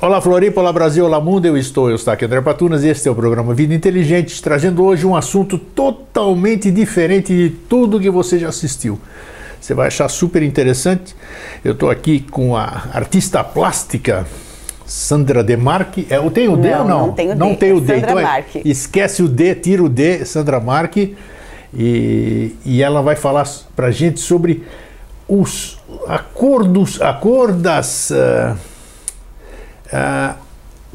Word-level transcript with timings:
Olá 0.00 0.20
Floripa, 0.20 0.60
olá 0.60 0.72
Brasil, 0.72 1.04
olá 1.04 1.20
mundo, 1.20 1.46
eu 1.46 1.56
estou, 1.56 1.90
eu 1.90 1.96
estou 1.96 2.14
aqui 2.14 2.24
André 2.24 2.40
Patunas 2.40 2.84
e 2.84 2.88
este 2.88 3.08
é 3.08 3.10
o 3.10 3.16
programa 3.16 3.52
Vida 3.52 3.74
Inteligente, 3.74 4.40
trazendo 4.40 4.84
hoje 4.84 5.04
um 5.04 5.16
assunto 5.16 5.58
totalmente 5.58 6.70
diferente 6.70 7.34
de 7.34 7.50
tudo 7.50 7.98
que 7.98 8.08
você 8.08 8.38
já 8.38 8.48
assistiu. 8.48 9.00
Você 9.60 9.74
vai 9.74 9.88
achar 9.88 10.08
super 10.08 10.40
interessante. 10.44 11.16
Eu 11.64 11.72
estou 11.72 11.90
aqui 11.90 12.20
com 12.20 12.54
a 12.54 12.90
artista 12.92 13.42
plástica 13.42 14.24
Sandra 14.86 15.42
Demarque. 15.42 16.06
É, 16.08 16.30
tem 16.30 16.48
o 16.48 16.56
D 16.56 16.70
não, 16.70 16.82
ou 16.82 16.88
não? 16.88 17.06
Não 17.08 17.12
tem 17.12 17.30
o 17.30 17.34
D. 17.34 17.38
Não 17.40 17.54
tem 17.56 17.72
o 17.72 17.80
D. 17.80 17.94
Sandra 17.94 18.10
então, 18.12 18.18
é, 18.20 18.44
esquece 18.64 19.20
o 19.20 19.28
D, 19.28 19.56
tira 19.56 19.82
o 19.82 19.88
D, 19.88 20.24
Sandra 20.24 20.60
Marque. 20.60 21.16
E, 21.74 22.54
e 22.64 22.84
ela 22.84 23.02
vai 23.02 23.16
falar 23.16 23.48
pra 23.74 23.90
gente 23.90 24.20
sobre 24.20 24.62
os 25.26 25.76
acordos, 26.06 27.02
acordas. 27.02 28.10
Uh, 28.10 28.67
uh, 29.92 30.34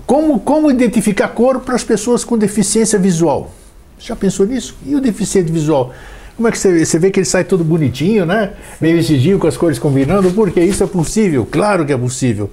como, 0.05 0.39
como 0.39 0.69
identificar 0.69 1.29
cor 1.29 1.59
para 1.59 1.75
as 1.75 1.83
pessoas 1.83 2.23
com 2.23 2.37
deficiência 2.37 2.97
visual? 2.99 3.51
Já 3.99 4.15
pensou 4.15 4.45
nisso? 4.45 4.75
E 4.85 4.95
o 4.95 5.01
deficiente 5.01 5.51
visual? 5.51 5.93
Como 6.35 6.47
é 6.47 6.51
que 6.51 6.57
você, 6.57 6.83
você 6.83 6.97
vê 6.97 7.11
que 7.11 7.19
ele 7.19 7.25
sai 7.25 7.43
todo 7.43 7.63
bonitinho, 7.63 8.25
né? 8.25 8.53
Meio 8.81 8.97
vestidinho 8.97 9.37
com 9.37 9.47
as 9.47 9.55
cores 9.55 9.77
combinando? 9.77 10.31
Porque 10.31 10.59
isso 10.59 10.83
é 10.83 10.87
possível, 10.87 11.47
claro 11.49 11.85
que 11.85 11.93
é 11.93 11.97
possível. 11.97 12.49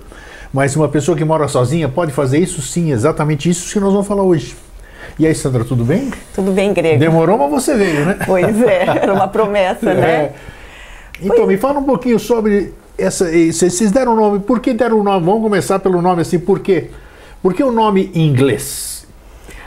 Mas 0.52 0.77
uma 0.77 0.88
pessoa 0.88 1.16
que 1.16 1.24
mora 1.24 1.48
sozinha 1.48 1.88
pode 1.88 2.12
fazer 2.12 2.38
isso? 2.38 2.60
Sim, 2.60 2.92
exatamente 2.92 3.48
isso 3.48 3.72
que 3.72 3.80
nós 3.80 3.92
vamos 3.92 4.06
falar 4.06 4.22
hoje. 4.22 4.54
E 5.19 5.27
aí, 5.27 5.34
Sandra, 5.34 5.64
tudo 5.64 5.84
bem? 5.84 6.10
Tudo 6.34 6.52
bem, 6.52 6.72
Grego. 6.72 6.98
Demorou, 6.98 7.38
mas 7.38 7.50
você 7.50 7.75
veio, 7.75 8.04
né? 8.04 8.19
Pois 8.27 8.62
é, 8.62 8.82
era 8.82 9.12
uma 9.12 9.28
promessa, 9.28 9.86
né? 9.94 10.10
É. 10.10 10.32
Então, 11.22 11.47
me 11.47 11.56
fala 11.56 11.78
um 11.78 11.84
pouquinho 11.84 12.19
sobre 12.19 12.72
essa. 13.01 13.25
Vocês 13.53 13.91
deram 13.91 14.12
o 14.12 14.17
nome. 14.17 14.41
Por 14.41 14.61
que 14.61 14.73
deram 14.73 15.01
o 15.01 15.03
nome? 15.03 15.25
Vamos 15.25 15.43
começar 15.43 15.79
pelo 15.79 16.01
nome 16.03 16.23
assim, 16.23 16.39
por 16.39 16.61
quê? 16.61 16.91
Por 17.43 17.55
que 17.55 17.62
o 17.62 17.73
nome 17.73 18.11
em 18.15 18.27
inglês? 18.29 19.06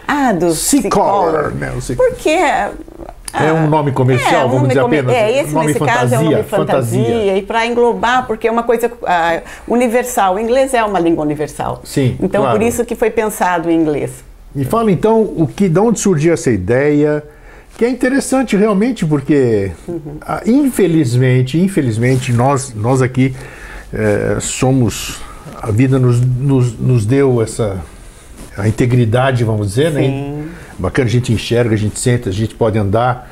Ah, 0.08 0.32
do 0.32 0.54
Cicolor, 0.54 1.54
né? 1.56 1.72
O 1.76 1.82
Cic- 1.82 1.98
Porque 1.98 2.30
É 2.30 3.52
um 3.52 3.68
nome 3.68 3.92
comercial, 3.92 4.42
é, 4.44 4.46
um 4.46 4.50
vamos 4.50 4.62
nome 4.62 4.68
dizer 4.70 4.82
apenas. 4.82 5.14
É, 5.16 5.42
esse 5.42 5.54
nome 5.54 5.68
nesse 5.68 5.80
fantasia, 5.80 6.00
caso 6.02 6.14
é 6.16 6.20
um 6.20 6.30
nome 6.32 6.44
fantasia, 6.44 7.38
e 7.38 7.42
para 7.42 7.66
englobar, 7.66 8.28
porque 8.28 8.48
é 8.48 8.52
uma 8.52 8.62
coisa 8.64 8.92
ah, 9.08 9.42
universal. 9.68 10.36
O 10.36 10.40
inglês 10.40 10.74
é 10.74 10.84
uma 10.84 11.00
língua 11.00 11.24
universal. 11.26 11.82
Sim, 11.84 12.16
Então 12.22 12.42
claro. 12.42 12.60
por 12.60 12.64
isso 12.66 12.86
que 12.86 12.96
foi 12.96 13.10
pensado 13.10 13.72
em 13.72 13.76
inglês. 13.80 14.24
Me 14.54 14.66
fala 14.66 14.92
então 14.92 15.22
o 15.22 15.48
que, 15.48 15.68
de 15.68 15.80
onde 15.80 16.00
surgiu 16.00 16.32
essa 16.34 16.52
ideia, 16.52 17.24
que 17.78 17.86
é 17.86 17.90
interessante 17.90 18.56
realmente, 18.56 19.06
porque 19.06 19.72
ah, 20.22 20.42
infelizmente, 20.46 21.60
infelizmente, 21.60 22.32
nós, 22.32 22.74
nós 22.74 23.02
aqui 23.02 23.36
eh, 23.92 24.38
somos. 24.40 25.22
A 25.62 25.72
vida 25.72 25.98
nos, 25.98 26.20
nos, 26.20 26.78
nos 26.78 27.06
deu 27.06 27.42
essa 27.42 27.82
a 28.58 28.68
integridade, 28.68 29.44
vamos 29.44 29.70
dizer, 29.70 29.92
né? 29.92 30.02
Sim. 30.04 30.50
Bacana, 30.78 31.08
a 31.08 31.12
gente 31.12 31.32
enxerga, 31.32 31.74
a 31.74 31.78
gente 31.78 32.00
senta, 32.00 32.30
a 32.30 32.34
gente 32.34 32.56
pode 32.56 32.78
andar, 32.78 33.32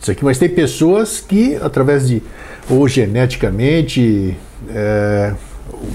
isso 0.00 0.10
aqui, 0.10 0.24
mas 0.24 0.38
tem 0.38 0.48
pessoas 0.48 1.20
que, 1.20 1.56
através 1.56 2.08
de, 2.08 2.22
ou 2.68 2.86
geneticamente, 2.88 4.36
eh, 4.68 5.34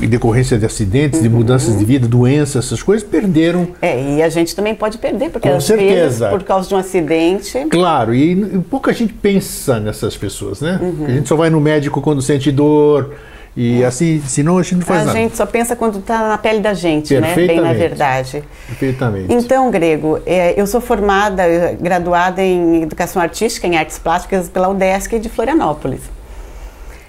em 0.01 0.07
decorrência 0.07 0.57
de 0.57 0.65
acidentes, 0.65 1.21
de 1.21 1.29
mudanças 1.29 1.77
de 1.77 1.85
vida, 1.85 2.07
doenças, 2.07 2.65
essas 2.65 2.81
coisas, 2.81 3.07
perderam 3.07 3.67
É, 3.81 4.17
e 4.17 4.23
a 4.23 4.29
gente 4.29 4.55
também 4.55 4.73
pode 4.75 4.97
perder, 4.97 5.29
porque 5.29 5.47
Com 5.49 5.55
às 5.55 5.63
certeza. 5.63 5.93
vezes, 6.27 6.29
por 6.29 6.43
causa 6.43 6.67
de 6.67 6.75
um 6.75 6.77
acidente, 6.77 7.65
Claro, 7.69 8.13
e, 8.13 8.31
e 8.33 8.59
pouca 8.69 8.91
gente 8.93 9.13
pensa 9.13 9.79
nessas 9.79 10.17
pessoas, 10.17 10.61
né? 10.61 10.79
A 11.07 11.11
gente 11.11 11.27
só 11.29 11.35
vai 11.35 11.49
no 11.49 11.59
médico 11.59 12.01
quando 12.01 12.21
sente 12.21 12.51
dor 12.51 13.13
e 13.57 13.85
assim, 13.85 14.21
senão 14.25 14.57
a 14.57 14.63
gente 14.63 14.75
não 14.75 14.81
faz 14.81 15.03
a 15.03 15.05
nada. 15.05 15.17
gente 15.17 15.37
só 15.37 15.45
pensa 15.45 15.77
quando 15.77 15.99
está 15.99 16.27
na 16.27 16.37
pele 16.37 16.59
da 16.59 16.73
gente, 16.73 17.17
né? 17.17 17.33
Bem 17.35 17.61
na 17.61 17.71
verdade. 17.71 18.43
Perfeitamente. 18.67 19.33
Então, 19.33 19.71
Grego, 19.71 20.19
é, 20.25 20.59
eu 20.59 20.67
sou 20.67 20.81
formada, 20.81 21.43
graduada 21.79 22.41
em 22.43 22.83
Educação 22.83 23.21
Artística, 23.21 23.65
em 23.65 23.77
Artes 23.77 23.97
Plásticas 23.97 24.49
pela 24.49 24.67
UDESC 24.67 25.19
de 25.19 25.29
Florianópolis. 25.29 26.01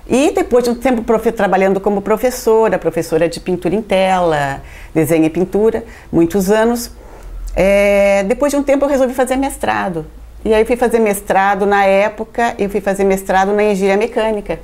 E 0.08 0.30
depois 0.30 0.62
de 0.64 0.70
um 0.70 0.74
tempo 0.74 1.02
trabalhando 1.32 1.80
como 1.80 2.00
professora, 2.00 2.78
professora 2.78 3.28
de 3.28 3.40
pintura 3.40 3.74
em 3.74 3.82
tela, 3.82 4.62
desenho 4.94 5.24
e 5.24 5.30
pintura, 5.30 5.84
muitos 6.12 6.50
anos, 6.50 6.90
é, 7.54 8.22
depois 8.24 8.52
de 8.52 8.58
um 8.58 8.62
tempo 8.62 8.84
eu 8.84 8.88
resolvi 8.88 9.14
fazer 9.14 9.36
mestrado. 9.36 10.06
E 10.44 10.54
aí 10.54 10.62
eu 10.62 10.66
fui 10.66 10.76
fazer 10.76 11.00
mestrado, 11.00 11.66
na 11.66 11.84
época, 11.84 12.54
eu 12.56 12.70
fui 12.70 12.80
fazer 12.80 13.02
mestrado 13.02 13.52
na 13.52 13.64
engenharia 13.64 13.96
mecânica. 13.96 14.60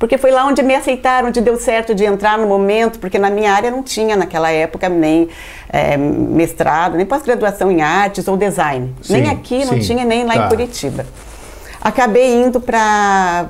Porque 0.00 0.18
foi 0.18 0.32
lá 0.32 0.44
onde 0.46 0.64
me 0.64 0.74
aceitaram, 0.74 1.28
onde 1.28 1.40
deu 1.40 1.56
certo 1.56 1.94
de 1.94 2.04
entrar 2.04 2.36
no 2.36 2.48
momento, 2.48 2.98
porque 2.98 3.20
na 3.20 3.30
minha 3.30 3.52
área 3.52 3.70
não 3.70 3.84
tinha 3.84 4.16
naquela 4.16 4.50
época 4.50 4.88
nem 4.88 5.28
é, 5.68 5.96
mestrado, 5.96 6.96
nem 6.96 7.06
pós-graduação 7.06 7.70
em 7.70 7.82
artes 7.82 8.26
ou 8.26 8.36
design. 8.36 8.92
Sim, 9.00 9.12
nem 9.12 9.30
aqui 9.30 9.64
não 9.64 9.74
sim. 9.74 9.78
tinha, 9.78 10.04
nem 10.04 10.24
lá 10.24 10.34
Tá. 10.34 10.46
em 10.46 10.48
Curitiba. 10.48 11.06
Acabei 11.84 12.32
indo 12.44 12.60
para 12.60 13.48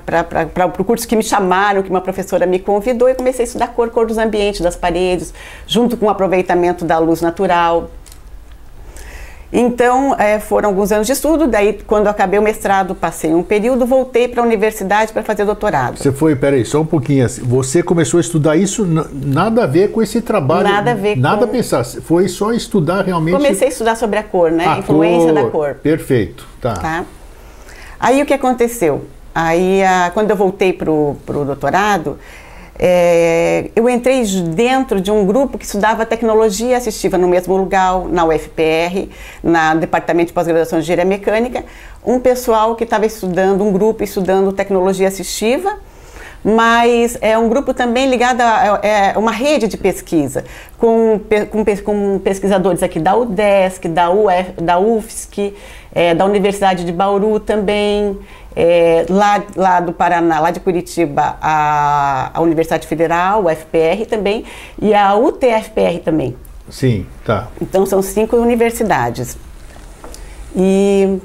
o 0.81 0.85
curso 0.85 1.07
que 1.07 1.15
me 1.15 1.23
chamaram, 1.23 1.83
que 1.83 1.91
uma 1.91 2.01
professora 2.01 2.47
me 2.47 2.59
convidou 2.59 3.07
e 3.11 3.15
comecei 3.15 3.43
a 3.45 3.47
estudar 3.47 3.67
cor, 3.69 3.91
cor 3.91 4.07
dos 4.07 4.17
ambientes, 4.17 4.63
das 4.63 4.75
paredes, 4.75 5.35
junto 5.67 5.99
com 5.99 6.07
o 6.07 6.11
aproveitamento 6.11 6.83
da 6.83 6.99
luz 6.99 7.21
natural. 7.21 7.91
Então, 9.53 10.17
eh, 10.19 10.39
foram 10.41 10.71
alguns 10.71 10.91
anos 10.93 11.07
de 11.07 11.13
estudo. 11.13 11.47
Daí, 11.47 11.79
quando 11.87 12.09
acabei 12.09 12.39
o 12.39 12.43
mestrado, 12.43 12.95
passei 12.95 13.35
um 13.35 13.43
período, 13.43 13.85
voltei 13.85 14.27
para 14.27 14.41
a 14.43 14.47
universidade 14.47 15.13
para 15.13 15.23
fazer 15.23 15.45
doutorado. 15.45 15.99
Você 15.99 16.11
foi, 16.11 16.35
peraí, 16.35 16.65
só 16.65 16.81
um 16.81 16.87
pouquinho. 16.87 17.27
assim, 17.27 17.43
Você 17.43 17.83
começou 17.83 18.17
a 18.17 18.23
estudar 18.23 18.57
isso, 18.57 18.87
nada 19.13 19.65
a 19.65 19.67
ver 19.67 19.93
com 19.93 20.01
esse 20.01 20.23
trabalho. 20.23 20.67
Nada 20.67 20.93
a 20.93 20.95
ver 20.95 21.19
Nada 21.19 21.41
com- 21.41 21.45
a 21.45 21.49
pensar. 21.49 21.85
Foi 21.85 22.29
só 22.29 22.51
estudar 22.51 23.05
realmente. 23.05 23.35
Comecei 23.37 23.69
a 23.69 23.71
estudar 23.71 23.95
sobre 23.95 24.19
a 24.19 24.23
cor, 24.23 24.51
né? 24.51 24.67
a 24.67 24.79
influência 24.79 25.35
da 25.35 25.45
cor. 25.51 25.75
Perfeito, 25.75 26.49
tá. 26.59 26.73
Tá? 26.73 27.05
Aí 28.03 28.21
o 28.21 28.27
que 28.27 28.35
aconteceu? 28.35 29.05
Aí 29.33 29.81
a- 29.85 30.11
quando 30.13 30.29
eu 30.31 30.37
voltei 30.37 30.73
para 30.73 30.91
o 30.91 31.17
doutorado, 31.25 32.19
é, 32.77 33.71
eu 33.77 33.89
entrei 33.89 34.25
dentro 34.25 35.01
de 35.01 35.13
um 35.13 35.25
grupo 35.25 35.57
que 35.57 35.65
estudava 35.65 36.05
tecnologia 36.05 36.77
assistiva 36.77 37.17
no 37.17 37.29
mesmo 37.29 37.57
lugar, 37.57 38.05
na 38.07 38.25
UFPR, 38.25 39.09
na 39.41 39.77
Departamento 39.77 40.27
de 40.27 40.33
Pós-Graduação 40.33 40.81
de 40.81 40.85
Engenharia 40.85 41.05
Mecânica, 41.05 41.65
um 42.05 42.19
pessoal 42.19 42.75
que 42.75 42.83
estava 42.83 43.07
estudando, 43.07 43.63
um 43.63 43.71
grupo 43.71 44.03
estudando 44.03 44.53
tecnologia 44.53 45.07
assistiva, 45.07 45.79
mas 46.45 47.17
é 47.21 47.39
um 47.39 47.49
grupo 47.49 47.73
também 47.73 48.09
ligado 48.09 48.41
a 48.41 48.81
é 48.83 49.17
uma 49.17 49.31
rede 49.31 49.69
de 49.69 49.77
pesquisa, 49.77 50.45
com, 50.79 51.21
com, 51.51 51.65
com 51.85 52.19
pesquisadores 52.19 52.83
aqui 52.83 52.99
da 52.99 53.17
UDESC, 53.17 53.89
da, 53.89 54.11
UF, 54.11 54.53
da 54.61 54.79
UFSC, 54.79 55.55
é, 55.95 56.15
da 56.15 56.25
Universidade 56.25 56.85
de 56.85 56.93
Bauru 56.93 57.39
também, 57.39 58.19
é, 58.57 59.07
lá, 59.09 59.43
lá 59.57 59.81
do 59.81 59.93
Paraná, 59.93 60.41
lá 60.41 60.51
de 60.51 60.61
Curitiba, 60.61 61.37
a, 61.41 62.31
a 62.35 62.41
Universidade 62.41 62.87
Federal, 62.87 63.45
o 63.45 63.49
FPR 63.49 64.07
também, 64.09 64.45
e 64.81 64.95
a 64.95 65.15
UTFPR 65.15 66.01
também. 66.05 66.37
Sim, 66.69 67.07
tá. 67.25 67.49
Então 67.61 67.85
são 67.85 68.03
cinco 68.03 68.37
universidades. 68.37 69.37
E 70.55 71.19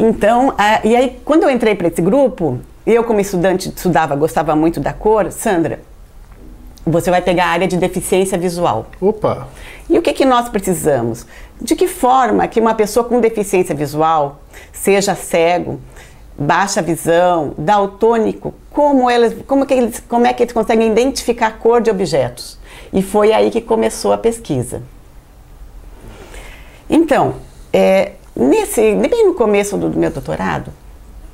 então, 0.00 0.54
a- 0.56 0.80
e 0.84 0.96
aí 0.96 1.20
quando 1.24 1.42
eu 1.44 1.50
entrei 1.50 1.74
para 1.74 1.88
esse 1.88 2.00
grupo, 2.02 2.58
eu 2.86 3.04
como 3.04 3.20
estudante 3.20 3.68
estudava, 3.68 4.16
gostava 4.16 4.56
muito 4.56 4.80
da 4.80 4.92
cor, 4.92 5.30
Sandra, 5.30 5.80
você 6.84 7.10
vai 7.10 7.20
pegar 7.20 7.44
a 7.44 7.48
área 7.48 7.68
de 7.68 7.76
deficiência 7.76 8.38
visual. 8.38 8.86
Opa, 9.00 9.48
E 9.88 9.98
o 9.98 10.02
que, 10.02 10.12
que 10.12 10.24
nós 10.24 10.48
precisamos? 10.48 11.26
De 11.60 11.76
que 11.76 11.86
forma 11.86 12.46
que 12.48 12.58
uma 12.60 12.74
pessoa 12.74 13.04
com 13.04 13.20
deficiência 13.20 13.74
visual, 13.74 14.40
seja 14.72 15.14
cego, 15.14 15.78
baixa 16.38 16.80
visão, 16.80 17.52
daltônico, 17.58 18.54
como, 18.70 19.10
eles, 19.10 19.34
como, 19.46 19.66
que 19.66 19.74
eles, 19.74 20.00
como 20.08 20.26
é 20.26 20.32
que 20.32 20.42
eles 20.42 20.52
conseguem 20.54 20.90
identificar 20.90 21.48
a 21.48 21.50
cor 21.50 21.82
de 21.82 21.90
objetos? 21.90 22.58
E 22.92 23.02
foi 23.02 23.32
aí 23.32 23.50
que 23.50 23.60
começou 23.60 24.12
a 24.12 24.18
pesquisa. 24.18 24.82
Então, 26.88 27.34
é, 27.72 28.12
nesse, 28.34 28.94
bem 28.94 29.26
no 29.26 29.34
começo 29.34 29.76
do, 29.76 29.90
meu 29.90 30.10
doutorado, 30.10 30.72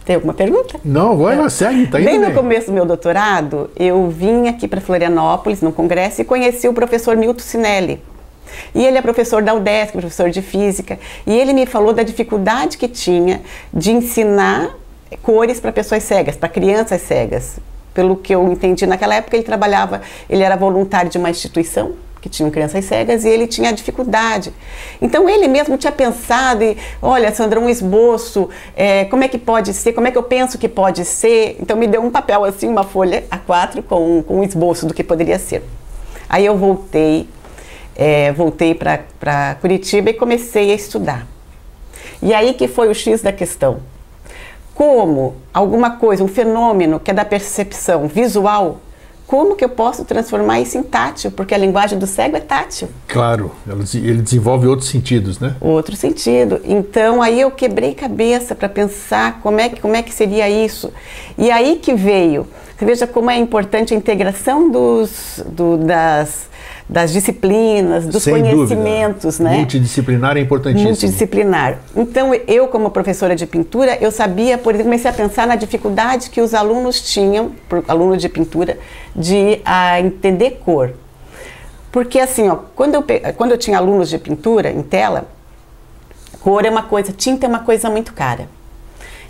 tem 0.04 0.14
alguma 0.14 0.34
pergunta? 0.34 0.78
não, 0.84 1.16
vai 1.16 1.36
lá, 1.36 1.50
segue, 1.50 1.88
tá 1.88 1.98
indo 2.00 2.06
Bem 2.06 2.20
bem. 2.20 2.28
no 2.28 2.34
começo 2.34 2.66
do 2.68 2.72
meu 2.72 2.86
doutorado, 2.86 3.70
eu 3.76 4.08
vim 4.08 4.46
aqui 4.46 4.68
para 4.68 4.80
Florianópolis, 4.80 5.60
num 5.60 5.72
congresso, 5.72 6.20
e 6.20 6.24
conheci 6.24 6.68
o 6.68 6.72
professor 6.72 7.16
Milton 7.16 7.40
Sinelli. 7.40 8.00
E 8.74 8.84
ele 8.84 8.96
é 8.96 9.02
professor 9.02 9.42
da 9.42 9.52
UDESC, 9.52 9.92
professor 9.92 10.30
de 10.30 10.40
física, 10.40 10.98
e 11.26 11.36
ele 11.36 11.52
me 11.52 11.66
falou 11.66 11.92
da 11.92 12.04
dificuldade 12.04 12.78
que 12.78 12.86
tinha 12.86 13.42
de 13.74 13.90
ensinar 13.90 14.76
cores 15.22 15.58
para 15.58 15.72
pessoas 15.72 16.04
cegas, 16.04 16.36
para 16.36 16.48
crianças 16.48 17.02
cegas. 17.02 17.58
Pelo 17.92 18.16
que 18.16 18.34
eu 18.34 18.46
entendi 18.52 18.86
naquela 18.86 19.16
época, 19.16 19.36
ele 19.36 19.42
trabalhava, 19.44 20.02
ele 20.30 20.42
era 20.42 20.54
voluntário 20.54 21.10
de 21.10 21.18
uma 21.18 21.30
instituição, 21.30 21.92
que 22.26 22.28
tinham 22.28 22.50
crianças 22.50 22.84
cegas 22.84 23.24
e 23.24 23.28
ele 23.28 23.46
tinha 23.46 23.72
dificuldade. 23.72 24.52
Então 25.00 25.28
ele 25.28 25.46
mesmo 25.46 25.78
tinha 25.78 25.92
pensado 25.92 26.64
e, 26.64 26.76
olha, 27.00 27.32
Sandra, 27.32 27.60
um 27.60 27.68
esboço, 27.68 28.50
é, 28.76 29.04
como 29.04 29.22
é 29.22 29.28
que 29.28 29.38
pode 29.38 29.72
ser, 29.72 29.92
como 29.92 30.08
é 30.08 30.10
que 30.10 30.18
eu 30.18 30.24
penso 30.24 30.58
que 30.58 30.68
pode 30.68 31.04
ser. 31.04 31.56
Então 31.60 31.76
me 31.76 31.86
deu 31.86 32.02
um 32.02 32.10
papel 32.10 32.44
assim, 32.44 32.68
uma 32.68 32.82
folha 32.82 33.24
A4 33.30 33.82
com, 33.84 34.24
com 34.24 34.40
um 34.40 34.42
esboço 34.42 34.86
do 34.86 34.92
que 34.92 35.04
poderia 35.04 35.38
ser. 35.38 35.62
Aí 36.28 36.44
eu 36.44 36.56
voltei, 36.56 37.28
é, 37.94 38.32
voltei 38.32 38.74
para 38.74 39.54
Curitiba 39.60 40.10
e 40.10 40.14
comecei 40.14 40.72
a 40.72 40.74
estudar. 40.74 41.26
E 42.20 42.34
aí 42.34 42.54
que 42.54 42.66
foi 42.66 42.88
o 42.88 42.94
X 42.94 43.22
da 43.22 43.30
questão. 43.30 43.78
Como 44.74 45.36
alguma 45.54 45.92
coisa, 45.92 46.24
um 46.24 46.28
fenômeno 46.28 46.98
que 46.98 47.12
é 47.12 47.14
da 47.14 47.24
percepção 47.24 48.08
visual, 48.08 48.80
como 49.26 49.56
que 49.56 49.64
eu 49.64 49.68
posso 49.68 50.04
transformar 50.04 50.60
isso 50.60 50.78
em 50.78 50.82
tátil? 50.82 51.30
Porque 51.32 51.54
a 51.54 51.58
linguagem 51.58 51.98
do 51.98 52.06
cego 52.06 52.36
é 52.36 52.40
tátil. 52.40 52.88
Claro, 53.08 53.50
ele 53.94 54.22
desenvolve 54.22 54.68
outros 54.68 54.88
sentidos, 54.88 55.40
né? 55.40 55.56
Outro 55.60 55.96
sentido. 55.96 56.60
Então 56.64 57.20
aí 57.20 57.40
eu 57.40 57.50
quebrei 57.50 57.94
cabeça 57.94 58.54
para 58.54 58.68
pensar 58.68 59.40
como 59.40 59.58
é, 59.60 59.68
que, 59.68 59.80
como 59.80 59.96
é 59.96 60.02
que 60.02 60.12
seria 60.12 60.48
isso. 60.48 60.92
E 61.36 61.50
aí 61.50 61.76
que 61.82 61.94
veio. 61.94 62.46
Você 62.78 62.84
veja 62.84 63.06
como 63.06 63.30
é 63.30 63.36
importante 63.36 63.94
a 63.94 63.96
integração 63.96 64.70
dos, 64.70 65.42
do, 65.46 65.78
das, 65.78 66.46
das 66.88 67.12
disciplinas, 67.12 68.06
dos 68.06 68.22
Sem 68.22 68.32
conhecimentos, 68.32 69.38
dúvida. 69.38 69.50
né? 69.50 69.56
Multidisciplinar 69.58 70.36
é 70.36 70.40
importantíssimo. 70.40 70.88
Multidisciplinar. 70.90 71.78
Então, 71.96 72.32
eu 72.46 72.68
como 72.68 72.90
professora 72.90 73.34
de 73.34 73.44
pintura, 73.44 73.98
eu 74.00 74.10
sabia, 74.12 74.56
por 74.56 74.72
exemplo, 74.72 74.90
comecei 74.90 75.10
a 75.10 75.14
pensar 75.14 75.46
na 75.48 75.56
dificuldade 75.56 76.30
que 76.30 76.40
os 76.40 76.54
alunos 76.54 77.00
tinham, 77.02 77.52
alunos 77.88 78.22
de 78.22 78.28
pintura, 78.28 78.78
de 79.14 79.60
a 79.64 80.00
entender 80.00 80.60
cor. 80.64 80.92
Porque 81.90 82.20
assim, 82.20 82.48
ó, 82.48 82.58
quando 82.76 82.94
eu, 82.94 83.04
quando 83.36 83.50
eu 83.50 83.58
tinha 83.58 83.78
alunos 83.78 84.08
de 84.08 84.18
pintura 84.18 84.70
em 84.70 84.82
tela, 84.82 85.26
cor 86.40 86.64
é 86.64 86.70
uma 86.70 86.82
coisa, 86.84 87.12
tinta 87.12 87.46
é 87.46 87.48
uma 87.48 87.60
coisa 87.60 87.90
muito 87.90 88.12
cara. 88.12 88.48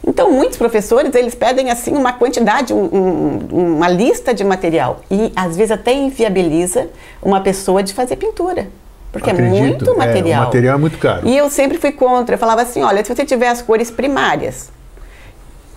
Então, 0.06 0.30
muitos 0.30 0.56
professores, 0.56 1.12
eles 1.14 1.34
pedem 1.34 1.70
assim 1.70 1.92
uma 1.92 2.12
quantidade, 2.12 2.72
um, 2.72 2.84
um, 2.84 3.74
uma 3.76 3.88
lista 3.88 4.32
de 4.32 4.44
material 4.44 5.00
e 5.10 5.32
às 5.34 5.56
vezes 5.56 5.72
até 5.72 5.92
inviabiliza 5.92 6.88
uma 7.20 7.40
pessoa 7.40 7.82
de 7.82 7.92
fazer 7.92 8.14
pintura. 8.14 8.68
Porque 9.10 9.30
Acredito, 9.30 9.56
é 9.56 9.60
muito 9.60 9.96
material. 9.96 10.42
É, 10.42 10.44
o 10.44 10.46
material 10.46 10.74
é 10.74 10.78
muito 10.78 10.98
caro. 10.98 11.26
E 11.26 11.36
eu 11.36 11.50
sempre 11.50 11.78
fui 11.78 11.90
contra. 11.90 12.34
Eu 12.34 12.38
falava 12.38 12.62
assim, 12.62 12.82
olha, 12.82 13.04
se 13.04 13.12
você 13.12 13.24
tiver 13.24 13.48
as 13.48 13.62
cores 13.62 13.90
primárias, 13.90 14.70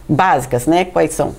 básicas, 0.07 0.67
né? 0.67 0.85
Quais 0.85 1.13
são? 1.13 1.35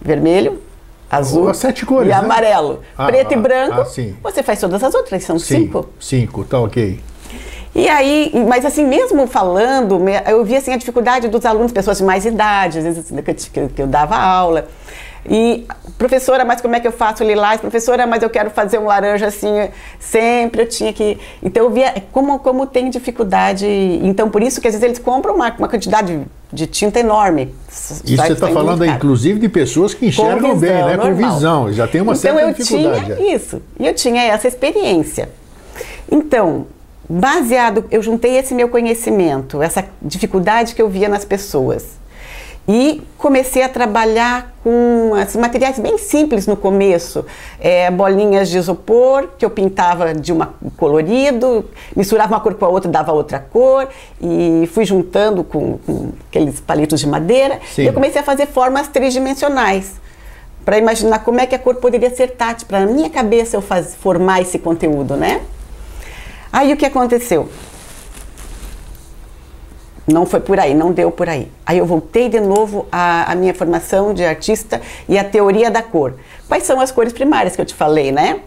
Vermelho, 0.00 0.62
azul 1.10 1.48
as 1.48 1.58
sete 1.58 1.84
cores, 1.84 2.06
e 2.06 2.10
né? 2.10 2.14
amarelo. 2.14 2.80
Ah, 2.96 3.06
Preto 3.06 3.34
ah, 3.34 3.36
e 3.36 3.40
branco, 3.40 3.80
ah, 3.80 4.22
você 4.22 4.42
faz 4.42 4.60
todas 4.60 4.82
as 4.82 4.94
outras, 4.94 5.22
são 5.24 5.38
sim, 5.38 5.62
cinco. 5.62 5.88
Cinco, 5.98 6.44
tá 6.44 6.58
ok. 6.60 7.00
E 7.74 7.88
aí, 7.88 8.32
mas 8.48 8.64
assim, 8.64 8.84
mesmo 8.84 9.26
falando, 9.26 10.00
eu 10.26 10.44
via 10.44 10.58
assim, 10.58 10.72
a 10.72 10.76
dificuldade 10.76 11.28
dos 11.28 11.44
alunos, 11.46 11.70
pessoas 11.70 11.98
de 11.98 12.04
mais 12.04 12.24
idade, 12.24 12.78
às 12.78 12.84
vezes 12.84 13.12
que 13.52 13.60
eu, 13.60 13.68
que 13.68 13.82
eu 13.82 13.86
dava 13.86 14.16
aula. 14.16 14.68
E, 15.28 15.66
professora, 15.98 16.44
mas 16.44 16.60
como 16.60 16.74
é 16.74 16.80
que 16.80 16.88
eu 16.88 16.92
faço 16.92 17.22
lilás? 17.22 17.60
Professora, 17.60 18.06
mas 18.06 18.22
eu 18.22 18.30
quero 18.30 18.50
fazer 18.50 18.78
um 18.78 18.86
laranja 18.86 19.26
assim, 19.26 19.68
sempre 19.98 20.62
eu 20.62 20.68
tinha 20.68 20.92
que. 20.92 21.18
Então 21.42 21.64
eu 21.64 21.70
via 21.70 21.94
como, 22.10 22.38
como 22.38 22.66
tem 22.66 22.88
dificuldade. 22.88 23.66
Então, 24.02 24.30
por 24.30 24.42
isso 24.42 24.60
que 24.60 24.66
às 24.66 24.74
vezes 24.74 24.84
eles 24.84 24.98
compram 24.98 25.34
uma, 25.34 25.54
uma 25.58 25.68
quantidade 25.68 26.22
de 26.52 26.66
tinta 26.66 26.98
enorme. 26.98 27.54
Isso 27.68 28.02
você 28.02 28.32
está 28.32 28.48
falando, 28.48 28.84
inclusive, 28.84 29.38
de 29.38 29.48
pessoas 29.48 29.92
que 29.92 30.06
enxergam 30.06 30.56
visão, 30.56 30.58
bem, 30.58 30.84
né? 30.84 30.96
Normal. 30.96 31.30
Com 31.30 31.34
visão, 31.34 31.72
já 31.72 31.86
tem 31.86 32.00
uma 32.00 32.12
então, 32.12 32.20
certa 32.20 32.40
eu 32.40 32.52
dificuldade. 32.54 33.16
Tinha 33.16 33.36
isso, 33.36 33.62
e 33.78 33.86
eu 33.86 33.94
tinha 33.94 34.22
essa 34.22 34.48
experiência. 34.48 35.28
Então, 36.10 36.66
baseado, 37.10 37.84
eu 37.90 38.00
juntei 38.00 38.36
esse 38.36 38.54
meu 38.54 38.68
conhecimento, 38.68 39.60
essa 39.60 39.84
dificuldade 40.00 40.76
que 40.76 40.80
eu 40.80 40.88
via 40.88 41.08
nas 41.08 41.24
pessoas. 41.24 41.98
E 42.68 43.02
comecei 43.18 43.62
a 43.64 43.68
trabalhar 43.68 44.54
com 44.62 45.12
esses 45.20 45.34
materiais 45.34 45.76
bem 45.80 45.98
simples 45.98 46.46
no 46.46 46.56
começo, 46.56 47.26
é, 47.58 47.90
bolinhas 47.90 48.48
de 48.48 48.58
isopor 48.58 49.28
que 49.36 49.44
eu 49.44 49.50
pintava 49.50 50.14
de 50.14 50.32
um 50.32 50.40
colorido, 50.76 51.64
misturava 51.96 52.34
uma 52.34 52.40
cor 52.40 52.54
com 52.54 52.64
a 52.66 52.68
outra, 52.68 52.88
dava 52.88 53.12
outra 53.12 53.40
cor 53.40 53.88
e 54.20 54.68
fui 54.72 54.84
juntando 54.84 55.42
com, 55.42 55.78
com 55.78 56.12
aqueles 56.28 56.60
palitos 56.60 57.00
de 57.00 57.08
madeira. 57.08 57.58
Sim. 57.74 57.82
E 57.82 57.86
eu 57.86 57.92
comecei 57.92 58.20
a 58.20 58.24
fazer 58.24 58.46
formas 58.46 58.86
tridimensionais 58.86 59.94
para 60.64 60.78
imaginar 60.78 61.20
como 61.20 61.40
é 61.40 61.46
que 61.46 61.54
a 61.56 61.58
cor 61.58 61.76
poderia 61.76 62.14
ser 62.14 62.28
tátil, 62.32 62.68
para 62.68 62.86
minha 62.86 63.10
cabeça 63.10 63.56
eu 63.56 63.62
faz, 63.62 63.96
formar 63.96 64.42
esse 64.42 64.60
conteúdo, 64.60 65.16
né? 65.16 65.40
Aí 66.52 66.72
o 66.72 66.76
que 66.76 66.84
aconteceu? 66.84 67.48
Não 70.06 70.26
foi 70.26 70.40
por 70.40 70.58
aí, 70.58 70.74
não 70.74 70.92
deu 70.92 71.10
por 71.10 71.28
aí. 71.28 71.50
Aí 71.64 71.78
eu 71.78 71.86
voltei 71.86 72.28
de 72.28 72.40
novo 72.40 72.86
à, 72.90 73.30
à, 73.30 73.34
minha 73.34 73.54
formação 73.54 74.12
de 74.12 74.24
artista 74.24 74.80
e 75.08 75.16
à 75.16 75.22
teoria 75.22 75.70
da 75.70 75.82
cor. 75.82 76.14
Quais 76.48 76.64
são 76.64 76.80
as 76.80 76.90
cores 76.90 77.12
primárias 77.12 77.54
que 77.54 77.62
eu 77.62 77.66
te 77.66 77.74
falei, 77.74 78.10
né? 78.10 78.40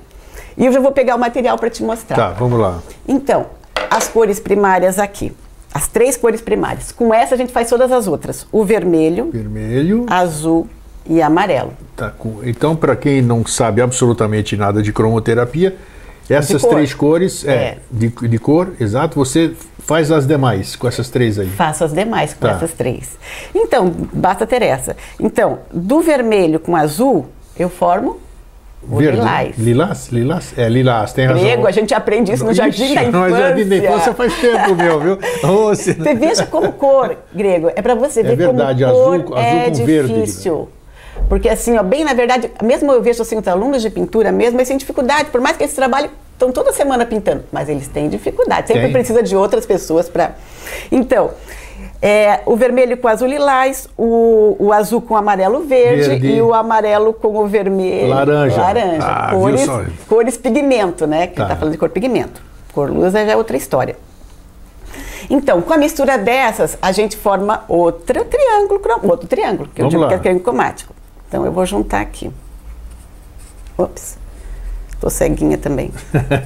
E 0.57 0.65
eu 0.65 0.71
já 0.71 0.79
vou 0.79 0.91
pegar 0.91 1.15
o 1.15 1.19
material 1.19 1.57
para 1.57 1.69
te 1.69 1.81
mostrar. 1.81 2.15
Tá, 2.15 2.29
vamos 2.31 2.59
lá. 2.59 2.81
Então, 3.07 3.47
as 3.89 4.07
cores 4.09 4.39
primárias 4.39 5.00
aqui. 5.00 5.31
As 5.73 5.88
três 5.88 6.17
cores 6.17 6.41
primárias. 6.41 6.91
Com 6.91 7.13
essa 7.13 7.33
a 7.33 7.38
gente 7.38 7.53
faz 7.53 7.69
todas 7.69 7.91
as 7.91 8.07
outras. 8.07 8.45
O 8.51 8.63
vermelho, 8.65 9.31
vermelho, 9.31 10.05
azul 10.09 10.67
e 11.05 11.21
amarelo. 11.21 11.73
Tá, 11.95 12.13
então, 12.44 12.75
para 12.75 12.95
quem 12.95 13.21
não 13.21 13.45
sabe 13.45 13.81
absolutamente 13.81 14.55
nada 14.57 14.83
de 14.83 14.91
cromoterapia, 14.91 15.75
essas 16.29 16.61
três 16.61 16.93
cores, 16.93 17.45
é, 17.45 17.51
é. 17.51 17.77
De, 17.91 18.07
de, 18.07 18.39
cor, 18.39 18.73
exato. 18.79 19.15
Você 19.15 19.53
faz 19.79 20.11
as 20.11 20.25
demais 20.25 20.75
com 20.75 20.87
essas 20.87 21.09
três 21.09 21.37
aí? 21.37 21.49
Faço 21.49 21.83
as 21.83 21.93
demais 21.93 22.33
com 22.33 22.47
tá. 22.47 22.53
essas 22.53 22.71
três. 22.71 23.17
Então, 23.53 23.91
basta 24.13 24.45
ter 24.45 24.62
essa. 24.62 24.95
Então, 25.19 25.59
do 25.71 26.01
vermelho 26.01 26.59
com 26.59 26.75
azul, 26.75 27.27
eu 27.57 27.69
formo 27.69 28.19
o 28.89 28.98
Verde, 28.98 29.17
lilás. 29.17 29.57
Lilás? 29.57 30.07
Lilás? 30.12 30.53
É, 30.57 30.69
lilás, 30.69 31.13
tem 31.13 31.25
razão. 31.25 31.41
Grego, 31.41 31.67
a 31.67 31.71
gente 31.71 31.93
aprende 31.93 32.33
isso 32.33 32.43
no 32.43 32.53
Jardim 32.53 32.93
da 32.93 33.03
Infância. 33.03 33.29
No 33.29 33.38
Jardim 33.38 33.65
da 33.65 33.77
Infância 33.77 34.13
faz 34.13 34.33
tempo, 34.39 34.75
meu, 34.75 35.00
viu? 35.00 35.19
Você... 35.41 35.93
veja 35.93 36.45
como 36.45 36.74
cor, 36.74 37.15
Grego, 37.33 37.69
é 37.75 37.81
para 37.81 37.95
você 37.95 38.19
é 38.19 38.24
ver 38.24 38.36
verdade, 38.36 38.83
como 38.83 38.93
cor 39.24 39.38
azul, 39.38 39.38
azul 39.38 39.38
é 39.38 39.69
difícil. 39.69 40.55
Verde. 40.55 40.82
Porque 41.29 41.50
assim, 41.50 41.77
ó, 41.77 41.84
bem 41.84 42.03
na 42.03 42.13
verdade, 42.13 42.51
mesmo 42.62 42.91
eu 42.91 43.01
vejo 43.01 43.22
assim, 43.22 43.38
os 43.38 43.48
alunos 43.48 43.82
de 43.82 43.89
pintura 43.89 44.32
mesmo, 44.32 44.58
eles 44.60 44.67
têm 44.67 44.77
dificuldade, 44.77 45.29
por 45.29 45.41
mais 45.41 45.58
que 45.58 45.63
eles 45.63 45.75
trabalhem, 45.75 46.10
estão 46.34 46.51
toda 46.51 46.72
semana 46.74 47.05
pintando, 47.05 47.43
mas 47.51 47.70
eles 47.70 47.88
têm 47.88 48.10
dificuldade, 48.10 48.67
sempre 48.67 48.84
Tem. 48.84 48.93
precisa 48.93 49.24
de 49.24 49.36
outras 49.36 49.65
pessoas 49.65 50.10
para. 50.10 50.36
Então, 50.91 51.32
é, 52.01 52.41
o 52.46 52.55
vermelho 52.55 52.98
com 52.98 53.08
azul 53.08 53.27
lilás, 53.27 53.88
o, 53.98 54.58
o 54.60 54.74
azul 54.74 55.01
com 55.01 55.15
amarelo 55.15 55.62
verde, 55.62 56.10
verde, 56.10 56.27
e 56.27 56.41
o 56.41 56.53
amarelo 56.53 57.13
com 57.13 57.38
o 57.38 57.48
vermelho. 57.48 58.10
Laranja. 58.10 58.62
Laranja. 58.62 59.08
Ah, 59.08 59.32
cores, 59.32 59.67
cores 60.08 60.38
pigmento, 60.38 61.08
né? 61.08 61.27
Que 61.27 61.38
tá. 61.38 61.48
tá 61.48 61.55
falando 61.55 61.72
de 61.72 61.77
cor 61.77 61.89
pigmento. 61.89 62.41
Cor 62.74 62.91
luz 62.91 63.13
já 63.13 63.22
é 63.22 63.38
outra 63.38 63.55
história. 63.55 63.96
Então, 65.29 65.62
com 65.62 65.74
a 65.74 65.77
mistura 65.77 66.17
dessas, 66.17 66.77
a 66.82 66.91
gente 66.91 67.15
forma 67.15 67.63
outro 67.70 68.25
triângulo, 68.25 68.82
outro 69.03 69.27
triângulo, 69.27 69.70
que 69.74 69.82
Vamos 69.82 69.93
eu 69.93 70.00
digo 70.00 70.01
lá. 70.01 70.08
que 70.10 70.15
é 70.15 70.17
triângulo 70.17 70.43
cromático. 70.43 70.93
Então 71.33 71.47
eu 71.47 71.51
vou 71.51 71.65
juntar 71.65 71.99
aqui. 71.99 72.29
Ops. 73.75 74.19
Estou 74.91 75.09
ceguinha 75.09 75.57
também. 75.57 75.89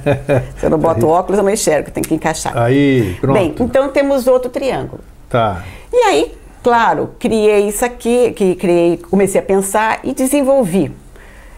Se 0.58 0.64
eu 0.64 0.70
não 0.70 0.78
boto 0.78 1.04
aí. 1.04 1.12
óculos, 1.12 1.36
eu 1.36 1.44
não 1.44 1.52
enxergo, 1.52 1.90
tem 1.90 2.02
que 2.02 2.14
encaixar. 2.14 2.56
Aí, 2.56 3.14
pronto. 3.20 3.34
Bem, 3.34 3.54
então 3.60 3.90
temos 3.90 4.26
outro 4.26 4.48
triângulo. 4.48 5.02
Tá. 5.28 5.62
E 5.92 5.96
aí, 6.04 6.34
claro, 6.62 7.10
criei 7.18 7.68
isso 7.68 7.84
aqui, 7.84 8.32
que 8.32 8.54
criei, 8.54 8.96
comecei 8.96 9.38
a 9.38 9.44
pensar 9.44 10.00
e 10.02 10.14
desenvolvi. 10.14 10.90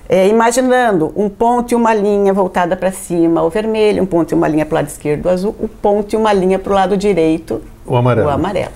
É, 0.09 0.27
imaginando 0.27 1.13
um 1.15 1.29
ponto 1.29 1.71
e 1.71 1.77
uma 1.77 1.95
linha 1.95 2.33
voltada 2.33 2.77
para 2.77 2.91
cima, 2.91 3.45
o 3.45 3.49
vermelho, 3.49 4.03
um 4.03 4.07
ponto 4.07 4.33
e 4.33 4.35
uma 4.35 4.49
linha 4.49 4.67
para 4.67 4.75
o 4.75 4.79
lado 4.79 4.89
esquerdo, 4.89 5.27
o 5.27 5.29
azul, 5.29 5.55
um 5.61 5.69
ponto 5.69 6.13
e 6.13 6.17
uma 6.17 6.33
linha 6.33 6.59
para 6.59 6.73
o 6.73 6.75
lado 6.75 6.97
direito, 6.97 7.63
o 7.87 7.95
amarelo. 7.95 8.27
o 8.27 8.31
amarelo. 8.31 8.73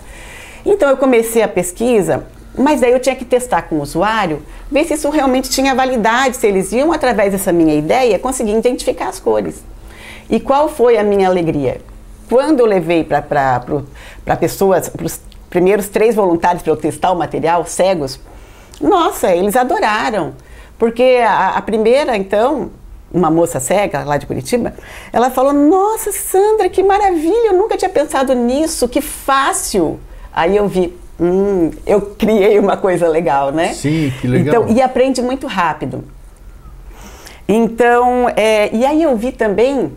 Então 0.64 0.88
eu 0.88 0.96
comecei 0.96 1.42
a 1.42 1.48
pesquisa 1.48 2.24
mas 2.56 2.80
daí 2.80 2.92
eu 2.92 3.00
tinha 3.00 3.16
que 3.16 3.24
testar 3.24 3.62
com 3.62 3.76
o 3.76 3.82
usuário, 3.82 4.42
ver 4.70 4.84
se 4.84 4.94
isso 4.94 5.10
realmente 5.10 5.50
tinha 5.50 5.74
validade, 5.74 6.36
se 6.36 6.46
eles 6.46 6.72
iam, 6.72 6.92
através 6.92 7.32
dessa 7.32 7.52
minha 7.52 7.74
ideia, 7.74 8.18
conseguir 8.18 8.56
identificar 8.56 9.08
as 9.08 9.18
cores. 9.18 9.62
E 10.30 10.38
qual 10.38 10.68
foi 10.68 10.96
a 10.96 11.02
minha 11.02 11.28
alegria? 11.28 11.80
Quando 12.28 12.60
eu 12.60 12.66
levei 12.66 13.04
para 13.04 13.60
pessoas, 14.38 14.88
para 14.88 15.04
os 15.04 15.20
primeiros 15.50 15.88
três 15.88 16.14
voluntários 16.14 16.62
para 16.62 16.72
eu 16.72 16.76
testar 16.76 17.12
o 17.12 17.16
material, 17.16 17.66
cegos, 17.66 18.18
nossa, 18.80 19.34
eles 19.34 19.56
adoraram. 19.56 20.34
Porque 20.78 21.20
a, 21.24 21.50
a 21.50 21.62
primeira, 21.62 22.16
então, 22.16 22.70
uma 23.12 23.30
moça 23.30 23.60
cega 23.60 24.02
lá 24.04 24.16
de 24.16 24.26
Curitiba, 24.26 24.74
ela 25.12 25.30
falou: 25.30 25.52
Nossa, 25.52 26.10
Sandra, 26.10 26.68
que 26.68 26.82
maravilha, 26.82 27.48
eu 27.48 27.54
nunca 27.54 27.76
tinha 27.76 27.88
pensado 27.88 28.34
nisso, 28.34 28.88
que 28.88 29.00
fácil. 29.00 30.00
Aí 30.32 30.56
eu 30.56 30.66
vi, 30.66 30.96
hum, 31.20 31.70
eu 31.86 32.00
criei 32.00 32.58
uma 32.58 32.76
coisa 32.76 33.08
legal, 33.08 33.52
né? 33.52 33.72
Sim, 33.72 34.12
que 34.20 34.26
legal. 34.26 34.62
Então, 34.62 34.76
e 34.76 34.80
aprende 34.80 35.22
muito 35.22 35.46
rápido. 35.46 36.04
Então, 37.48 38.28
é, 38.36 38.74
e 38.74 38.84
aí 38.86 39.02
eu 39.02 39.16
vi 39.16 39.32
também 39.32 39.92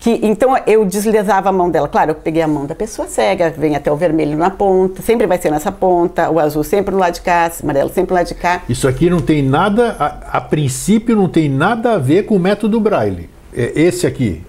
que 0.00 0.18
então 0.22 0.56
eu 0.66 0.84
deslizava 0.84 1.50
a 1.50 1.52
mão 1.52 1.70
dela. 1.70 1.86
Claro, 1.86 2.12
eu 2.12 2.14
peguei 2.14 2.42
a 2.42 2.48
mão 2.48 2.64
da 2.64 2.74
pessoa 2.74 3.06
cega, 3.06 3.50
vem 3.50 3.76
até 3.76 3.92
o 3.92 3.96
vermelho 3.96 4.36
na 4.36 4.50
ponta, 4.50 5.02
sempre 5.02 5.26
vai 5.26 5.38
ser 5.38 5.50
nessa 5.50 5.70
ponta, 5.70 6.30
o 6.30 6.40
azul 6.40 6.64
sempre 6.64 6.92
do 6.92 6.98
lado 6.98 7.14
de 7.14 7.20
cá, 7.20 7.50
o 7.60 7.64
amarelo 7.64 7.90
sempre 7.90 8.08
do 8.08 8.14
lado 8.14 8.26
de 8.26 8.34
cá. 8.34 8.62
Isso 8.68 8.88
aqui 8.88 9.10
não 9.10 9.20
tem 9.20 9.42
nada, 9.42 9.94
a, 9.98 10.38
a 10.38 10.40
princípio 10.40 11.14
não 11.14 11.28
tem 11.28 11.48
nada 11.48 11.92
a 11.92 11.98
ver 11.98 12.24
com 12.24 12.36
o 12.36 12.40
método 12.40 12.80
Braille. 12.80 13.28
É 13.54 13.72
esse 13.74 14.06
aqui. 14.06 14.42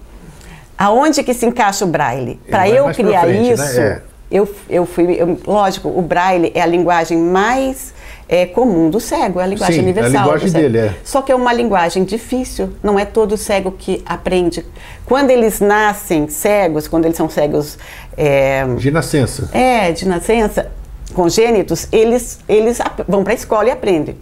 Aonde 0.78 1.22
que 1.22 1.34
se 1.34 1.44
encaixa 1.44 1.84
o 1.84 1.88
Braille? 1.88 2.40
Para 2.48 2.68
eu 2.68 2.86
criar 2.92 3.22
frente, 3.22 3.42
né? 3.42 3.52
isso, 3.52 3.80
né? 3.80 3.86
é. 3.86 4.11
Eu, 4.32 4.48
eu 4.68 4.86
fui, 4.86 5.12
eu, 5.12 5.38
lógico, 5.46 5.88
o 5.88 6.00
Braille 6.00 6.50
é 6.54 6.62
a 6.62 6.66
linguagem 6.66 7.18
mais 7.18 7.92
é, 8.28 8.46
comum 8.46 8.88
do 8.88 8.98
cego, 8.98 9.38
é 9.38 9.44
a 9.44 9.46
linguagem 9.46 9.76
Sim, 9.76 9.82
universal. 9.82 10.14
É 10.14 10.16
a 10.16 10.22
linguagem 10.22 10.50
dele, 10.50 10.78
é. 10.78 10.94
Só 11.04 11.20
que 11.20 11.30
é 11.30 11.34
uma 11.34 11.52
linguagem 11.52 12.02
difícil, 12.02 12.70
não 12.82 12.98
é 12.98 13.04
todo 13.04 13.36
cego 13.36 13.72
que 13.72 14.02
aprende. 14.06 14.64
Quando 15.04 15.30
eles 15.30 15.60
nascem 15.60 16.28
cegos, 16.28 16.88
quando 16.88 17.04
eles 17.04 17.16
são 17.16 17.28
cegos. 17.28 17.76
É, 18.16 18.64
de 18.78 18.90
nascença. 18.90 19.50
É, 19.52 19.92
de 19.92 20.08
nascença, 20.08 20.70
congênitos, 21.12 21.86
eles, 21.92 22.40
eles 22.48 22.78
vão 23.06 23.22
para 23.22 23.34
a 23.34 23.36
escola 23.36 23.68
e 23.68 23.70
aprendem. 23.70 24.16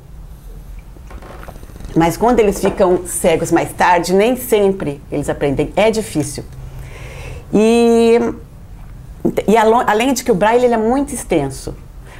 Mas 1.95 2.17
quando 2.17 2.41
eles 2.41 2.61
ficam 2.61 3.01
cegos 3.07 3.53
mais 3.53 3.73
tarde, 3.73 4.13
nem 4.13 4.37
sempre 4.37 5.01
eles 5.11 5.29
aprendem. 5.29 5.73
É 5.77 5.91
difícil. 5.91 6.45
E, 7.53 8.19
e 9.47 9.57
além 9.57 10.13
de 10.13 10.25
que 10.25 10.33
o 10.33 10.35
braille 10.35 10.65
ele 10.65 10.75
é 10.75 10.79
muito 10.79 11.15
extenso. 11.15 11.75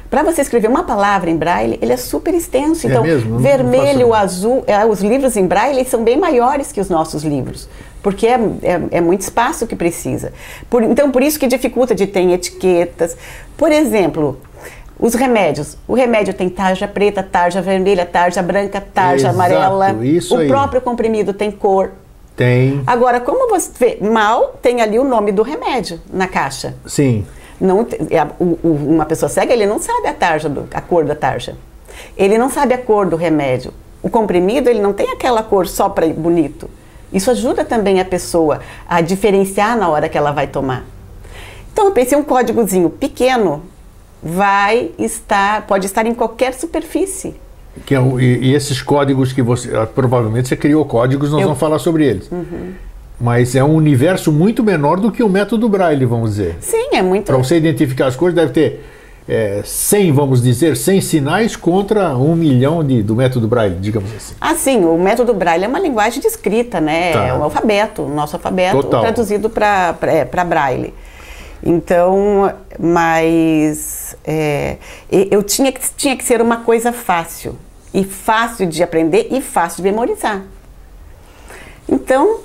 Para 0.09 0.23
você 0.23 0.41
escrever 0.41 0.67
uma 0.67 0.83
palavra 0.83 1.29
em 1.29 1.37
braille, 1.37 1.79
ele 1.81 1.93
é 1.93 1.97
super 1.97 2.33
extenso. 2.33 2.85
É 2.85 2.89
então, 2.89 3.01
mesmo? 3.01 3.39
vermelho, 3.39 4.13
azul, 4.13 4.61
é, 4.67 4.85
os 4.85 5.01
livros 5.01 5.37
em 5.37 5.47
braille 5.47 5.85
são 5.85 6.03
bem 6.03 6.17
maiores 6.17 6.69
que 6.69 6.81
os 6.81 6.89
nossos 6.89 7.23
livros, 7.23 7.69
porque 8.03 8.27
é, 8.27 8.33
é, 8.61 8.81
é 8.91 9.01
muito 9.01 9.21
espaço 9.21 9.65
que 9.65 9.75
precisa. 9.75 10.33
Por, 10.69 10.83
então, 10.83 11.09
por 11.11 11.23
isso 11.23 11.39
que 11.39 11.47
dificulta 11.47 11.95
de 11.95 12.07
ter 12.07 12.29
etiquetas. 12.29 13.15
Por 13.55 13.71
exemplo, 13.71 14.37
os 14.99 15.15
remédios. 15.15 15.77
O 15.87 15.93
remédio 15.93 16.33
tem 16.33 16.49
tarja 16.49 16.89
preta, 16.89 17.23
tarja 17.23 17.61
vermelha, 17.61 18.05
tarja 18.05 18.41
branca, 18.43 18.81
tarja 18.81 19.29
Exato, 19.29 19.33
amarela. 19.33 19.95
O 20.29 20.37
aí. 20.37 20.47
próprio 20.49 20.81
comprimido 20.81 21.33
tem 21.33 21.49
cor. 21.49 21.91
Tem. 22.41 22.81
Agora, 22.87 23.19
como 23.19 23.47
você 23.49 23.69
vê, 23.77 23.97
mal 24.01 24.57
tem 24.59 24.81
ali 24.81 24.97
o 24.97 25.03
nome 25.03 25.31
do 25.31 25.43
remédio 25.43 26.01
na 26.11 26.27
caixa. 26.27 26.73
Sim. 26.87 27.23
Não, 27.59 27.85
é, 28.09 28.27
uma 28.63 29.05
pessoa 29.05 29.29
cega, 29.29 29.53
ele 29.53 29.67
não 29.67 29.79
sabe 29.79 30.07
a 30.07 30.13
tarja, 30.13 30.49
do, 30.49 30.67
a 30.73 30.81
cor 30.81 31.05
da 31.05 31.13
tarja. 31.13 31.55
Ele 32.17 32.39
não 32.39 32.49
sabe 32.49 32.73
a 32.73 32.79
cor 32.79 33.05
do 33.05 33.15
remédio. 33.15 33.71
O 34.01 34.09
comprimido, 34.09 34.71
ele 34.71 34.81
não 34.81 34.91
tem 34.91 35.11
aquela 35.11 35.43
cor 35.43 35.67
só 35.67 35.87
para 35.87 36.07
bonito. 36.07 36.67
Isso 37.13 37.29
ajuda 37.29 37.63
também 37.63 37.99
a 37.99 38.05
pessoa 38.05 38.61
a 38.89 39.01
diferenciar 39.01 39.77
na 39.77 39.87
hora 39.87 40.09
que 40.09 40.17
ela 40.17 40.31
vai 40.31 40.47
tomar. 40.47 40.83
Então 41.71 41.85
eu 41.85 41.91
pensei 41.91 42.17
um 42.17 42.23
códigozinho 42.23 42.89
pequeno 42.89 43.61
vai 44.23 44.91
estar, 44.97 45.67
pode 45.67 45.85
estar 45.85 46.05
em 46.05 46.13
qualquer 46.13 46.53
superfície. 46.53 47.35
Que 47.85 47.95
é, 47.95 47.99
e, 47.99 48.49
e, 48.49 48.53
esses 48.53 48.81
códigos 48.81 49.31
que 49.31 49.41
você 49.41 49.75
ah, 49.75 49.85
provavelmente 49.85 50.47
você 50.47 50.55
criou 50.55 50.83
códigos, 50.85 51.31
nós 51.31 51.41
eu, 51.41 51.47
vamos 51.47 51.59
falar 51.59 51.79
sobre 51.79 52.05
eles. 52.05 52.29
Uhum. 52.31 52.73
Mas 53.19 53.55
é 53.55 53.63
um 53.63 53.75
universo 53.75 54.31
muito 54.31 54.63
menor 54.63 54.99
do 54.99 55.11
que 55.11 55.21
o 55.21 55.29
método 55.29 55.69
Braille, 55.69 56.05
vamos 56.05 56.31
dizer. 56.31 56.57
Sim, 56.59 56.89
é 56.93 57.01
muito. 57.01 57.25
Para 57.25 57.37
você 57.37 57.55
identificar 57.55 58.07
as 58.07 58.15
coisas, 58.15 58.35
deve 58.35 58.51
ter 58.51 58.83
é, 59.27 59.61
100, 59.63 60.11
vamos 60.11 60.41
dizer, 60.41 60.75
100 60.75 61.01
sinais 61.01 61.55
contra 61.55 62.15
um 62.15 62.35
milhão 62.35 62.83
de, 62.83 63.03
do 63.03 63.15
método 63.15 63.47
Braille, 63.47 63.75
digamos 63.79 64.11
assim. 64.13 64.35
Ah, 64.41 64.55
sim, 64.55 64.83
o 64.83 64.97
método 64.97 65.33
Braille 65.33 65.63
é 65.63 65.67
uma 65.67 65.79
linguagem 65.79 66.19
de 66.19 66.27
escrita, 66.27 66.81
né? 66.81 67.13
Tá. 67.13 67.27
É 67.27 67.33
o 67.33 67.43
alfabeto, 67.43 68.01
o 68.01 68.09
nosso 68.09 68.35
alfabeto 68.35 68.81
Total. 68.81 69.01
traduzido 69.01 69.49
para 69.49 69.95
é, 70.01 70.25
Braille. 70.43 70.93
Então, 71.63 72.51
mas 72.79 74.10
é, 74.25 74.77
eu 75.09 75.43
tinha 75.43 75.71
que, 75.71 75.81
tinha 75.95 76.15
que 76.15 76.23
ser 76.23 76.41
uma 76.41 76.57
coisa 76.57 76.91
fácil. 76.91 77.57
E 77.93 78.03
fácil 78.03 78.67
de 78.67 78.81
aprender 78.81 79.27
e 79.31 79.41
fácil 79.41 79.83
de 79.83 79.89
memorizar. 79.89 80.43
Então, 81.89 82.39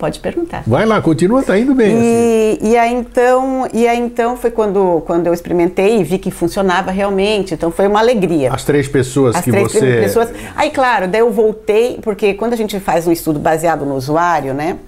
Pode 0.00 0.18
perguntar. 0.18 0.62
Vai 0.66 0.86
lá, 0.86 1.02
continua, 1.02 1.42
tá 1.42 1.58
indo 1.58 1.74
bem. 1.74 1.94
E, 1.94 2.58
assim. 2.58 2.72
e, 2.72 2.78
aí 2.78 2.94
então, 2.94 3.68
e 3.70 3.86
aí 3.86 3.98
então 3.98 4.34
foi 4.34 4.50
quando, 4.50 5.02
quando 5.04 5.26
eu 5.26 5.34
experimentei 5.34 6.00
e 6.00 6.02
vi 6.02 6.16
que 6.16 6.30
funcionava 6.30 6.90
realmente. 6.90 7.52
Então 7.52 7.70
foi 7.70 7.86
uma 7.86 8.00
alegria. 8.00 8.50
As 8.50 8.64
três 8.64 8.88
pessoas 8.88 9.36
As 9.36 9.44
que 9.44 9.50
três 9.50 9.70
você. 9.70 10.00
Pessoas. 10.00 10.30
Aí 10.56 10.70
claro, 10.70 11.06
daí 11.06 11.20
eu 11.20 11.30
voltei 11.30 11.98
porque 12.00 12.32
quando 12.32 12.54
a 12.54 12.56
gente 12.56 12.80
faz 12.80 13.06
um 13.06 13.12
estudo 13.12 13.38
baseado 13.38 13.84
no 13.84 13.94
usuário, 13.94 14.54
né? 14.54 14.78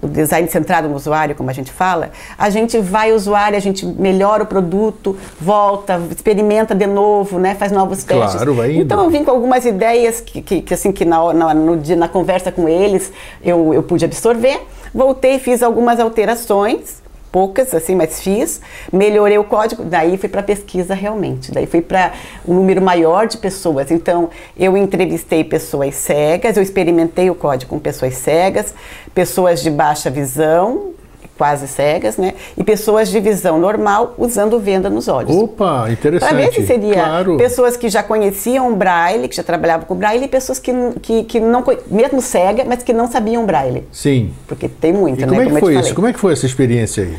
O 0.00 0.06
design 0.06 0.48
centrado 0.48 0.88
no 0.88 0.94
usuário, 0.94 1.34
como 1.34 1.50
a 1.50 1.52
gente 1.52 1.72
fala, 1.72 2.10
a 2.36 2.50
gente 2.50 2.78
vai 2.78 3.10
ao 3.10 3.16
usuário, 3.16 3.56
a 3.56 3.60
gente 3.60 3.84
melhora 3.84 4.44
o 4.44 4.46
produto, 4.46 5.16
volta, 5.40 6.00
experimenta 6.10 6.74
de 6.74 6.86
novo, 6.86 7.38
né, 7.38 7.54
faz 7.54 7.72
novos 7.72 8.04
testes. 8.04 8.34
Claro, 8.34 8.54
vai 8.54 8.72
indo. 8.72 8.82
Então 8.82 9.02
eu 9.02 9.10
vim 9.10 9.24
com 9.24 9.30
algumas 9.30 9.64
ideias 9.64 10.20
que, 10.20 10.40
que, 10.40 10.62
que 10.62 10.74
assim 10.74 10.92
que 10.92 11.04
na, 11.04 11.32
na, 11.32 11.54
no, 11.54 11.76
na 11.96 12.08
conversa 12.08 12.52
com 12.52 12.68
eles 12.68 13.12
eu, 13.42 13.74
eu 13.74 13.82
pude 13.82 14.04
absorver. 14.04 14.60
Voltei, 14.94 15.38
fiz 15.38 15.62
algumas 15.62 16.00
alterações 16.00 16.97
poucas, 17.30 17.74
assim, 17.74 17.94
mas 17.94 18.20
fiz, 18.20 18.60
melhorei 18.92 19.38
o 19.38 19.44
código, 19.44 19.84
daí 19.84 20.16
fui 20.16 20.28
para 20.28 20.42
pesquisa 20.42 20.94
realmente, 20.94 21.52
daí 21.52 21.66
fui 21.66 21.80
para 21.80 22.12
um 22.46 22.54
número 22.54 22.80
maior 22.82 23.26
de 23.26 23.36
pessoas. 23.36 23.90
Então, 23.90 24.30
eu 24.58 24.76
entrevistei 24.76 25.44
pessoas 25.44 25.94
cegas, 25.94 26.56
eu 26.56 26.62
experimentei 26.62 27.30
o 27.30 27.34
código 27.34 27.70
com 27.70 27.78
pessoas 27.78 28.14
cegas, 28.14 28.74
pessoas 29.14 29.62
de 29.62 29.70
baixa 29.70 30.10
visão, 30.10 30.92
quase 31.38 31.68
cegas, 31.68 32.16
né? 32.16 32.34
E 32.56 32.64
pessoas 32.64 33.08
de 33.08 33.20
visão 33.20 33.58
normal 33.60 34.14
usando 34.18 34.58
venda 34.58 34.90
nos 34.90 35.06
olhos. 35.06 35.34
Opa, 35.34 35.88
interessante. 35.90 36.28
Para 36.28 36.38
ver 36.38 36.52
se 36.52 36.66
seria 36.66 36.94
claro. 36.94 37.36
pessoas 37.36 37.76
que 37.76 37.88
já 37.88 38.02
conheciam 38.02 38.72
o 38.72 38.76
braille, 38.76 39.28
que 39.28 39.36
já 39.36 39.44
trabalhavam 39.44 39.86
com 39.86 39.94
braille, 39.94 40.24
e 40.24 40.28
pessoas 40.28 40.58
que, 40.58 40.72
que, 41.00 41.22
que 41.24 41.40
não, 41.40 41.64
mesmo 41.86 42.20
cega, 42.20 42.64
mas 42.66 42.82
que 42.82 42.92
não 42.92 43.08
sabiam 43.08 43.46
braille. 43.46 43.84
Sim. 43.92 44.32
Porque 44.48 44.68
tem 44.68 44.92
muito, 44.92 45.22
e 45.22 45.26
né? 45.26 45.28
Como 45.28 45.40
é 45.40 45.44
que 45.44 45.50
como 45.50 45.60
foi 45.60 45.76
isso? 45.78 45.94
Como 45.94 46.08
é 46.08 46.12
que 46.12 46.18
foi 46.18 46.32
essa 46.32 46.44
experiência 46.44 47.04
aí? 47.04 47.16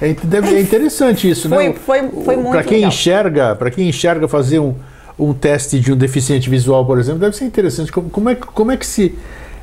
É, 0.00 0.06
é 0.06 0.60
interessante 0.60 1.28
isso, 1.28 1.48
foi, 1.48 1.68
né? 1.68 1.74
Foi, 1.74 2.08
foi 2.24 2.36
muito 2.36 2.52
Para 2.52 2.62
quem 2.62 2.78
legal. 2.78 2.88
enxerga, 2.88 3.54
para 3.56 3.70
quem 3.70 3.88
enxerga 3.88 4.26
fazer 4.28 4.60
um, 4.60 4.74
um 5.18 5.32
teste 5.32 5.80
de 5.80 5.92
um 5.92 5.96
deficiente 5.96 6.48
visual, 6.48 6.86
por 6.86 6.98
exemplo, 6.98 7.20
deve 7.20 7.36
ser 7.36 7.44
interessante. 7.44 7.90
Como, 7.90 8.08
como 8.08 8.30
é, 8.30 8.34
como 8.34 8.72
é 8.72 8.76
que 8.76 8.86
se 8.86 9.16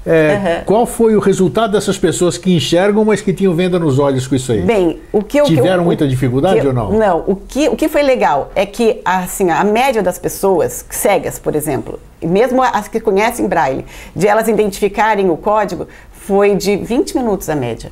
é, 0.06 0.60
uhum. 0.60 0.65
Qual 0.65 0.86
foi 0.86 1.15
o 1.15 1.20
resultado 1.20 1.72
dessas 1.72 1.98
pessoas 1.98 2.38
que 2.38 2.56
enxergam, 2.56 3.03
mas 3.03 3.22
que 3.22 3.34
tinham 3.34 3.53
venda 3.53 3.77
nos 3.77 4.00
olhos 4.00 4.27
com 4.27 4.36
isso 4.36 4.51
aí? 4.51 4.62
Bem, 4.62 5.00
o 5.12 5.22
que 5.22 5.39
eu, 5.39 5.46
tiveram 5.46 5.79
que 5.79 5.86
muita 5.86 6.08
dificuldade 6.08 6.60
eu, 6.60 6.68
ou 6.68 6.74
não? 6.74 6.91
Não. 6.91 7.24
O 7.27 7.36
que, 7.36 7.68
o 7.68 7.75
que 7.75 7.88
foi 7.89 8.01
legal 8.01 8.51
é 8.56 8.65
que 8.65 9.01
assim 9.03 9.50
a 9.50 9.63
média 9.63 10.01
das 10.01 10.18
pessoas 10.18 10.86
cegas, 10.89 11.38
por 11.38 11.56
exemplo, 11.56 12.00
mesmo 12.22 12.63
as 12.63 12.88
que 12.88 13.00
conhecem 13.00 13.48
Braille, 13.48 13.86
de 14.15 14.27
elas 14.27 14.48
identificarem 14.48 15.29
o 15.29 15.38
código, 15.38 15.88
foi 16.12 16.56
de 16.56 16.75
20 16.75 17.18
minutos 17.18 17.50
a 17.50 17.56
média. 17.56 17.91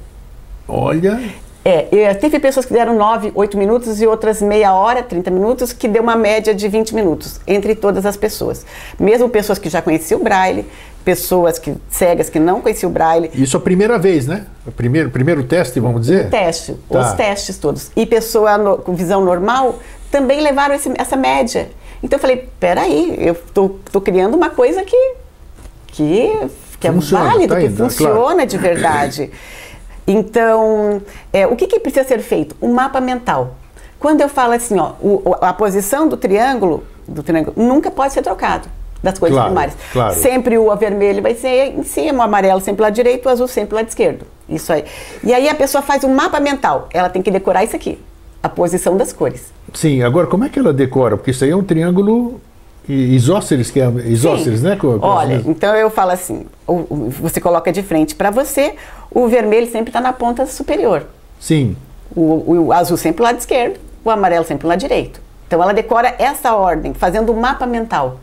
Olha. 0.68 1.20
É, 1.70 2.14
teve 2.14 2.40
pessoas 2.40 2.66
que 2.66 2.72
deram 2.72 2.96
9, 2.96 3.34
8 3.36 3.58
minutos 3.58 4.02
e 4.02 4.08
outras 4.08 4.42
meia 4.42 4.74
hora, 4.74 5.04
30 5.04 5.30
minutos, 5.32 5.74
que 5.74 5.86
deu 5.86 6.02
uma 6.02 6.16
média 6.16 6.56
de 6.56 6.66
20 6.66 6.96
minutos 6.96 7.42
entre 7.46 7.76
todas 7.76 8.06
as 8.06 8.16
pessoas. 8.16 8.66
Mesmo 8.98 9.28
pessoas 9.28 9.60
que 9.60 9.68
já 9.68 9.82
conheciam 9.82 10.22
o 10.22 10.24
Braille, 10.24 10.66
pessoas 11.08 11.58
que, 11.58 11.74
cegas 11.90 12.30
que 12.30 12.38
não 12.38 12.60
conheciam 12.60 12.90
o 12.90 12.94
Braille. 12.94 13.32
Isso 13.34 13.56
a 13.56 13.62
primeira 13.62 13.98
vez, 13.98 14.28
né? 14.28 14.46
O 14.66 14.74
primeiro, 14.74 15.10
primeiro 15.10 15.42
teste, 15.42 15.80
vamos 15.80 16.02
dizer? 16.02 16.26
O 16.26 16.30
teste, 16.30 16.76
tá. 16.90 17.00
os 17.00 17.14
testes 17.14 17.58
todos. 17.58 17.90
E 17.96 18.06
pessoa 18.06 18.58
no, 18.58 18.78
com 18.80 18.94
visão 18.94 19.24
normal 19.24 19.80
também 20.12 20.42
levaram 20.42 20.76
esse, 20.76 20.92
essa 20.98 21.16
média. 21.16 21.70
Então 22.04 22.18
eu 22.18 22.22
falei, 22.22 22.50
peraí, 22.60 23.16
eu 23.20 23.34
tô, 23.54 23.78
tô 23.90 24.02
criando 24.02 24.36
uma 24.36 24.50
coisa 24.50 24.84
que, 24.84 25.14
que, 25.88 26.30
que 26.78 26.88
é 26.90 26.92
válido, 26.92 27.54
tá 27.54 27.62
que 27.62 27.68
indo, 27.68 27.78
funciona 27.86 28.34
claro. 28.34 28.46
de 28.46 28.58
verdade. 28.58 29.32
Então, 30.10 31.02
é, 31.34 31.46
o 31.46 31.58
que, 31.58 31.68
que, 31.68 31.82
precisa 31.82 32.08
ser 32.08 32.20
feito? 32.20 32.56
Um 32.62 32.72
mapa 32.72 33.02
mental. 33.02 33.58
Quando 34.00 34.22
eu 34.22 34.30
falo 34.30 34.54
assim, 34.54 34.80
ó, 34.80 34.94
o, 35.02 35.36
a 35.42 35.52
posição 35.52 36.08
do 36.08 36.16
triângulo, 36.16 36.86
do 37.06 37.22
triângulo 37.22 37.62
nunca 37.62 37.92
pode 37.92 38.14
ser 38.14 38.22
trocado 38.22 38.70
das 39.02 39.20
coisas 39.20 39.36
claro, 39.36 39.52
primárias. 39.52 39.78
Claro. 39.92 40.16
Sempre 40.16 40.58
o 40.58 40.76
vermelho 40.76 41.22
vai 41.22 41.36
ser 41.36 41.74
em 41.78 41.84
cima, 41.84 42.20
o 42.20 42.22
amarelo 42.22 42.60
sempre 42.60 42.82
lá 42.82 42.90
direito, 42.90 43.28
o 43.28 43.30
azul 43.30 43.48
sempre 43.48 43.76
lá 43.76 43.82
esquerdo. 43.82 44.26
Isso 44.50 44.72
aí. 44.72 44.86
E 45.24 45.34
aí 45.34 45.48
a 45.50 45.56
pessoa 45.56 45.82
faz 45.82 46.04
um 46.04 46.14
mapa 46.14 46.40
mental. 46.40 46.88
Ela 46.94 47.10
tem 47.10 47.22
que 47.22 47.30
decorar 47.30 47.64
isso 47.64 47.76
aqui, 47.76 48.00
a 48.42 48.50
posição 48.50 48.98
das 48.98 49.14
cores. 49.14 49.52
Sim, 49.74 50.02
agora 50.02 50.28
como 50.28 50.44
é 50.44 50.50
que 50.50 50.60
ela 50.60 50.74
decora? 50.74 51.18
Porque 51.18 51.32
isso 51.32 51.44
aí 51.44 51.52
é 51.52 51.56
um 51.56 51.64
triângulo 51.64 52.40
isósceles, 52.88 53.70
que 53.70 53.82
é 53.82 53.88
isósceles, 54.06 54.62
Sim. 54.62 54.68
né? 54.68 54.78
Olha, 55.02 55.44
então 55.46 55.76
eu 55.76 55.90
falo 55.90 56.12
assim, 56.12 56.46
você 57.22 57.42
coloca 57.42 57.72
de 57.72 57.84
frente 57.84 58.16
para 58.16 58.32
você, 58.32 58.76
o 59.12 59.28
vermelho 59.28 59.70
sempre 59.70 59.90
está 59.90 60.00
na 60.00 60.14
ponta 60.14 60.46
superior. 60.46 61.06
Sim. 61.40 61.76
O, 62.16 62.68
o, 62.68 62.74
azul 62.74 62.96
sempre 62.96 63.24
lado 63.24 63.40
esquerdo, 63.40 63.78
o 64.06 64.10
amarelo 64.10 64.46
sempre 64.46 64.66
lado 64.66 64.80
direito. 64.80 65.20
Então 65.46 65.62
ela 65.62 65.74
decora 65.74 66.16
essa 66.18 66.56
ordem, 66.56 66.94
fazendo 66.94 67.32
o 67.32 67.36
um 67.36 67.40
mapa 67.40 67.66
mental. 67.66 68.20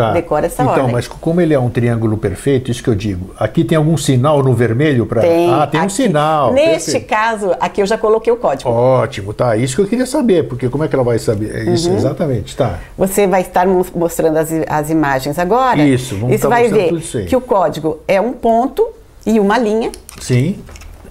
Tá. 0.00 0.12
decora 0.12 0.46
essa 0.46 0.62
então, 0.62 0.74
ordem. 0.74 0.92
mas 0.92 1.06
como 1.08 1.40
ele 1.40 1.52
é 1.52 1.58
um 1.58 1.68
triângulo 1.68 2.16
perfeito, 2.16 2.70
isso 2.70 2.82
que 2.82 2.88
eu 2.88 2.94
digo. 2.94 3.34
Aqui 3.38 3.64
tem 3.64 3.76
algum 3.76 3.96
sinal 3.96 4.42
no 4.42 4.54
vermelho 4.54 5.04
para. 5.06 5.20
Tem, 5.20 5.50
Ah, 5.52 5.66
tem 5.66 5.80
um 5.80 5.84
aqui. 5.84 5.92
sinal. 5.92 6.52
Neste 6.52 6.92
perfeito. 6.92 7.06
caso, 7.08 7.54
aqui 7.60 7.82
eu 7.82 7.86
já 7.86 7.98
coloquei 7.98 8.32
o 8.32 8.36
código. 8.36 8.70
Ótimo, 8.70 9.32
tá. 9.34 9.56
Isso 9.56 9.76
que 9.76 9.82
eu 9.82 9.86
queria 9.86 10.06
saber, 10.06 10.48
porque 10.48 10.68
como 10.68 10.84
é 10.84 10.88
que 10.88 10.94
ela 10.94 11.04
vai 11.04 11.18
saber? 11.18 11.54
É 11.54 11.64
Uhum. 11.64 11.74
Isso, 11.74 11.90
exatamente, 11.90 12.56
tá. 12.56 12.78
Você 12.96 13.26
vai 13.26 13.42
estar 13.42 13.66
mo- 13.66 13.84
mostrando 13.94 14.36
as, 14.36 14.48
as 14.68 14.90
imagens 14.90 15.38
agora. 15.38 15.80
Isso, 15.82 16.14
vamos 16.14 16.28
você 16.30 16.34
estar 16.36 16.48
vai 16.48 16.68
ver 16.68 16.92
isso 16.94 17.22
que 17.24 17.36
o 17.36 17.40
código 17.40 17.98
é 18.08 18.20
um 18.20 18.32
ponto 18.32 18.86
e 19.26 19.38
uma 19.38 19.58
linha 19.58 19.90
Sim. 20.20 20.58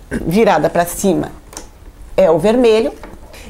virada 0.10 0.69
para 0.69 0.86
cima 0.86 1.31
é 2.17 2.29
o 2.29 2.38
vermelho. 2.39 2.91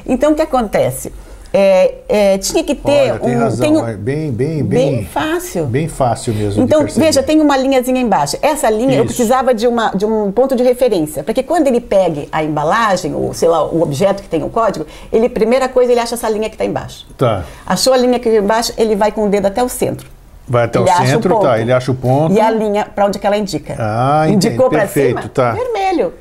Então, 0.06 0.32
o 0.32 0.34
que 0.34 0.42
acontece? 0.42 1.12
É, 1.52 1.94
é, 2.08 2.38
tinha 2.38 2.62
que 2.62 2.76
ter 2.76 3.10
Olha, 3.12 3.18
tem 3.18 3.36
um. 3.36 3.40
razão. 3.40 3.60
tem 3.66 3.76
um- 3.76 3.88
é 3.88 3.94
bem, 3.96 4.30
bem, 4.30 4.62
bem 4.62 4.96
bem. 4.98 5.04
fácil. 5.04 5.66
Bem 5.66 5.88
fácil 5.88 6.32
mesmo. 6.32 6.62
Então, 6.62 6.86
veja, 6.96 7.22
tem 7.24 7.40
uma 7.40 7.56
linhazinha 7.56 8.00
embaixo. 8.00 8.36
Essa 8.40 8.70
linha 8.70 8.92
eu 8.92 9.04
Isso. 9.04 9.06
precisava 9.14 9.52
de, 9.52 9.66
uma, 9.66 9.90
de 9.90 10.06
um 10.06 10.30
ponto 10.30 10.54
de 10.54 10.62
referência, 10.62 11.24
para 11.24 11.34
que 11.34 11.42
quando 11.42 11.66
ele 11.66 11.80
pegue 11.80 12.28
a 12.30 12.44
embalagem, 12.44 13.14
ou 13.16 13.34
sei 13.34 13.48
lá, 13.48 13.64
o 13.64 13.82
objeto 13.82 14.22
que 14.22 14.28
tem 14.28 14.44
o 14.44 14.48
código, 14.48 14.86
ele, 15.12 15.28
primeira 15.28 15.68
coisa, 15.68 15.90
ele 15.90 16.00
acha 16.00 16.14
essa 16.14 16.28
linha 16.28 16.48
que 16.48 16.54
está 16.54 16.64
embaixo. 16.64 17.04
Tá. 17.18 17.42
Achou 17.66 17.92
a 17.92 17.96
linha 17.96 18.20
que 18.20 18.28
está 18.28 18.40
embaixo, 18.40 18.72
ele 18.78 18.94
vai 18.94 19.10
com 19.10 19.26
o 19.26 19.28
dedo 19.28 19.46
até 19.46 19.60
o 19.62 19.68
centro. 19.68 20.08
Vai 20.46 20.64
até 20.64 20.78
Ele 20.78 20.88
o 20.88 20.92
o 20.92 21.06
centro, 21.06 21.30
ponto. 21.34 21.42
tá. 21.42 21.58
Ele 21.60 21.72
acha 21.72 21.90
o 21.90 21.94
ponto. 21.96 22.32
E 22.34 22.40
a 22.40 22.50
linha, 22.50 22.84
para 22.94 23.06
onde 23.06 23.18
que 23.18 23.26
ela 23.26 23.36
indica? 23.36 23.74
Ah, 23.78 24.24
entendi. 24.28 24.46
Indicou 24.48 24.68
para 24.70 24.86
cima? 24.86 25.28
tá. 25.34 25.52
Vermelho. 25.52 26.12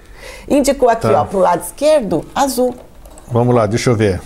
Indicou 0.47 0.89
aqui, 0.89 1.07
Tá. 1.07 1.21
ó, 1.21 1.25
para 1.25 1.37
o 1.37 1.41
lado 1.41 1.61
esquerdo, 1.63 2.25
azul. 2.33 2.75
Vamos 3.31 3.53
lá, 3.53 3.67
deixa 3.67 3.91
eu 3.91 3.95
ver. 3.95 4.19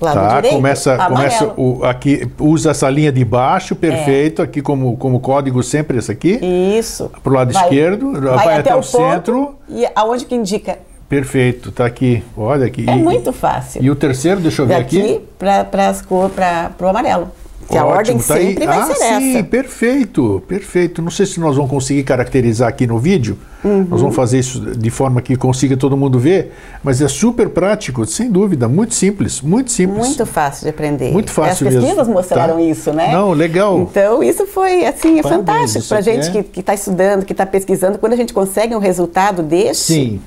Lado 0.00 0.14
Tá, 0.14 0.34
direito, 0.36 0.54
começa, 0.56 0.96
começa 1.08 1.44
amarelo. 1.44 1.78
o, 1.80 1.84
aqui, 1.84 2.28
usa 2.38 2.70
essa 2.70 2.88
linha 2.90 3.10
de 3.10 3.24
baixo, 3.24 3.74
perfeito, 3.74 4.42
aqui 4.42 4.60
como, 4.60 4.96
como 4.96 5.20
código 5.20 5.62
sempre 5.62 5.96
esse 5.98 6.12
aqui. 6.12 6.38
Isso. 6.78 7.10
Pro 7.22 7.32
lado 7.32 7.52
Vai- 7.52 7.62
esquerdo, 7.64 8.12
vai 8.20 8.58
até 8.58 8.72
o 8.74 8.80
ponto 8.82 8.86
centro. 8.86 9.54
E 9.68 9.86
aonde 9.94 10.26
que 10.26 10.34
indica? 10.34 10.78
Perfeito, 11.08 11.70
tá 11.72 11.86
aqui. 11.86 12.22
Olha 12.36 12.66
aqui. 12.66 12.84
É 12.88 12.92
E- 12.94 13.02
muito 13.02 13.32
fácil. 13.32 13.82
E 13.82 13.90
o 13.90 13.94
terceiro, 13.94 14.40
deixa 14.40 14.60
eu 14.62 14.66
ver 14.66 14.74
aqui. 14.74 15.00
Daqui 15.00 15.22
para 15.38 16.86
o 16.86 16.88
amarelo. 16.88 17.30
Que 17.68 17.76
a 17.76 17.84
ordem 17.84 18.16
tá 18.18 18.34
aí. 18.34 18.48
sempre 18.48 18.66
vai 18.66 18.78
ah, 18.78 18.86
ser 18.86 18.94
sim, 18.94 19.36
essa. 19.36 19.44
perfeito, 19.44 20.42
perfeito. 20.46 21.02
Não 21.02 21.10
sei 21.10 21.26
se 21.26 21.40
nós 21.40 21.56
vamos 21.56 21.70
conseguir 21.70 22.04
caracterizar 22.04 22.68
aqui 22.68 22.86
no 22.86 22.98
vídeo. 22.98 23.36
Uhum. 23.64 23.84
Nós 23.90 24.00
vamos 24.00 24.14
fazer 24.14 24.38
isso 24.38 24.60
de 24.60 24.90
forma 24.90 25.20
que 25.20 25.34
consiga 25.34 25.76
todo 25.76 25.96
mundo 25.96 26.18
ver, 26.18 26.52
mas 26.84 27.02
é 27.02 27.08
super 27.08 27.48
prático, 27.48 28.06
sem 28.06 28.30
dúvida, 28.30 28.68
muito 28.68 28.94
simples, 28.94 29.40
muito 29.40 29.72
simples. 29.72 29.98
Muito 29.98 30.24
fácil 30.26 30.62
de 30.62 30.70
aprender. 30.70 31.10
Muito 31.12 31.32
fácil 31.32 31.66
As 31.66 31.74
pesquisas 31.74 31.98
mesmo, 31.98 32.14
mostraram 32.14 32.54
tá? 32.54 32.60
isso, 32.60 32.92
né? 32.92 33.12
Não, 33.12 33.32
legal. 33.32 33.80
Então, 33.80 34.22
isso 34.22 34.46
foi, 34.46 34.86
assim, 34.86 35.18
é 35.18 35.22
Parabéns, 35.22 35.72
fantástico 35.72 35.88
para 35.88 36.00
gente 36.00 36.38
é- 36.38 36.42
que 36.44 36.60
está 36.60 36.74
estudando, 36.74 37.24
que 37.24 37.32
está 37.32 37.44
pesquisando. 37.44 37.98
Quando 37.98 38.12
a 38.12 38.16
gente 38.16 38.32
consegue 38.32 38.76
um 38.76 38.78
resultado 38.78 39.42
deste, 39.42 39.92
Sim. 39.92 40.20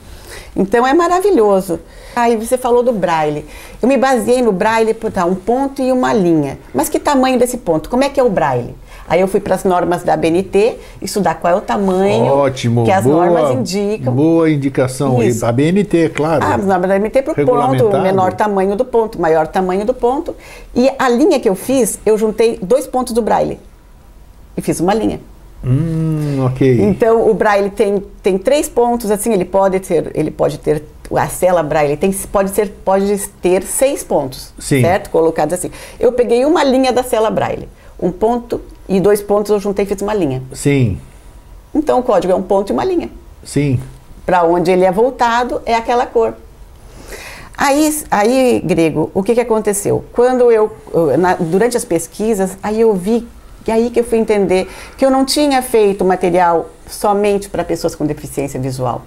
então 0.56 0.86
é 0.86 0.94
maravilhoso. 0.94 1.80
Aí 2.16 2.36
você 2.36 2.58
falou 2.58 2.84
do 2.84 2.92
braille. 2.92 3.46
Eu 3.82 3.88
me 3.88 3.98
baseei 3.98 4.42
no 4.42 4.52
braille 4.52 4.94
por 4.94 5.12
tá, 5.12 5.26
um 5.26 5.36
ponto 5.36 5.82
e 5.82 5.92
uma 5.92 6.14
linha. 6.14 6.58
Mas 6.74 6.90
que 6.90 7.00
tamanho 7.00 7.40
desse 7.40 7.58
ponto? 7.58 7.90
Como 7.90 8.04
é 8.04 8.10
que 8.10 8.20
é 8.20 8.24
o 8.24 8.30
braille? 8.30 8.76
Aí 9.10 9.22
eu 9.22 9.28
fui 9.28 9.40
para 9.40 9.56
as 9.56 9.64
normas 9.64 10.04
da 10.04 10.16
BNT, 10.16 10.78
estudar 11.02 11.36
qual 11.36 11.54
é 11.54 11.58
o 11.58 11.62
tamanho 11.62 12.26
Ótimo, 12.26 12.86
que 12.86 12.92
as 12.92 13.04
boa, 13.04 13.26
normas 13.26 13.56
indicam. 13.56 14.14
Boa 14.14 14.52
indicação. 14.52 15.22
Isso. 15.24 15.44
A 15.44 15.52
BNT, 15.52 16.10
claro. 16.10 16.46
Ah, 16.46 16.58
na 16.58 16.78
BNT 16.78 17.24
para 17.24 17.32
o 17.32 17.46
ponto, 17.46 17.90
menor 18.02 18.34
tamanho 18.34 18.76
do 18.76 18.86
ponto, 18.86 19.20
maior 19.20 19.48
tamanho 19.48 19.84
do 19.84 19.96
ponto. 19.96 20.36
E 20.76 20.92
a 21.00 21.10
linha 21.10 21.40
que 21.40 21.50
eu 21.50 21.56
fiz, 21.56 22.00
eu 22.06 22.20
juntei 22.20 22.60
dois 22.62 22.86
pontos 22.86 23.12
do 23.12 23.22
braille. 23.22 23.60
E 24.56 24.62
fiz 24.62 24.80
uma 24.80 24.94
linha. 24.94 25.20
Hum, 25.64 26.46
ok. 26.46 26.82
Então 26.82 27.28
o 27.30 27.34
braille 27.34 27.72
tem, 27.72 28.04
tem 28.22 28.38
três 28.38 28.70
pontos, 28.70 29.10
assim, 29.10 29.34
ele 29.34 29.46
pode 29.46 29.80
ter, 29.80 30.12
ele 30.14 30.30
pode 30.30 30.60
ter 30.60 30.84
a 31.18 31.28
cela 31.28 31.64
braille 31.64 31.98
tem, 31.98 32.12
pode, 32.12 32.52
ser, 32.52 32.70
pode 32.86 33.18
ter 33.42 33.64
seis 33.64 34.04
pontos, 34.04 34.54
Sim. 34.60 34.82
certo? 34.82 35.10
Colocados 35.10 35.54
assim. 35.54 35.72
Eu 36.00 36.12
peguei 36.12 36.46
uma 36.46 36.64
linha 36.64 36.92
da 36.94 37.02
cela 37.04 37.30
braille, 37.32 37.68
um 38.00 38.12
ponto 38.12 38.62
e 38.88 39.00
dois 39.00 39.22
pontos 39.22 39.52
eu 39.52 39.60
juntei 39.60 39.86
e 39.86 39.88
fiz 39.88 40.02
uma 40.02 40.14
linha. 40.14 40.42
Sim, 40.54 41.00
Então 41.74 42.00
o 42.00 42.04
código 42.04 42.32
é 42.34 42.36
um 42.36 42.42
ponto 42.44 42.72
e 42.72 42.74
uma 42.74 42.84
linha. 42.86 43.10
sim. 43.44 43.80
Para 44.26 44.44
onde 44.44 44.70
ele 44.70 44.86
é 44.86 44.92
voltado 44.92 45.60
é 45.66 45.74
aquela 45.74 46.06
cor. 46.06 46.36
Aí, 47.58 48.04
aí 48.10 48.62
Grego, 48.64 49.12
o 49.14 49.22
que, 49.24 49.34
que 49.34 49.42
aconteceu? 49.42 50.06
Quando 50.14 50.52
eu, 50.52 50.72
na- 51.18 51.34
durante 51.36 51.76
as 51.76 51.84
pesquisas, 51.84 52.58
aí 52.64 52.80
eu 52.82 52.94
vi, 52.94 53.28
e 53.68 53.72
aí 53.72 53.90
que 53.90 54.00
eu 54.00 54.04
fui 54.04 54.18
entender 54.18 54.70
que 54.98 55.06
eu 55.06 55.12
não 55.12 55.26
tinha 55.26 55.62
feito 55.62 56.06
material 56.06 56.70
somente 56.88 57.50
para 57.50 57.64
pessoas 57.64 57.96
com 57.96 58.06
deficiência 58.06 58.60
visual, 58.60 59.02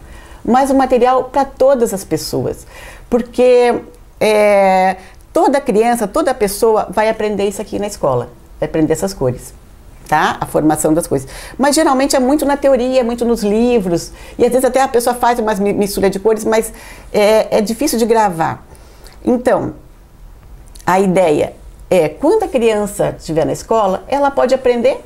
mas 0.44 0.70
um 0.70 0.74
material 0.74 1.24
para 1.24 1.44
todas 1.44 1.92
as 1.94 2.04
pessoas. 2.04 2.66
Porque 3.08 3.80
é, 4.20 4.96
toda 5.32 5.60
criança, 5.60 6.06
toda 6.06 6.34
pessoa 6.34 6.88
vai 6.90 7.08
aprender 7.08 7.46
isso 7.48 7.60
aqui 7.60 7.78
na 7.78 7.86
escola, 7.86 8.28
vai 8.58 8.68
aprender 8.68 8.92
essas 8.92 9.12
cores 9.14 9.54
tá? 10.08 10.36
A 10.40 10.44
formação 10.44 10.92
das 10.92 11.06
coisas. 11.06 11.26
Mas 11.56 11.74
geralmente 11.74 12.14
é 12.14 12.20
muito 12.20 12.44
na 12.44 12.54
teoria, 12.54 13.00
é 13.00 13.02
muito 13.02 13.24
nos 13.24 13.42
livros. 13.42 14.12
E 14.38 14.44
às 14.44 14.50
vezes 14.50 14.64
até 14.64 14.82
a 14.82 14.88
pessoa 14.88 15.14
faz 15.14 15.38
uma 15.38 15.54
mi- 15.54 15.72
mistura 15.72 16.10
de 16.10 16.20
cores, 16.20 16.44
mas 16.44 16.70
é, 17.10 17.58
é 17.58 17.60
difícil 17.62 17.98
de 17.98 18.04
gravar. 18.04 18.62
Então, 19.24 19.72
a 20.84 21.00
ideia 21.00 21.54
é, 21.88 22.10
quando 22.10 22.42
a 22.42 22.48
criança 22.48 23.14
estiver 23.18 23.46
na 23.46 23.52
escola, 23.52 24.04
ela 24.06 24.30
pode 24.30 24.54
aprender 24.54 25.02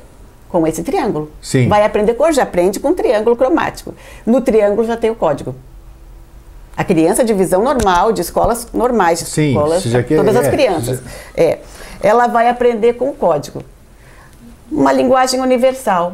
com 0.49 0.65
esse 0.65 0.83
triângulo. 0.83 1.31
Sim. 1.41 1.67
Vai 1.67 1.83
aprender 1.83 2.13
cor, 2.13 2.31
já 2.33 2.43
aprende 2.43 2.79
com 2.79 2.93
triângulo 2.93 3.35
cromático. 3.35 3.93
No 4.25 4.41
triângulo 4.41 4.85
já 4.87 4.95
tem 4.97 5.09
o 5.09 5.15
código. 5.15 5.55
A 6.75 6.83
criança 6.83 7.23
de 7.23 7.33
visão 7.33 7.63
normal, 7.63 8.11
de 8.11 8.21
escolas 8.21 8.67
normais, 8.73 9.19
de 9.19 9.25
Sim, 9.25 9.47
escolas, 9.49 9.83
quer- 9.83 10.15
todas 10.15 10.35
as 10.35 10.45
é, 10.45 10.51
crianças. 10.51 10.97
já- 10.99 11.03
É, 11.35 11.59
ela 12.01 12.27
vai 12.27 12.47
aprender 12.47 12.93
com 12.93 13.09
o 13.09 13.13
código. 13.13 13.63
Uma 14.71 14.91
linguagem 14.93 15.39
universal. 15.41 16.13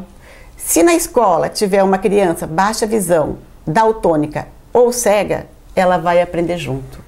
Se 0.55 0.81
na 0.81 0.93
escola 0.95 1.49
tiver 1.49 1.83
uma 1.83 1.97
criança 1.97 2.47
baixa 2.47 2.85
visão, 2.85 3.37
daltônica 3.67 4.47
ou 4.71 4.91
cega, 4.93 5.47
ela 5.75 5.97
vai 5.97 6.21
aprender 6.21 6.57
junto. 6.57 6.99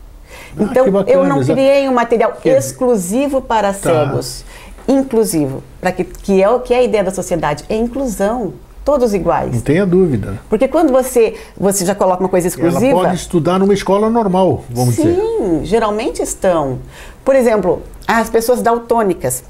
Ah, 0.57 0.63
Então, 0.63 0.91
bacana, 0.91 1.09
eu 1.17 1.25
não 1.25 1.41
criei 1.43 1.87
um 1.87 1.93
material 1.93 2.33
exclusivo 2.43 3.39
para 3.41 3.73
cegos, 3.73 4.43
inclusivo, 4.87 5.63
para 5.79 5.91
que, 5.91 6.03
que 6.03 6.41
é 6.41 6.49
o 6.49 6.59
que 6.59 6.73
é 6.73 6.77
a 6.77 6.83
ideia 6.83 7.03
da 7.03 7.11
sociedade, 7.11 7.63
é 7.69 7.75
inclusão, 7.75 8.53
todos 8.83 9.13
iguais. 9.13 9.53
Não 9.53 9.61
tenha 9.61 9.85
dúvida. 9.85 10.39
Porque 10.47 10.67
quando 10.67 10.91
você, 10.91 11.35
você 11.57 11.83
já 11.85 11.95
coloca 11.95 12.21
uma 12.21 12.29
coisa 12.29 12.47
Ela 12.47 12.55
exclusiva, 12.55 12.99
pode 12.99 13.15
estudar 13.15 13.59
numa 13.59 13.73
escola 13.73 14.09
normal, 14.09 14.63
vamos 14.69 14.95
Sim, 14.95 15.03
dizer. 15.03 15.65
geralmente 15.65 16.21
estão. 16.21 16.79
Por 17.23 17.35
exemplo, 17.35 17.81
as 18.07 18.29
pessoas 18.29 18.61
daltônicas. 18.61 19.43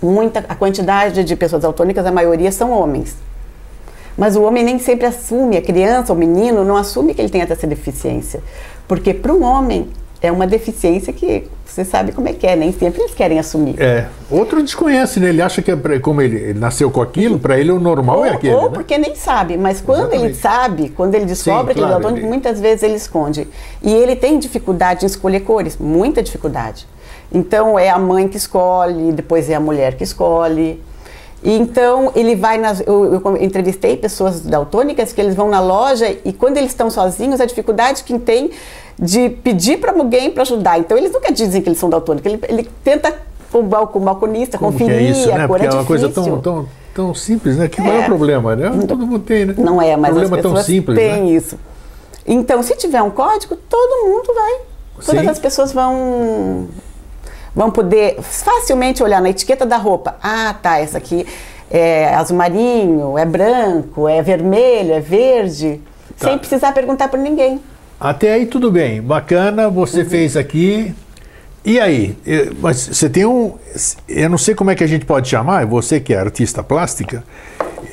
Muita, 0.00 0.44
a 0.48 0.54
quantidade 0.54 1.24
de 1.24 1.34
pessoas 1.34 1.62
daltônicas, 1.62 2.06
a 2.06 2.12
maioria 2.12 2.52
são 2.52 2.70
homens. 2.70 3.16
Mas 4.16 4.36
o 4.36 4.42
homem 4.42 4.62
nem 4.62 4.78
sempre 4.78 5.06
assume, 5.06 5.56
a 5.56 5.62
criança, 5.62 6.12
o 6.12 6.16
menino, 6.16 6.64
não 6.64 6.76
assume 6.76 7.14
que 7.14 7.20
ele 7.20 7.28
tem 7.28 7.40
essa 7.40 7.66
deficiência. 7.66 8.42
Porque 8.86 9.14
para 9.14 9.32
um 9.32 9.42
homem 9.42 9.88
é 10.20 10.30
uma 10.30 10.46
deficiência 10.46 11.12
que 11.12 11.48
você 11.78 11.84
sabe 11.84 12.10
como 12.10 12.28
é 12.28 12.32
que 12.32 12.44
é, 12.44 12.56
nem 12.56 12.72
sempre 12.72 13.02
eles 13.02 13.14
querem 13.14 13.38
assumir. 13.38 13.80
É. 13.80 14.06
Outro 14.28 14.60
desconhece, 14.62 15.20
né? 15.20 15.28
Ele 15.28 15.40
acha 15.40 15.62
que 15.62 15.70
é 15.70 15.98
como 16.00 16.20
ele, 16.20 16.36
ele 16.36 16.58
nasceu 16.58 16.90
com 16.90 17.00
aquilo, 17.00 17.38
para 17.38 17.58
ele 17.58 17.70
o 17.70 17.78
normal 17.78 18.18
ou, 18.18 18.24
é 18.24 18.30
aquele. 18.30 18.54
ou 18.54 18.64
né? 18.64 18.70
porque 18.74 18.98
nem 18.98 19.14
sabe, 19.14 19.56
mas 19.56 19.80
quando 19.80 20.12
ele 20.12 20.26
Exatamente. 20.26 20.36
sabe, 20.38 20.88
quando 20.90 21.14
ele 21.14 21.24
descobre 21.24 21.72
Sim, 21.72 21.74
que 21.74 21.78
ele 21.78 21.84
é 21.84 21.88
claro, 21.88 22.02
daltônico, 22.02 22.26
ele- 22.26 22.28
muitas 22.28 22.60
vezes 22.60 22.82
ele 22.82 22.96
esconde. 22.96 23.46
E 23.80 23.92
ele 23.94 24.16
tem 24.16 24.38
dificuldade 24.38 25.04
em 25.04 25.06
escolher 25.06 25.40
cores, 25.40 25.76
muita 25.78 26.20
dificuldade. 26.20 26.86
Então 27.32 27.78
é 27.78 27.90
a 27.90 27.98
mãe 27.98 28.26
que 28.26 28.36
escolhe, 28.36 29.12
depois 29.12 29.48
é 29.48 29.54
a 29.54 29.60
mulher 29.60 29.94
que 29.94 30.02
escolhe. 30.02 30.82
E 31.42 31.52
então 31.56 32.10
ele 32.16 32.34
vai 32.34 32.58
nas. 32.58 32.80
Eu, 32.80 33.22
eu 33.24 33.36
entrevistei 33.36 33.96
pessoas 33.96 34.40
daltônicas 34.40 35.12
que 35.12 35.20
eles 35.20 35.36
vão 35.36 35.48
na 35.48 35.60
loja 35.60 36.16
e 36.24 36.32
quando 36.32 36.56
eles 36.56 36.70
estão 36.70 36.90
sozinhos, 36.90 37.40
a 37.40 37.46
dificuldade 37.46 38.02
que 38.02 38.18
tem 38.18 38.50
de 38.98 39.30
pedir 39.30 39.78
para 39.78 39.92
alguém 39.92 40.30
para 40.30 40.42
ajudar. 40.42 40.78
Então 40.78 40.96
eles 40.98 41.12
nunca 41.12 41.32
dizem 41.32 41.62
que 41.62 41.68
eles 41.68 41.78
são 41.78 41.88
daltônicos. 41.88 42.32
Ele, 42.32 42.42
ele 42.48 42.70
tenta 42.82 43.14
com 43.50 43.58
o 43.58 44.00
balconista, 44.00 44.58
conferir 44.58 44.96
é 44.98 45.02
isso, 45.02 45.28
né? 45.28 45.44
a 45.44 45.48
cor 45.48 45.58
Porque 45.58 45.66
é 45.66 45.68
é 45.70 45.72
uma 45.72 45.84
coisa 45.84 46.08
tão, 46.08 46.40
tão, 46.40 46.68
tão 46.94 47.14
simples, 47.14 47.56
né? 47.56 47.68
Que 47.68 47.80
é 47.80 48.00
É. 48.00 48.00
o 48.00 48.04
problema, 48.04 48.54
né? 48.54 48.70
Todo 48.86 49.06
mundo 49.06 49.20
tem, 49.20 49.46
né? 49.46 49.54
Não 49.56 49.80
é, 49.80 49.96
mas 49.96 50.10
problema 50.10 50.36
as 50.36 50.42
tão 50.42 50.50
pessoas 50.52 50.66
simples, 50.66 50.98
têm 50.98 51.22
né? 51.22 51.30
isso. 51.30 51.58
Então, 52.26 52.62
se 52.62 52.76
tiver 52.76 53.00
um 53.00 53.10
código, 53.10 53.56
todo 53.56 54.04
mundo 54.06 54.34
vai. 54.34 54.58
Todas 55.04 55.22
Sim. 55.22 55.28
as 55.28 55.38
pessoas 55.38 55.72
vão 55.72 56.68
vão 57.54 57.70
poder 57.70 58.18
facilmente 58.20 59.02
olhar 59.02 59.20
na 59.22 59.30
etiqueta 59.30 59.64
da 59.64 59.76
roupa. 59.78 60.16
Ah, 60.22 60.54
tá, 60.62 60.78
essa 60.78 60.98
aqui 60.98 61.26
é 61.70 62.14
azul 62.14 62.36
marinho, 62.36 63.16
é 63.18 63.24
branco, 63.24 64.06
é 64.08 64.22
vermelho, 64.22 64.92
é 64.92 65.00
verde, 65.00 65.80
Tá. 66.18 66.28
sem 66.28 66.38
precisar 66.38 66.72
perguntar 66.72 67.08
para 67.08 67.20
ninguém. 67.20 67.60
Até 68.00 68.32
aí 68.34 68.46
tudo 68.46 68.70
bem, 68.70 69.02
bacana, 69.02 69.68
você 69.68 70.02
Uhum. 70.02 70.08
fez 70.10 70.36
aqui 70.36 70.94
E 71.64 71.78
aí, 71.80 72.16
eu- 72.24 72.54
mas 72.62 72.76
você 72.78 73.10
tem 73.10 73.26
um. 73.26 73.54
Eu 74.08 74.30
não 74.30 74.38
sei 74.38 74.54
como 74.54 74.70
é 74.70 74.74
que 74.74 74.82
a 74.82 74.86
gente 74.86 75.04
pode 75.04 75.28
chamar, 75.28 75.66
você 75.66 76.00
que 76.00 76.14
é 76.14 76.18
artista 76.18 76.62
plástica, 76.62 77.22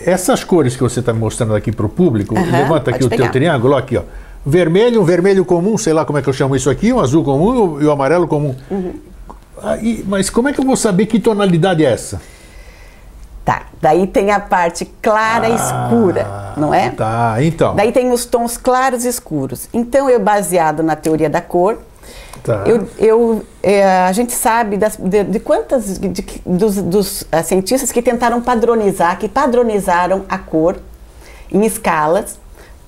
essas 0.05 0.43
cores 0.45 0.75
que 0.77 0.83
você 0.83 1.01
está 1.01 1.11
mostrando 1.13 1.53
aqui 1.55 1.71
para 1.73 1.85
o 1.85 1.89
público, 1.89 2.37
Aham, 2.37 2.51
levanta 2.59 2.91
aqui 2.91 3.03
o 3.03 3.09
teu 3.09 3.17
pegar. 3.17 3.29
triângulo, 3.31 3.73
ó, 3.73 3.77
aqui, 3.79 3.97
ó. 3.97 4.03
Vermelho, 4.45 5.01
um 5.01 5.03
vermelho 5.03 5.43
comum, 5.43 5.77
sei 5.77 5.91
lá 5.91 6.05
como 6.05 6.17
é 6.19 6.21
que 6.21 6.29
eu 6.29 6.33
chamo 6.33 6.55
isso 6.55 6.69
aqui, 6.69 6.93
um 6.93 6.99
azul 7.01 7.23
comum 7.23 7.81
e 7.81 7.85
o 7.85 7.91
amarelo 7.91 8.27
comum. 8.27 8.55
Uhum. 8.69 8.93
Aí, 9.61 10.05
mas 10.07 10.29
como 10.29 10.47
é 10.47 10.53
que 10.53 10.61
eu 10.61 10.65
vou 10.65 10.77
saber 10.77 11.07
que 11.07 11.19
tonalidade 11.19 11.83
é 11.83 11.91
essa? 11.91 12.21
Tá. 13.45 13.67
Daí 13.79 14.07
tem 14.07 14.31
a 14.31 14.39
parte 14.39 14.85
clara 15.03 15.47
e 15.47 15.53
escura, 15.55 16.53
não 16.57 16.73
é? 16.73 16.89
Tá, 16.89 17.35
então. 17.41 17.75
Daí 17.75 17.91
tem 17.91 18.11
os 18.11 18.25
tons 18.25 18.57
claros 18.57 19.05
e 19.05 19.07
escuros. 19.07 19.69
Então, 19.71 20.09
eu, 20.09 20.19
baseado 20.19 20.81
na 20.81 20.95
teoria 20.95 21.29
da 21.29 21.39
cor, 21.41 21.77
Tá. 22.43 22.63
eu, 22.65 22.87
eu, 22.97 23.43
é, 23.61 23.83
a 24.03 24.11
gente 24.11 24.33
sabe 24.33 24.77
das- 24.77 24.97
de, 24.97 25.23
de 25.23 25.39
quantas 25.39 25.99
de- 25.99 26.07
de- 26.09 26.41
dos, 26.45 26.75
dos, 26.75 27.23
ah, 27.31 27.41
cientistas 27.43 27.91
que 27.91 28.01
tentaram 28.01 28.41
padronizar, 28.41 29.17
que 29.19 29.27
padronizaram 29.29 30.25
a 30.27 30.37
cor 30.39 30.77
em 31.51 31.63
escalas 31.65 32.39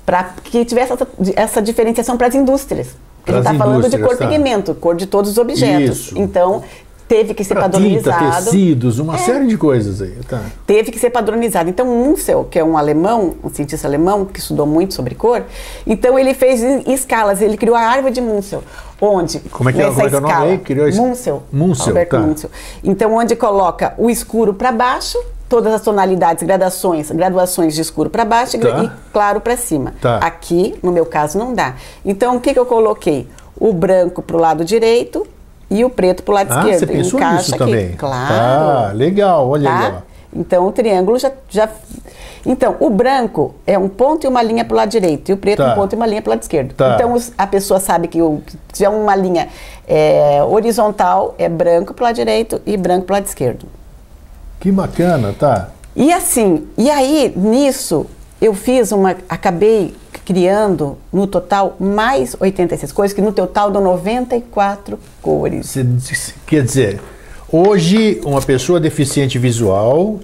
para 0.05 0.23
que 0.43 0.63
tivesse 0.65 0.93
essa, 0.93 1.07
essa 1.35 1.61
diferenciação 1.61 2.17
para 2.17 2.27
as 2.27 2.35
indústrias. 2.35 2.89
A 3.25 3.31
gente 3.31 3.39
está 3.39 3.53
falando 3.55 3.89
de 3.89 3.97
cor 3.97 4.15
tá. 4.15 4.25
pigmento, 4.27 4.73
cor 4.75 4.95
de 4.95 5.05
todos 5.05 5.31
os 5.31 5.37
objetos. 5.37 5.97
Isso. 6.07 6.17
Então, 6.17 6.63
teve 7.07 7.33
que 7.33 7.43
ser 7.43 7.53
Pra 7.53 7.69
tinta, 7.69 7.77
padronizado. 8.11 8.45
tecidos, 8.45 8.99
uma 8.99 9.15
É. 9.15 9.17
série 9.19 9.47
de 9.47 9.57
coisas 9.57 10.01
aí. 10.01 10.13
Tá. 10.27 10.41
teve 10.65 10.91
que 10.91 10.99
ser 10.99 11.09
padronizado. 11.09 11.69
Então, 11.69 11.85
Munsell, 11.85 12.43
que 12.43 12.59
é 12.59 12.63
um 12.63 12.77
alemão, 12.77 13.35
um 13.43 13.49
cientista 13.49 13.87
alemão 13.87 14.25
que 14.25 14.39
estudou 14.39 14.65
muito 14.65 14.93
sobre 14.93 15.15
cor, 15.15 15.43
então 15.85 16.19
ele 16.19 16.33
fez 16.33 16.61
em 16.61 16.83
escalas, 16.93 17.41
ele 17.41 17.55
criou 17.57 17.75
a 17.75 17.81
árvore 17.81 18.13
de 18.13 18.21
Munsell, 18.21 18.63
onde 18.99 19.39
Como 19.51 19.69
é 19.69 19.73
que 19.73 19.79
é- 19.81 19.85
nessa 19.85 19.95
como 19.95 20.05
é 20.07 20.09
que 20.09 20.15
é 20.15 20.19
escala, 20.19 20.45
aí? 20.51 20.57
Criou 20.57 20.87
esse- 20.87 20.99
Munsell, 20.99 21.43
Munsell, 21.51 21.87
Alberto 21.87 22.15
tá. 22.15 22.21
Munsell. 22.21 22.49
Então, 22.83 23.13
onde 23.15 23.35
coloca 23.35 23.93
o 23.97 24.09
escuro 24.09 24.53
para 24.53 24.71
baixo, 24.71 25.17
todas 25.47 25.73
as 25.73 25.81
tonalidades, 25.81 26.43
gradações, 26.43 27.09
graduações 27.09 27.73
de 27.73 27.79
escuro 27.81 28.09
para 28.09 28.25
baixo 28.25 28.57
e 28.57 28.59
Tá. 28.59 28.83
e 28.83 28.91
claro 29.13 29.39
para 29.39 29.55
cima. 29.55 29.93
Tá. 30.01 30.17
Aqui, 30.17 30.75
no 30.83 30.91
meu 30.91 31.05
caso, 31.05 31.37
não 31.37 31.53
dá. 31.53 31.75
Então, 32.03 32.35
o 32.35 32.41
que, 32.41 32.53
que 32.53 32.59
eu 32.59 32.65
coloquei? 32.65 33.27
O 33.57 33.71
branco 33.71 34.21
para 34.21 34.35
o 34.35 34.39
lado 34.39 34.65
direito 34.65 35.25
e 35.69 35.83
o 35.83 35.89
preto 35.89 36.23
para 36.23 36.31
o 36.31 36.35
lado 36.35 36.51
Ah, 36.51 36.59
esquerdo. 36.59 36.79
você 36.79 36.87
pensou 36.87 37.19
Encaixa 37.19 37.37
nisso 37.37 37.55
aqui. 37.55 37.63
também? 37.65 37.89
Claro. 37.93 38.33
Tá, 38.33 38.91
legal, 38.93 39.49
olha 39.49 39.69
Tá? 39.69 39.79
aí, 39.87 39.93
ó. 39.93 40.07
Então 40.35 40.67
o 40.67 40.71
triângulo 40.71 41.17
já, 41.17 41.31
já. 41.49 41.69
Então, 42.45 42.75
o 42.79 42.89
branco 42.89 43.55
é 43.65 43.77
um 43.77 43.89
ponto 43.89 44.25
e 44.25 44.27
uma 44.27 44.41
linha 44.41 44.63
para 44.63 44.73
o 44.73 44.77
lado 44.77 44.89
direito, 44.89 45.29
e 45.29 45.33
o 45.33 45.37
preto 45.37 45.57
Tá. 45.63 45.71
um 45.71 45.75
ponto 45.75 45.93
e 45.93 45.95
uma 45.95 46.05
linha 46.05 46.21
para 46.21 46.29
o 46.29 46.33
lado 46.33 46.41
esquerdo. 46.41 46.73
Tá. 46.75 46.95
Então 46.95 47.11
os- 47.13 47.31
a 47.37 47.45
pessoa 47.47 47.79
sabe 47.79 48.07
que 48.07 48.21
o, 48.21 48.41
se 48.47 48.57
tiver 48.71 48.89
uma 48.89 49.15
linha 49.15 49.49
é, 49.89 50.41
horizontal, 50.43 51.33
é 51.37 51.47
branco 51.49 51.93
para 51.93 52.03
o 52.03 52.05
lado 52.05 52.15
direito 52.15 52.61
e 52.65 52.75
branco 52.77 53.05
para 53.05 53.13
o 53.13 53.15
lado 53.15 53.25
esquerdo. 53.25 53.65
Que 54.59 54.71
bacana, 54.71 55.33
tá. 55.37 55.69
E 55.95 56.11
assim, 56.13 56.67
e 56.77 56.89
aí 56.89 57.33
nisso 57.35 58.05
eu 58.41 58.53
fiz 58.53 58.91
uma. 58.91 59.15
Acabei 59.29 59.95
criando 60.27 60.97
no 61.11 61.25
total 61.25 61.77
mais 61.79 62.35
86 62.37 62.91
cores, 62.91 63.13
que 63.13 63.21
no 63.21 63.31
total 63.31 63.71
dão 63.71 63.81
94 63.81 64.99
cores. 65.21 65.73
Quer 66.45 66.63
dizer, 66.65 66.99
hoje 67.49 68.19
uma 68.25 68.41
pessoa 68.41 68.77
deficiente 68.77 69.39
visual 69.39 70.19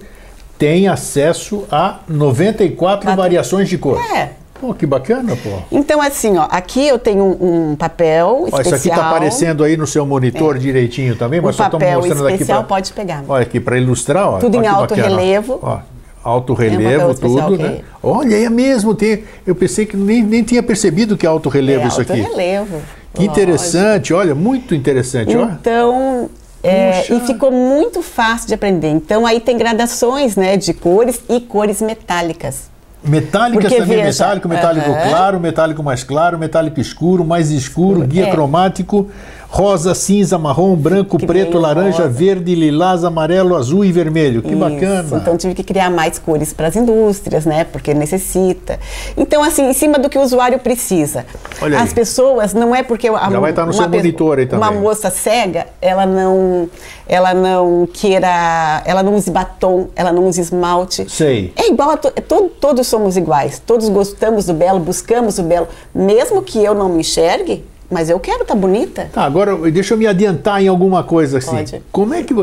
tem 0.58 0.88
acesso 0.88 1.64
a 1.72 2.00
94 2.06 2.76
Quatro. 3.06 3.16
variações 3.22 3.66
de 3.66 3.78
cor. 3.78 3.98
É. 4.14 4.32
Pô, 4.60 4.74
que 4.74 4.86
bacana, 4.86 5.34
pô. 5.36 5.50
Então, 5.72 6.00
assim, 6.02 6.36
ó, 6.36 6.46
aqui 6.50 6.86
eu 6.86 6.98
tenho 6.98 7.24
um, 7.24 7.70
um 7.72 7.76
papel 7.76 8.42
Ó, 8.42 8.46
especial. 8.48 8.62
isso 8.62 8.74
aqui 8.88 8.90
tá 9.00 9.08
aparecendo 9.08 9.64
aí 9.64 9.74
no 9.76 9.86
seu 9.86 10.04
monitor 10.06 10.58
direitinho 10.58 11.16
também, 11.16 11.40
mas 11.40 11.54
Um 11.54 11.58
só 11.58 11.64
estamos 11.64 11.88
mostrando 11.94 12.24
aqui 12.26 12.34
especial, 12.34 12.60
pra- 12.60 12.68
pode 12.76 12.92
pegar. 12.92 13.24
Olha 13.26 13.42
aqui 13.42 13.58
para 13.58 13.78
ilustrar, 13.78 14.28
ó. 14.28 14.38
Tudo 14.38 14.58
Olha 14.58 14.66
em 14.66 14.68
alto 14.68 14.94
bacana, 14.94 15.14
ó. 15.14 15.18
relevo. 15.18 15.58
Ó, 15.62 15.78
alto 16.24 16.54
É 16.60 16.68
relevo, 16.68 17.10
especial 17.10 17.50
tudo, 17.50 17.62
né? 17.62 17.80
Olha, 18.02 18.34
é 18.36 18.48
mesmo, 18.48 18.94
tem, 18.94 19.24
eu 19.46 19.54
pensei 19.54 19.84
que 19.86 19.96
nem, 19.96 20.22
nem 20.22 20.42
tinha 20.42 20.62
percebido 20.62 21.16
que 21.16 21.26
é 21.26 21.28
alto 21.28 21.48
relevo 21.48 21.84
é 21.84 21.88
isso 21.88 22.00
alto 22.00 22.12
aqui. 22.12 22.22
relevo. 22.22 22.80
Que 23.12 23.24
interessante, 23.24 24.12
olha, 24.12 24.34
muito 24.34 24.74
interessante, 24.74 25.36
ó. 25.36 25.44
Então, 25.44 26.28
é, 26.62 27.04
e 27.12 27.20
ficou 27.20 27.52
muito 27.52 28.02
fácil 28.02 28.48
de 28.48 28.54
aprender. 28.54 28.88
Então, 28.88 29.24
aí 29.26 29.38
tem 29.38 29.56
gradações, 29.56 30.34
né, 30.34 30.56
de 30.56 30.72
cores 30.72 31.20
e 31.28 31.38
cores 31.40 31.80
metálicas. 31.82 32.72
Metálicas 33.04 33.64
Porque, 33.64 33.76
também, 33.82 33.98
veja, 34.02 34.08
metálico, 34.24 34.48
metálico 34.48 34.90
aham. 34.90 35.08
claro, 35.10 35.38
metálico 35.40 35.82
mais 35.82 36.02
claro, 36.02 36.38
metálico 36.38 36.80
escuro, 36.80 37.22
mais 37.22 37.50
escuro, 37.50 38.00
guia 38.00 38.28
É. 38.28 38.30
cromático, 38.30 39.10
rosa, 39.54 39.94
cinza, 39.94 40.36
marrom, 40.36 40.74
branco, 40.74 41.16
Que 41.16 41.24
preto, 41.26 41.58
laranja, 41.58 41.98
rosa. 42.04 42.08
verde, 42.08 42.56
lilás, 42.56 43.04
amarelo, 43.04 43.54
azul 43.54 43.84
e 43.84 43.92
vermelho. 43.92 44.42
Que 44.42 44.48
Isso. 44.48 44.58
bacana. 44.58 45.18
Então 45.20 45.36
tive 45.36 45.54
que 45.54 45.62
criar 45.62 45.90
mais 45.90 46.18
cores 46.18 46.52
para 46.52 46.66
as 46.66 46.74
indústrias, 46.74 47.46
né? 47.46 47.62
Porque 47.62 47.94
necessita. 47.94 48.80
Então, 49.16 49.44
assim, 49.44 49.68
em 49.68 49.72
cima 49.72 49.96
do 49.96 50.08
que 50.10 50.18
o 50.18 50.22
usuário 50.22 50.58
precisa. 50.58 51.24
Olha 51.62 51.78
aí. 51.78 51.84
As 51.84 51.92
pessoas, 51.92 52.52
não 52.52 52.74
é 52.74 52.82
porque 52.82 53.06
a, 53.08 53.30
Já 53.30 53.38
vai 53.38 53.50
estar 53.50 53.62
no 53.64 53.68
uma 53.72 53.82
seu 53.82 53.88
monitor 53.88 54.38
aí 54.38 54.44
Uma 54.52 54.66
também. 54.66 54.80
moça 54.82 55.08
cega, 55.08 55.68
ela 55.80 56.04
não, 56.04 56.68
ela 57.08 57.32
não 57.32 57.86
queira, 57.92 58.82
ela 58.84 59.04
não 59.04 59.14
use 59.14 59.30
batom, 59.30 59.86
ela 59.94 60.10
não 60.12 60.26
use 60.26 60.40
esmalte. 60.40 61.06
Sei. 61.08 61.52
É 61.54 61.68
igual 61.70 61.90
a 61.90 61.96
to, 61.96 62.08
é 62.16 62.20
to- 62.20 62.50
todos 62.60 62.88
somos 62.88 63.16
iguais. 63.16 63.62
Todos 63.64 63.88
gostamos 63.88 64.46
do 64.46 64.52
belo, 64.54 64.80
buscamos 64.80 65.38
o 65.38 65.44
belo, 65.44 65.68
mesmo 65.94 66.42
que 66.42 66.58
eu 66.62 66.74
não 66.74 66.88
me 66.88 67.00
enxergue. 67.00 67.64
Mas 67.90 68.08
eu 68.10 68.18
quero 68.18 68.42
estar 68.42 68.54
bonita. 68.54 69.08
Tá, 69.12 69.24
agora 69.24 69.56
deixa 69.70 69.94
eu 69.94 69.98
me 69.98 70.06
adiantar 70.06 70.62
em 70.62 70.68
alguma 70.68 71.02
coisa 71.04 71.38
assim. 71.38 71.56
Pode. 71.56 71.82
Como 71.92 72.14
é 72.14 72.22
que. 72.22 72.34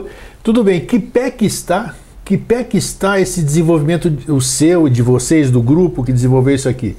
Tudo 0.44 0.64
bem, 0.64 0.80
que 0.82 1.00
pé 1.00 1.30
que 1.32 1.46
está? 1.46 1.96
Que 2.24 2.38
pé 2.38 2.64
que 2.64 2.78
está 2.78 3.20
esse 3.20 3.42
desenvolvimento, 3.42 4.10
de- 4.10 4.32
o 4.32 4.40
seu 4.40 4.88
e 4.88 4.90
de 4.92 5.02
vocês, 5.02 5.50
do 5.52 5.62
grupo 5.62 6.04
que 6.04 6.14
desenvolveu 6.14 6.56
isso 6.56 6.70
aqui? 6.70 6.96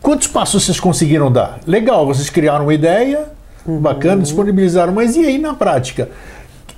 Quantos 0.00 0.28
passos 0.28 0.64
vocês 0.64 0.80
conseguiram 0.80 1.30
dar? 1.30 1.60
Legal, 1.66 2.06
vocês 2.06 2.30
criaram 2.30 2.64
uma 2.64 2.74
ideia, 2.74 3.26
Uhum. 3.66 3.78
bacana, 3.80 4.22
disponibilizaram, 4.22 4.92
mas 4.92 5.16
e 5.16 5.24
aí 5.26 5.38
na 5.38 5.54
prática? 5.54 6.08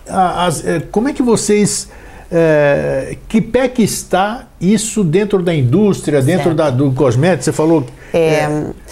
As- 0.08 0.64
eh, 0.64 0.82
como 0.90 1.08
é 1.08 1.12
que 1.12 1.22
vocês. 1.22 1.88
eh, 2.30 3.16
que 3.28 3.40
pé 3.40 3.68
que 3.68 3.82
está 3.84 4.46
isso 4.60 5.04
dentro 5.04 5.40
da 5.42 5.54
indústria, 5.54 6.20
dentro 6.20 6.54
da, 6.54 6.70
do 6.70 6.90
cosmético? 6.90 7.44
Você 7.44 7.52
falou. 7.52 7.86
É, 8.18 8.48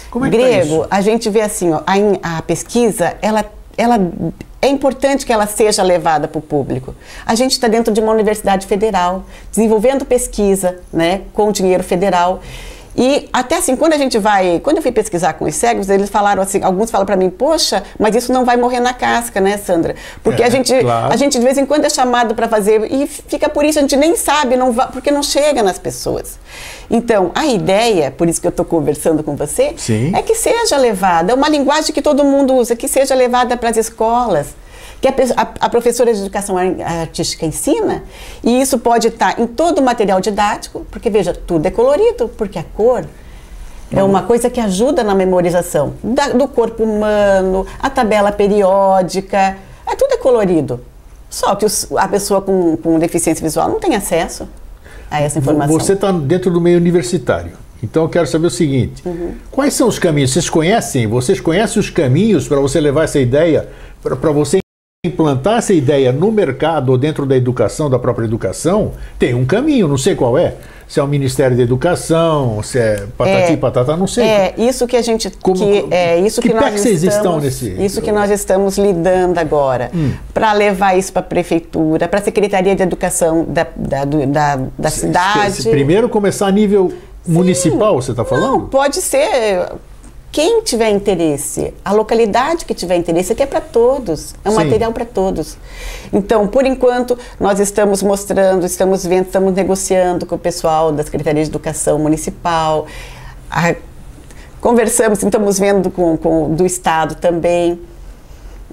como 0.09 0.25
é 0.25 0.29
que 0.29 0.37
tá 0.37 0.43
grego, 0.43 0.75
isso? 0.75 0.87
a 0.89 1.01
gente 1.01 1.29
vê 1.29 1.41
assim, 1.41 1.71
ó, 1.71 1.81
a, 1.85 2.37
a 2.37 2.41
pesquisa, 2.41 3.15
ela, 3.21 3.45
ela 3.77 3.99
é 4.61 4.67
importante 4.67 5.25
que 5.25 5.31
ela 5.31 5.45
seja 5.45 5.83
levada 5.83 6.27
para 6.27 6.39
o 6.39 6.41
público. 6.41 6.95
A 7.25 7.35
gente 7.35 7.51
está 7.51 7.67
dentro 7.67 7.93
de 7.93 7.99
uma 8.01 8.11
universidade 8.11 8.65
federal, 8.65 9.23
desenvolvendo 9.51 10.05
pesquisa, 10.05 10.79
né, 10.91 11.21
com 11.33 11.51
dinheiro 11.51 11.83
federal. 11.83 12.41
E 12.97 13.27
até 13.33 13.57
assim, 13.57 13.75
quando 13.75 13.93
a 13.93 13.97
gente 13.97 14.17
vai, 14.17 14.59
quando 14.63 14.77
eu 14.77 14.81
fui 14.83 14.91
pesquisar 14.91 15.33
com 15.33 15.45
os 15.45 15.55
cegos, 15.55 15.89
eles 15.89 16.09
falaram 16.09 16.41
assim, 16.41 16.63
alguns 16.63 16.89
falam 16.89 17.05
para 17.05 17.17
mim, 17.17 17.29
poxa, 17.29 17.83
mas 17.99 18.15
isso 18.15 18.31
não 18.31 18.45
vai 18.45 18.55
morrer 18.55 18.79
na 18.79 18.93
casca, 18.93 19.41
né, 19.41 19.57
Sandra? 19.57 19.95
Porque 20.23 20.41
É, 20.41 20.45
a 20.45 20.49
gente, 20.49 20.73
claro. 20.79 21.13
a 21.13 21.15
gente 21.17 21.37
de 21.37 21.43
vez 21.43 21.57
em 21.57 21.65
quando 21.65 21.83
é 21.85 21.89
chamado 21.89 22.33
para 22.33 22.47
fazer 22.47 22.89
e 22.91 23.05
fica 23.05 23.49
por 23.49 23.65
isso 23.65 23.79
a 23.79 23.81
gente 23.81 23.97
nem 23.97 24.15
sabe, 24.15 24.55
não 24.55 24.71
va- 24.71 24.87
porque 24.87 25.11
não 25.11 25.21
chega 25.21 25.61
nas 25.61 25.77
pessoas. 25.77 26.39
Então, 26.89 27.31
a 27.35 27.45
ideia, 27.45 28.11
por 28.11 28.29
isso 28.29 28.39
que 28.39 28.47
eu 28.47 28.49
estou 28.51 28.65
conversando 28.65 29.23
com 29.23 29.35
você, 29.35 29.73
Sim. 29.77 30.13
é 30.15 30.21
que 30.21 30.35
seja 30.35 30.77
levada, 30.77 31.31
é 31.31 31.35
uma 31.35 31.49
linguagem 31.49 31.93
que 31.93 32.01
todo 32.01 32.23
mundo 32.23 32.53
usa, 32.55 32.75
que 32.75 32.87
seja 32.87 33.13
levada 33.13 33.57
para 33.57 33.69
as 33.71 33.77
escolas, 33.77 34.47
que 35.11 35.21
a, 35.35 35.47
a- 35.59 35.69
professora 35.69 36.13
de 36.13 36.19
educação 36.21 36.57
ar- 36.57 36.79
artística 37.01 37.45
ensina, 37.45 38.03
e 38.43 38.61
isso 38.61 38.77
pode 38.79 39.07
estar 39.07 39.39
em 39.39 39.47
todo 39.47 39.79
o 39.79 39.81
material 39.83 40.19
didático, 40.21 40.85
porque 40.91 41.09
veja, 41.09 41.33
tudo 41.33 41.65
é 41.65 41.71
colorido, 41.71 42.27
porque 42.37 42.57
a 42.59 42.63
cor 42.63 43.05
é 43.91 44.03
uma 44.03 44.23
coisa 44.23 44.49
que 44.49 44.59
ajuda 44.59 45.03
na 45.03 45.13
memorização 45.15 45.93
da- 46.03 46.29
do 46.29 46.47
corpo 46.47 46.83
humano, 46.83 47.65
a 47.79 47.89
tabela 47.89 48.31
periódica, 48.31 49.57
é 49.87 49.95
tudo 49.95 50.13
é 50.13 50.17
colorido. 50.17 50.79
Só 51.29 51.55
que 51.55 51.65
os- 51.65 51.87
a 51.97 52.07
pessoa 52.07 52.41
com, 52.41 52.77
com 52.77 52.97
deficiência 52.99 53.43
visual 53.43 53.67
não 53.69 53.79
tem 53.79 53.95
acesso 53.95 54.47
a 55.11 55.21
essa 55.21 55.37
informação. 55.39 55.77
Você 55.79 55.93
está 55.93 56.11
dentro 56.11 56.49
do 56.51 56.59
meio 56.61 56.77
universitário. 56.77 57.51
Então 57.83 58.03
eu 58.03 58.09
quero 58.09 58.25
saber 58.25 58.47
o 58.47 58.49
seguinte: 58.49 59.03
Uhum. 59.05 59.33
quais 59.51 59.73
são 59.73 59.87
os 59.87 59.99
caminhos? 59.99 60.31
Vocês 60.31 60.49
conhecem? 60.49 61.05
Vocês 61.07 61.39
conhecem 61.39 61.79
os 61.79 61.89
caminhos 61.89 62.47
para 62.47 62.59
você 62.59 62.79
levar 62.79 63.03
essa 63.03 63.19
ideia, 63.19 63.67
para 64.01 64.31
você 64.31 64.59
implantar 65.05 65.57
essa 65.59 65.73
ideia 65.73 66.11
no 66.11 66.31
mercado 66.31 66.89
ou 66.91 66.97
dentro 66.97 67.25
da 67.25 67.35
educação, 67.37 67.89
da 67.89 67.97
própria 67.99 68.25
educação? 68.25 68.91
Tem 69.19 69.33
um 69.33 69.45
caminho, 69.45 69.87
não 69.87 69.97
sei 69.97 70.15
qual 70.15 70.37
é. 70.37 70.55
Se 70.87 70.99
é 70.99 71.03
o 71.03 71.07
Ministério 71.07 71.57
da 71.57 71.63
Educação, 71.63 72.61
se 72.61 72.77
é 72.77 73.07
patati 73.17 73.53
É, 73.53 73.57
patata, 73.57 73.97
não 73.97 74.05
sei. 74.05 74.23
É 74.23 74.53
isso 74.55 74.85
que 74.85 74.95
a 74.95 75.01
gente 75.01 75.31
Como- 75.41 75.57
que 75.57 75.87
é 75.89 76.19
isso 76.19 76.39
que 76.39 76.49
que, 76.49 76.53
nós 76.53 76.75
estamos, 76.85 77.03
estão 77.15 77.39
nesse- 77.39 77.69
Hum. 77.71 77.83
isso 77.83 78.01
que 78.03 78.11
nós 78.11 78.29
estamos 78.29 78.77
lidando 78.77 79.39
agora 79.39 79.89
para 80.31 80.53
levar 80.53 80.95
isso 80.95 81.11
para 81.11 81.21
a 81.21 81.25
prefeitura, 81.25 82.07
para 82.07 82.19
a 82.19 82.23
secretaria 82.23 82.75
de 82.75 82.83
educação 82.83 83.45
da, 83.49 83.65
da, 83.75 84.05
da, 84.05 84.59
da 84.77 84.89
Se- 84.91 84.99
cidade. 85.01 85.63
se- 85.63 85.69
Primeiro 85.71 86.07
começar 86.07 86.45
a 86.47 86.51
nível 86.51 86.93
municipal, 87.27 87.99
você 87.99 88.11
está 88.11 88.23
falando? 88.23 88.51
Não, 88.51 88.61
pode 88.67 89.01
ser 89.01 89.65
quem 90.35 90.61
tiver 90.63 90.89
interesse, 90.89 91.73
a 91.83 91.93
localidade 91.93 92.65
que 92.65 92.73
tiver 92.73 92.97
interesse, 92.97 93.31
aqui 93.31 93.41
é 93.41 93.45
para 93.45 93.61
todos, 93.61 94.35
é 94.43 94.49
um 94.49 94.51
Sim. 94.51 94.65
material 94.65 94.91
para 94.91 95.05
todos. 95.05 95.57
Então, 96.11 96.45
por 96.45 96.65
enquanto, 96.65 97.17
nós 97.39 97.57
estamos 97.57 98.03
mostrando, 98.03 98.65
estamos 98.65 99.05
vendo, 99.05 99.27
estamos 99.27 99.53
negociando 99.53 100.25
com 100.25 100.35
o 100.35 100.37
pessoal 100.37 100.91
da 100.91 101.03
Secretaria 101.05 101.41
de 101.41 101.49
Educação 101.49 101.97
Municipal, 101.99 102.85
a- 103.49 103.75
conversamos, 104.59 105.23
estamos 105.23 105.57
vendo 105.57 105.89
com, 105.89 106.17
com 106.17 106.53
do 106.53 106.65
Estado 106.65 107.15
também. 107.15 107.79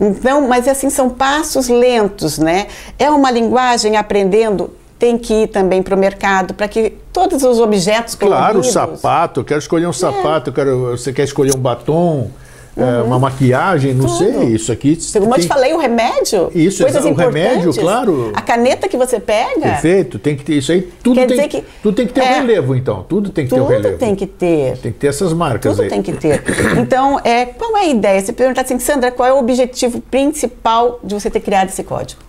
Então, 0.00 0.48
mas 0.48 0.66
assim, 0.66 0.90
são 0.90 1.08
passos 1.10 1.68
lentos, 1.68 2.38
né? 2.38 2.66
É 2.98 3.08
uma 3.08 3.30
linguagem 3.30 3.96
aprendendo, 3.96 4.72
tem 5.02 5.18
que 5.18 5.34
ir 5.34 5.46
também 5.48 5.82
para 5.82 5.96
o 5.96 5.98
mercado, 5.98 6.54
para 6.54 6.68
que 6.68 6.92
todos 7.12 7.42
os 7.42 7.58
objetos 7.58 8.14
Claro, 8.14 8.60
o 8.60 8.62
sapato, 8.62 9.40
eu 9.40 9.44
quero 9.44 9.58
escolher 9.58 9.88
um 9.88 9.92
sapato, 9.92 10.50
eu 10.50 10.54
quero, 10.54 10.90
você 10.92 11.12
quer 11.12 11.24
escolher 11.24 11.52
um 11.56 11.58
batom, 11.58 12.30
é, 12.76 13.02
uma 13.02 13.18
maquiagem, 13.18 13.94
não 13.94 14.06
Uhum. 14.06 14.16
Tudo. 14.16 14.32
sei, 14.32 14.42
isso 14.54 14.70
aqui. 14.70 14.96
Como 15.14 15.24
eu 15.26 15.30
tem- 15.32 15.40
te 15.42 15.48
falei, 15.48 15.72
o 15.74 15.76
remédio. 15.78 16.52
Isso, 16.54 16.84
coisas 16.84 17.04
o 17.04 17.12
remédio, 17.14 17.74
claro. 17.74 18.30
A 18.32 18.40
caneta 18.42 18.86
que 18.86 18.96
você 18.96 19.18
pega. 19.18 19.60
Perfeito, 19.60 20.20
tem 20.20 20.36
que 20.36 20.44
ter 20.44 20.54
isso 20.54 20.70
aí, 20.70 20.82
tudo 21.02 21.16
Quer 21.16 21.26
tem, 21.26 21.36
dizer 21.36 21.48
que- 21.48 21.64
tudo 21.82 21.96
tem 21.96 22.06
que 22.06 22.12
ter 22.12 22.20
é. 22.20 22.30
um 22.30 22.34
relevo, 22.46 22.76
então. 22.76 23.04
Tudo 23.08 23.30
tem 23.30 23.44
que 23.44 23.50
ter 23.52 23.60
um 23.60 23.64
Tudo 23.64 23.72
relevo. 23.72 23.98
tem 23.98 24.14
que 24.14 24.26
ter. 24.28 24.76
Tem 24.78 24.92
que 24.92 24.98
ter 25.00 25.08
essas 25.08 25.32
marcas 25.32 25.72
Tudo 25.72 25.82
aí. 25.82 25.88
tem 25.88 26.00
que 26.00 26.12
ter. 26.12 26.44
Então, 26.78 27.18
é, 27.24 27.44
qual 27.46 27.76
é 27.76 27.80
a 27.80 27.86
ideia? 27.88 28.20
Você 28.20 28.32
perguntar 28.32 28.60
assim, 28.62 28.78
Sandra, 28.78 29.10
qual 29.10 29.28
é 29.28 29.32
o 29.32 29.38
objetivo 29.40 30.00
principal 30.00 31.00
de 31.02 31.12
você 31.12 31.28
ter 31.28 31.40
criado 31.40 31.70
esse 31.70 31.82
código? 31.82 32.20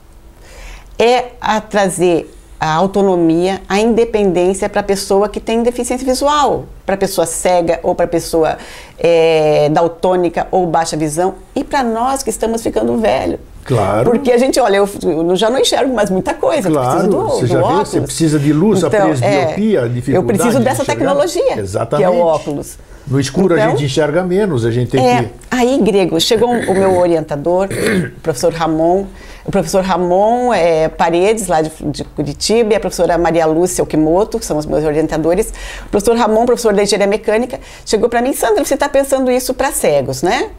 É 0.98 1.26
a 1.40 1.62
trazer 1.62 2.28
a 2.66 2.74
autonomia, 2.76 3.62
a 3.68 3.78
independência 3.82 4.70
para 4.70 4.80
a 4.80 4.84
pessoa 4.84 5.28
que 5.28 5.42
tem 5.42 5.62
deficiência 5.64 6.08
visual, 6.08 6.64
para 6.86 6.96
a 6.96 6.98
pessoa 6.98 7.28
cega 7.28 7.78
ou 7.84 7.94
para 7.94 8.06
a 8.06 8.08
pessoa 8.08 8.58
é, 8.98 9.68
daltônica 9.70 10.48
ou 10.50 10.66
baixa 10.66 10.96
visão 10.96 11.36
e 11.54 11.62
para 11.62 11.84
nós 11.84 12.24
que 12.24 12.30
estamos 12.30 12.64
ficando 12.64 12.98
velho. 12.98 13.38
Claro. 13.66 14.12
Porque 14.12 14.32
a 14.32 14.38
gente, 14.38 14.62
olha, 14.62 14.78
eu, 14.78 14.90
eu 15.04 15.36
já 15.36 15.50
não 15.50 15.60
enxergo 15.60 15.94
mais 15.94 16.10
muita 16.10 16.34
coisa. 16.34 16.70
Claro, 16.70 17.10
do, 17.10 17.24
você 17.28 17.42
do 17.42 17.48
já 17.48 17.60
óculos. 17.62 17.90
você 17.90 18.00
precisa 18.02 18.40
de 18.40 18.54
luz, 18.54 18.82
a 18.82 18.90
presbiopia, 18.90 19.82
a 19.84 19.88
dificuldade 19.90 20.16
Eu 20.16 20.24
preciso 20.24 20.58
de 20.60 20.64
dessa 20.64 20.84
enxergar. 20.84 21.00
tecnologia, 21.00 21.54
que 21.56 21.60
Exatamente. 21.60 22.06
é 22.08 22.10
o 22.10 22.18
óculos. 22.20 22.78
No 23.06 23.20
escuro 23.20 23.56
a 23.56 23.58
Então, 23.58 23.72
gente 23.72 23.84
enxerga 23.84 24.24
menos, 24.24 24.66
a 24.66 24.72
gente 24.72 24.92
tem 24.92 25.06
É, 25.06 25.24
que. 25.24 25.30
aí, 25.52 25.78
Grego, 25.82 26.18
chegou 26.22 26.50
o 26.50 26.74
meu 26.74 26.98
orientador, 26.98 27.68
o 27.68 28.20
professor 28.24 28.54
Ramon. 28.54 29.06
O 29.46 29.52
professor 29.52 29.84
Ramon 29.84 30.54
é, 30.54 30.88
Paredes, 30.88 31.48
lá 31.48 31.62
de, 31.62 31.70
de 31.86 32.04
Curitiba, 32.06 32.74
e 32.74 32.76
a 32.78 32.80
professora 32.80 33.18
Maria 33.18 33.46
Lúcia 33.46 33.84
Okimoto, 33.84 34.40
que 34.40 34.46
são 34.46 34.58
os 34.58 34.66
meus 34.66 34.86
orientadores. 34.86 35.54
O 35.86 35.90
professor 35.90 36.16
Ramon, 36.16 36.46
professor 36.46 36.74
da 36.74 36.82
engenharia 36.82 37.08
mecânica, 37.08 37.60
chegou 37.86 38.08
para 38.08 38.22
mim, 38.22 38.32
Sandra, 38.32 38.64
você 38.64 38.76
está 38.76 38.88
pensando 38.88 39.30
isso 39.30 39.54
para 39.54 39.72
cegos, 39.74 40.22
né? 40.22 40.50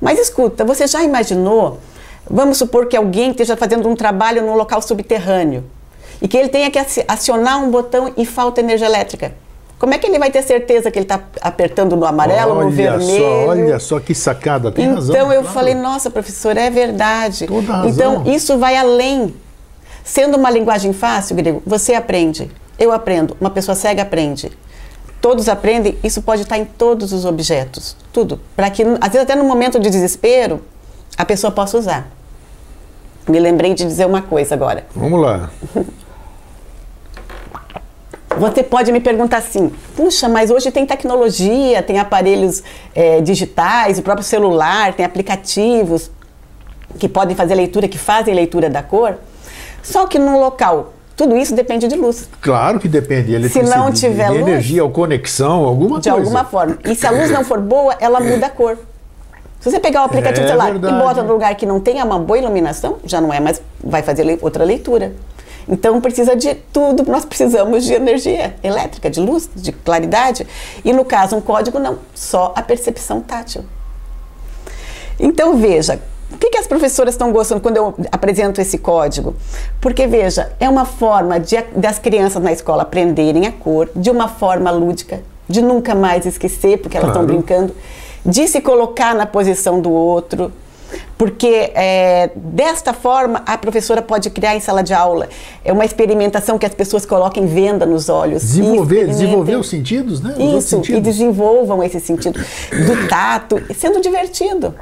Mas 0.00 0.20
escuta, 0.20 0.64
você 0.64 0.86
já 0.86 1.02
imaginou, 1.02 1.78
vamos 2.30 2.58
supor 2.58 2.86
que 2.86 2.96
alguém 2.96 3.32
esteja 3.32 3.56
fazendo 3.56 3.88
um 3.88 3.96
trabalho 3.96 4.40
num 4.42 4.54
local 4.54 4.80
subterrâneo 4.80 5.64
e 6.22 6.28
que 6.28 6.36
ele 6.36 6.48
tenha 6.48 6.70
que 6.70 6.78
aci- 6.78 7.04
acionar 7.08 7.62
um 7.62 7.70
botão 7.72 8.12
e 8.16 8.24
falta 8.24 8.60
energia 8.60 8.86
elétrica. 8.86 9.34
Como 9.78 9.94
é 9.94 9.98
que 9.98 10.06
ele 10.06 10.18
vai 10.18 10.30
ter 10.30 10.42
certeza 10.42 10.90
que 10.90 10.98
ele 10.98 11.04
está 11.04 11.22
apertando 11.40 11.96
no 11.96 12.04
amarelo, 12.04 12.54
no 12.54 12.60
olha 12.60 12.70
vermelho? 12.70 13.20
Só, 13.20 13.46
olha 13.46 13.78
só 13.78 14.00
que 14.00 14.14
sacada, 14.14 14.72
tem 14.72 14.92
razão. 14.92 15.14
Então 15.14 15.32
eu 15.32 15.42
claro. 15.42 15.54
falei, 15.54 15.74
nossa, 15.74 16.10
professora, 16.10 16.60
é 16.60 16.68
verdade. 16.68 17.46
Toda 17.46 17.72
razão. 17.72 17.88
Então 17.88 18.32
isso 18.32 18.58
vai 18.58 18.76
além. 18.76 19.34
Sendo 20.02 20.36
uma 20.36 20.50
linguagem 20.50 20.92
fácil, 20.92 21.36
Grego, 21.36 21.62
você 21.64 21.94
aprende, 21.94 22.50
eu 22.78 22.90
aprendo, 22.90 23.36
uma 23.40 23.50
pessoa 23.50 23.74
cega 23.74 24.02
aprende. 24.02 24.50
Todos 25.20 25.48
aprendem, 25.48 25.98
isso 26.02 26.22
pode 26.22 26.42
estar 26.42 26.56
em 26.56 26.64
todos 26.64 27.12
os 27.12 27.24
objetos, 27.24 27.96
tudo. 28.12 28.40
Para 28.56 28.70
que, 28.70 28.82
às 28.82 29.12
vezes, 29.12 29.22
até 29.22 29.36
no 29.36 29.44
momento 29.44 29.78
de 29.78 29.90
desespero, 29.90 30.62
a 31.16 31.24
pessoa 31.24 31.50
possa 31.50 31.76
usar. 31.76 32.10
Me 33.28 33.38
lembrei 33.38 33.74
de 33.74 33.84
dizer 33.84 34.06
uma 34.06 34.22
coisa 34.22 34.54
agora. 34.54 34.86
Vamos 34.94 35.20
lá. 35.20 35.50
Você 38.38 38.62
pode 38.62 38.92
me 38.92 39.00
perguntar 39.00 39.38
assim: 39.38 39.72
puxa, 39.96 40.28
mas 40.28 40.50
hoje 40.50 40.70
tem 40.70 40.86
tecnologia, 40.86 41.82
tem 41.82 41.98
aparelhos 41.98 42.62
eh, 42.94 43.20
digitais, 43.20 43.98
o 43.98 44.02
próprio 44.02 44.24
celular, 44.24 44.92
tem 44.94 45.04
aplicativos 45.04 46.10
que 46.98 47.08
podem 47.08 47.36
fazer 47.36 47.54
leitura, 47.54 47.86
que 47.88 47.98
fazem 47.98 48.34
leitura 48.34 48.70
da 48.70 48.82
cor. 48.82 49.16
Só 49.82 50.06
que 50.06 50.18
num 50.18 50.38
local, 50.40 50.92
tudo 51.16 51.36
isso 51.36 51.54
depende 51.54 51.86
de 51.88 51.96
luz, 51.96 52.28
Claro 52.40 52.78
que 52.78 52.88
depende. 52.88 53.32
Ele 53.34 53.48
Se 53.48 53.62
não 53.62 53.92
tiver 53.92 54.30
de 54.30 54.38
luz, 54.38 54.48
energia 54.48 54.82
ou 54.84 54.90
conexão, 54.90 55.64
alguma 55.64 56.00
de 56.00 56.10
coisa. 56.10 56.24
alguma 56.24 56.44
forma. 56.44 56.78
E 56.84 56.94
se 56.94 57.06
a 57.06 57.10
luz 57.10 57.30
não 57.30 57.44
for 57.44 57.60
boa, 57.60 57.94
ela 58.00 58.20
muda 58.20 58.46
a 58.46 58.50
cor. 58.50 58.76
Se 59.60 59.70
você 59.70 59.80
pegar 59.80 60.02
o 60.02 60.04
aplicativo 60.04 60.44
É 60.44 60.48
celular 60.48 60.70
verdade. 60.70 60.94
e 60.94 60.98
bota 60.98 61.22
no 61.22 61.32
lugar 61.32 61.52
que 61.56 61.66
não 61.66 61.80
tenha 61.80 62.04
uma 62.04 62.18
boa 62.18 62.38
iluminação, 62.38 62.98
já 63.04 63.20
não 63.20 63.32
é 63.32 63.40
mais, 63.40 63.60
vai 63.82 64.02
fazer 64.02 64.38
outra 64.40 64.62
leitura. 64.64 65.12
Então 65.68 66.00
precisa 66.00 66.34
de 66.34 66.54
tudo, 66.54 67.04
nós 67.10 67.24
precisamos 67.24 67.84
de 67.84 67.92
energia 67.92 68.54
elétrica, 68.62 69.10
de 69.10 69.20
luz, 69.20 69.48
de 69.54 69.70
claridade. 69.70 70.46
E 70.84 70.92
no 70.92 71.04
caso, 71.04 71.36
um 71.36 71.40
código 71.40 71.78
não, 71.78 71.98
só 72.14 72.52
a 72.56 72.62
percepção 72.62 73.20
tátil. 73.20 73.64
Então 75.20 75.56
veja, 75.56 76.00
o 76.32 76.36
que, 76.36 76.50
que 76.50 76.58
as 76.58 76.66
professoras 76.66 77.14
estão 77.14 77.32
gostando 77.32 77.60
quando 77.60 77.76
eu 77.76 77.94
apresento 78.12 78.60
esse 78.60 78.78
código? 78.78 79.34
Porque 79.80 80.06
veja, 80.06 80.52
é 80.60 80.68
uma 80.68 80.84
forma 80.84 81.40
de, 81.40 81.60
das 81.74 81.98
crianças 81.98 82.42
na 82.42 82.52
escola 82.52 82.82
aprenderem 82.82 83.46
a 83.46 83.52
cor 83.52 83.90
de 83.96 84.10
uma 84.10 84.28
forma 84.28 84.70
lúdica, 84.70 85.20
de 85.48 85.60
nunca 85.62 85.94
mais 85.94 86.26
esquecer, 86.26 86.78
porque 86.78 86.96
elas 86.96 87.08
estão 87.10 87.24
Claro. 87.24 87.38
brincando, 87.38 87.74
de 88.24 88.46
se 88.46 88.60
colocar 88.60 89.14
na 89.14 89.26
posição 89.26 89.80
do 89.80 89.90
outro. 89.90 90.52
Porque 91.18 91.72
é, 91.74 92.30
desta 92.36 92.92
forma 92.94 93.42
a 93.44 93.58
professora 93.58 94.00
pode 94.00 94.30
criar 94.30 94.54
em 94.54 94.60
sala 94.60 94.84
de 94.84 94.94
aula 94.94 95.28
é 95.64 95.72
uma 95.72 95.84
experimentação 95.84 96.56
que 96.56 96.64
as 96.64 96.72
pessoas 96.72 97.04
coloquem 97.04 97.44
venda 97.44 97.84
nos 97.84 98.08
olhos. 98.08 98.44
e 98.44 98.46
Desenvolver, 98.46 99.06
desenvolver 99.08 99.56
os 99.56 99.68
sentidos, 99.68 100.20
né? 100.22 100.34
Os 100.38 100.64
Isso, 100.64 100.76
e 100.76 100.78
sentidos. 100.78 101.02
desenvolvam 101.02 101.82
esse 101.82 101.98
sentido 101.98 102.38
do 102.38 103.08
tato, 103.08 103.60
sendo 103.74 104.00
divertido. 104.00 104.72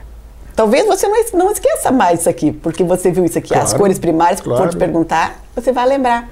Talvez 0.54 0.86
você 0.86 1.08
não, 1.08 1.16
não 1.34 1.50
esqueça 1.50 1.90
mais 1.90 2.20
isso 2.20 2.28
aqui, 2.28 2.52
porque 2.52 2.84
você 2.84 3.10
viu 3.10 3.24
isso 3.24 3.38
aqui, 3.38 3.54
as 3.54 3.64
Claro, 3.70 3.78
cores 3.78 3.98
primárias, 3.98 4.40
claro. 4.40 4.62
for 4.62 4.68
te 4.70 4.76
perguntar, 4.76 5.42
você 5.54 5.72
vai 5.72 5.86
lembrar. 5.86 6.28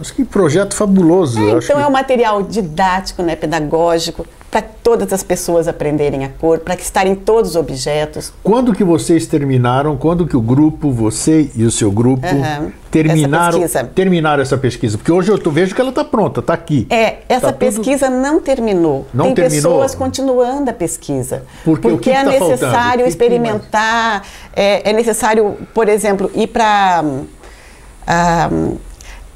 Acho 0.00 0.14
que 0.14 0.24
projeto 0.24 0.74
fabuloso. 0.74 1.38
É, 1.38 1.42
então 1.48 1.60
que- 1.60 1.72
é 1.72 1.86
um 1.86 1.90
material 1.90 2.42
didático, 2.42 3.22
né, 3.22 3.36
pedagógico, 3.36 4.26
para 4.50 4.62
todas 4.62 5.12
as 5.12 5.22
pessoas 5.22 5.68
aprenderem 5.68 6.24
a 6.24 6.28
cor, 6.28 6.58
para 6.58 6.74
que 6.74 6.82
estarem 6.82 7.14
todos 7.14 7.50
os 7.50 7.56
objetos. 7.56 8.32
Quando 8.42 8.72
que 8.74 8.82
vocês 8.82 9.24
terminaram, 9.26 9.96
quando 9.96 10.26
que 10.26 10.36
o 10.36 10.40
grupo, 10.40 10.90
você 10.90 11.48
e 11.54 11.62
o 11.64 11.70
seu 11.70 11.88
grupo, 11.92 12.26
Aham. 12.26 12.72
terminaram, 12.90 13.62
Essa 13.62 13.78
pesquisa. 13.78 13.84
terminaram 13.94 14.42
essa 14.42 14.58
pesquisa? 14.58 14.98
Porque 14.98 15.12
hoje 15.12 15.30
eu 15.30 15.38
tô- 15.38 15.52
vejo 15.52 15.72
que 15.72 15.80
ela 15.80 15.90
está 15.90 16.02
pronta, 16.04 16.40
está 16.40 16.52
aqui. 16.52 16.84
É, 16.90 17.18
essa 17.28 17.46
Tá 17.48 17.52
tudo- 17.52 17.58
pesquisa 17.58 18.10
não 18.10 18.40
terminou. 18.40 19.06
Não 19.14 19.26
Tem 19.26 19.34
terminou? 19.36 19.72
pessoas 19.74 19.94
continuando 19.94 20.68
a 20.68 20.74
pesquisa. 20.74 21.44
Porque 21.64 21.86
o 21.86 21.98
que 21.98 22.10
é 22.10 22.24
que 22.24 22.24
tá 22.24 22.30
necessário 22.48 23.06
experimentar, 23.06 24.24
é, 24.56 24.90
é 24.90 24.92
necessário, 24.92 25.58
por 25.72 25.88
exemplo, 25.88 26.28
ir 26.34 26.48
para. 26.48 27.04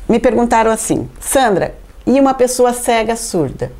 Me 0.08 0.18
perguntaram 0.18 0.70
assim, 0.70 1.08
Sandra, 1.20 1.74
e 2.06 2.20
uma 2.20 2.34
pessoa 2.34 2.72
cega 2.72 3.16
surda? 3.16 3.72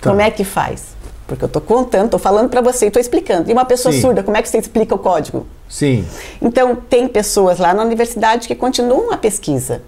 Tá. 0.00 0.10
Como 0.10 0.20
é 0.20 0.30
que 0.30 0.44
faz? 0.44 0.96
Porque 1.26 1.44
eu 1.44 1.46
estou 1.48 1.60
contando, 1.60 2.06
estou 2.06 2.20
falando 2.20 2.48
para 2.48 2.60
você, 2.60 2.86
estou 2.86 3.00
explicando. 3.00 3.50
E 3.50 3.52
uma 3.52 3.64
pessoa 3.64 3.92
Sim. 3.92 4.00
surda, 4.00 4.22
como 4.22 4.36
é 4.36 4.42
que 4.42 4.48
você 4.48 4.58
explica 4.58 4.94
o 4.94 4.98
código? 4.98 5.46
Sim, 5.68 6.06
Então, 6.40 6.74
tem 6.74 7.06
pessoas 7.06 7.58
lá 7.58 7.74
na 7.74 7.82
universidade 7.82 8.48
que 8.48 8.54
continuam 8.54 9.12
a 9.12 9.18
pesquisa. 9.18 9.82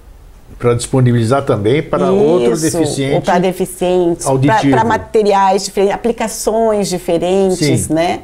para 0.58 0.74
disponibilizar 0.74 1.42
também 1.46 1.82
para 1.82 2.10
outro 2.10 2.52
Isso, 2.52 2.60
deficiente. 2.78 3.14
Ou 3.14 3.22
para 3.22 3.38
deficientes, 3.38 4.26
para 4.70 4.84
materiais 4.84 5.64
diferentes, 5.64 5.94
aplicações 5.94 6.86
diferentes, 6.88 7.86
Sim. 7.86 7.94
né? 7.94 8.20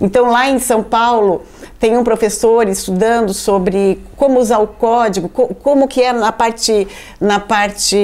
Então, 0.00 0.28
lá 0.30 0.48
em 0.50 0.58
São 0.58 0.82
Paulo, 0.82 1.42
tem 1.80 1.96
um 1.96 2.04
professor 2.04 2.68
estudando 2.68 3.32
sobre 3.34 3.98
como 4.16 4.38
usar 4.38 4.58
o 4.58 4.66
código, 4.68 5.28
co- 5.30 5.48
como 5.62 5.88
que 5.88 6.02
é 6.02 6.12
na 6.12 6.30
parte, 6.30 6.86
na 7.18 7.40
parte 7.40 7.96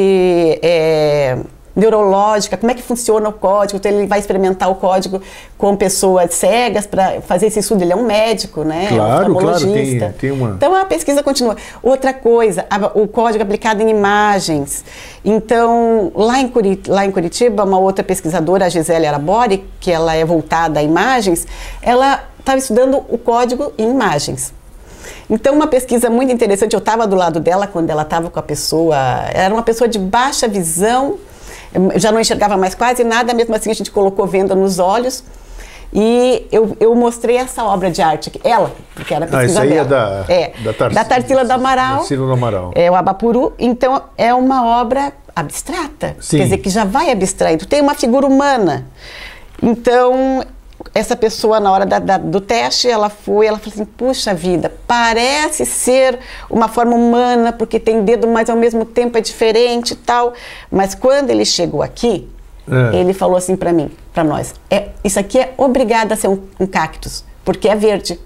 é, 0.62 1.36
neurológica, 1.74 2.56
como 2.56 2.70
é 2.72 2.74
que 2.74 2.82
funciona 2.82 3.28
o 3.28 3.32
código. 3.34 3.76
Então, 3.76 3.92
ele 3.92 4.06
vai 4.06 4.18
experimentar 4.18 4.70
o 4.70 4.76
código 4.76 5.20
com 5.58 5.76
pessoas 5.76 6.32
cegas 6.34 6.86
para 6.86 7.20
fazer 7.20 7.48
esse 7.48 7.58
estudo. 7.60 7.82
Ele 7.82 7.92
é 7.92 7.96
um 7.96 8.06
médico, 8.06 8.64
né? 8.64 8.86
Claro, 8.88 9.34
claro, 9.34 9.56
oftalmologista. 9.56 10.06
tem- 10.18 10.30
tem 10.30 10.30
uma- 10.32 10.54
Então 10.56 10.74
a 10.74 10.86
pesquisa 10.86 11.22
continua. 11.22 11.54
Outra 11.82 12.14
coisa, 12.14 12.64
a- 12.70 12.92
o 12.94 13.06
código 13.06 13.42
aplicado 13.44 13.82
em 13.82 13.90
imagens. 13.90 14.86
Então, 15.22 16.10
lá 16.14 16.40
em, 16.40 16.48
Curi- 16.48 16.80
lá 16.88 17.04
em 17.04 17.10
Curitiba, 17.10 17.64
uma 17.64 17.78
outra 17.78 18.02
pesquisadora, 18.02 18.64
a 18.64 18.68
Gisele 18.70 19.06
Arabori, 19.06 19.66
que 19.78 19.90
ela 19.92 20.14
é 20.14 20.24
voltada 20.24 20.80
a 20.80 20.82
imagens, 20.82 21.46
ela 21.82 22.24
estava 22.46 22.58
estudando 22.58 23.04
o 23.08 23.18
código 23.18 23.72
em 23.76 23.90
imagens. 23.90 24.54
Então, 25.28 25.54
uma 25.54 25.66
pesquisa 25.66 26.08
muito 26.08 26.32
interessante, 26.32 26.74
eu 26.74 26.78
estava 26.78 27.06
do 27.06 27.16
lado 27.16 27.40
dela 27.40 27.66
quando 27.66 27.90
ela 27.90 28.02
estava 28.02 28.30
com 28.30 28.38
a 28.38 28.42
pessoa, 28.42 28.96
era 29.32 29.52
uma 29.52 29.62
pessoa 29.62 29.88
de 29.88 29.98
baixa 29.98 30.46
visão, 30.46 31.18
já 31.96 32.12
não 32.12 32.20
enxergava 32.20 32.56
mais 32.56 32.74
quase 32.74 33.02
nada, 33.02 33.34
mesmo 33.34 33.54
assim 33.54 33.70
a 33.70 33.74
gente 33.74 33.90
colocou 33.90 34.26
venda 34.26 34.54
nos 34.54 34.78
olhos. 34.78 35.24
E 35.92 36.46
eu, 36.52 36.76
eu 36.78 36.94
mostrei 36.94 37.36
essa 37.36 37.64
obra 37.64 37.90
de 37.90 38.02
arte, 38.02 38.30
ela, 38.44 38.72
porque 38.94 39.14
era 39.14 39.24
a 39.24 39.28
pesquisa 39.28 39.60
ah, 39.60 39.66
isso 39.66 39.74
aí 39.74 39.84
dela. 39.84 40.26
É 40.28 40.28
da, 40.28 40.34
é, 40.34 40.52
da, 40.64 40.72
Tar 40.72 40.92
da 40.92 41.04
Tarsila 41.04 41.44
do 41.44 41.52
Amaral. 41.52 41.98
Tarsila 41.98 42.26
do 42.26 42.32
Amaral. 42.32 42.72
É 42.74 42.90
o 42.90 42.94
Abapuru. 42.94 43.54
Então, 43.58 44.02
é 44.18 44.34
uma 44.34 44.80
obra 44.80 45.12
abstrata. 45.34 46.16
Sim. 46.20 46.38
Quer 46.38 46.44
dizer, 46.44 46.58
que 46.58 46.70
já 46.70 46.84
vai 46.84 47.10
abstraindo. 47.10 47.66
Tem 47.66 47.80
uma 47.80 47.94
figura 47.94 48.26
humana. 48.26 48.86
Então, 49.62 50.44
essa 50.94 51.16
pessoa, 51.16 51.60
na 51.60 51.70
hora 51.72 51.86
da, 51.86 51.98
da, 51.98 52.18
do 52.18 52.40
teste, 52.40 52.88
ela 52.88 53.08
foi, 53.08 53.46
ela 53.46 53.58
falou 53.58 53.74
assim, 53.74 53.84
puxa 53.84 54.34
vida, 54.34 54.72
parece 54.86 55.64
ser 55.66 56.18
uma 56.50 56.68
forma 56.68 56.94
humana, 56.94 57.52
porque 57.52 57.78
tem 57.78 58.04
dedo, 58.04 58.26
mas 58.26 58.48
ao 58.48 58.56
mesmo 58.56 58.84
tempo 58.84 59.16
é 59.18 59.20
diferente 59.20 59.92
e 59.92 59.96
tal. 59.96 60.34
Mas 60.70 60.94
quando 60.94 61.30
ele 61.30 61.44
chegou 61.44 61.82
aqui, 61.82 62.28
é. 62.70 62.96
ele 62.96 63.12
falou 63.12 63.36
assim 63.36 63.56
para 63.56 63.72
mim, 63.72 63.90
para 64.12 64.24
nós, 64.24 64.54
é, 64.70 64.88
isso 65.04 65.18
aqui 65.18 65.38
é 65.38 65.54
obrigado 65.56 66.12
a 66.12 66.16
ser 66.16 66.28
um, 66.28 66.40
um 66.58 66.66
cactus, 66.66 67.24
porque 67.44 67.68
é 67.68 67.76
verde. 67.76 68.18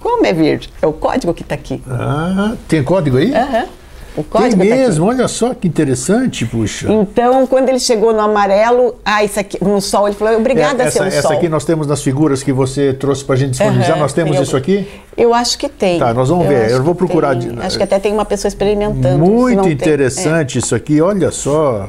Como 0.00 0.26
é 0.26 0.32
verde? 0.32 0.72
É 0.82 0.86
o 0.86 0.92
código 0.92 1.32
que 1.32 1.42
está 1.42 1.54
aqui. 1.54 1.80
Ah, 1.88 2.54
tem 2.66 2.82
código 2.82 3.18
aí? 3.18 3.32
Aham. 3.32 3.58
Uhum. 3.62 3.81
O 4.16 4.22
código 4.22 4.60
Tem 4.60 4.68
tá 4.68 4.76
mesmo, 4.76 5.06
tá 5.06 5.12
olha 5.12 5.28
só 5.28 5.54
que 5.54 5.66
interessante, 5.66 6.44
puxa. 6.44 6.92
Então, 6.92 7.46
quando 7.46 7.70
ele 7.70 7.78
chegou 7.78 8.12
no 8.12 8.20
amarelo, 8.20 8.94
ah, 9.04 9.24
isso 9.24 9.40
aqui, 9.40 9.62
no 9.64 9.80
sol, 9.80 10.06
ele 10.06 10.16
falou, 10.16 10.38
obrigada 10.38 10.82
é, 10.82 10.86
a 10.86 10.90
ser 10.90 11.02
um 11.02 11.06
essa 11.06 11.22
sol. 11.22 11.30
Essa 11.30 11.38
aqui 11.38 11.48
nós 11.48 11.64
temos 11.64 11.86
nas 11.86 12.02
figuras 12.02 12.42
que 12.42 12.52
você 12.52 12.92
trouxe 12.92 13.24
para 13.24 13.36
a 13.36 13.38
gente 13.38 13.50
disponibilizar, 13.50 13.94
uhum, 13.94 14.02
nós 14.02 14.12
temos 14.12 14.38
isso 14.38 14.56
aqui? 14.56 14.86
Eu 15.16 15.32
acho 15.32 15.56
que 15.56 15.68
tem. 15.68 15.98
Tá, 15.98 16.12
nós 16.12 16.28
vamos 16.28 16.44
eu 16.44 16.50
ver, 16.50 16.70
eu 16.70 16.82
vou 16.82 16.94
procurar. 16.94 17.34
De... 17.34 17.58
Acho 17.60 17.78
que 17.78 17.82
até 17.84 17.98
tem 17.98 18.12
uma 18.12 18.24
pessoa 18.24 18.48
experimentando. 18.48 19.18
Muito 19.18 19.68
interessante 19.68 20.58
é. 20.58 20.60
isso 20.60 20.74
aqui, 20.74 21.00
olha 21.00 21.30
só. 21.30 21.88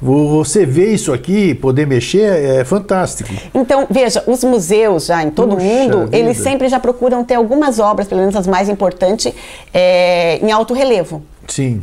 Você 0.00 0.64
vê 0.64 0.92
isso 0.92 1.12
aqui, 1.12 1.54
poder 1.54 1.84
mexer, 1.84 2.60
é 2.60 2.64
fantástico. 2.64 3.30
Então, 3.52 3.84
veja, 3.90 4.22
os 4.28 4.44
museus 4.44 5.06
já 5.06 5.22
em 5.22 5.30
todo 5.30 5.56
o 5.56 5.60
mundo, 5.60 6.04
vida. 6.04 6.16
eles 6.16 6.36
sempre 6.38 6.68
já 6.68 6.78
procuram 6.78 7.24
ter 7.24 7.34
algumas 7.34 7.80
obras, 7.80 8.06
pelo 8.06 8.20
menos 8.20 8.36
as 8.36 8.46
mais 8.46 8.68
importantes, 8.68 9.32
é, 9.74 10.38
em 10.40 10.52
alto 10.52 10.72
relevo. 10.72 11.22
Sim. 11.48 11.80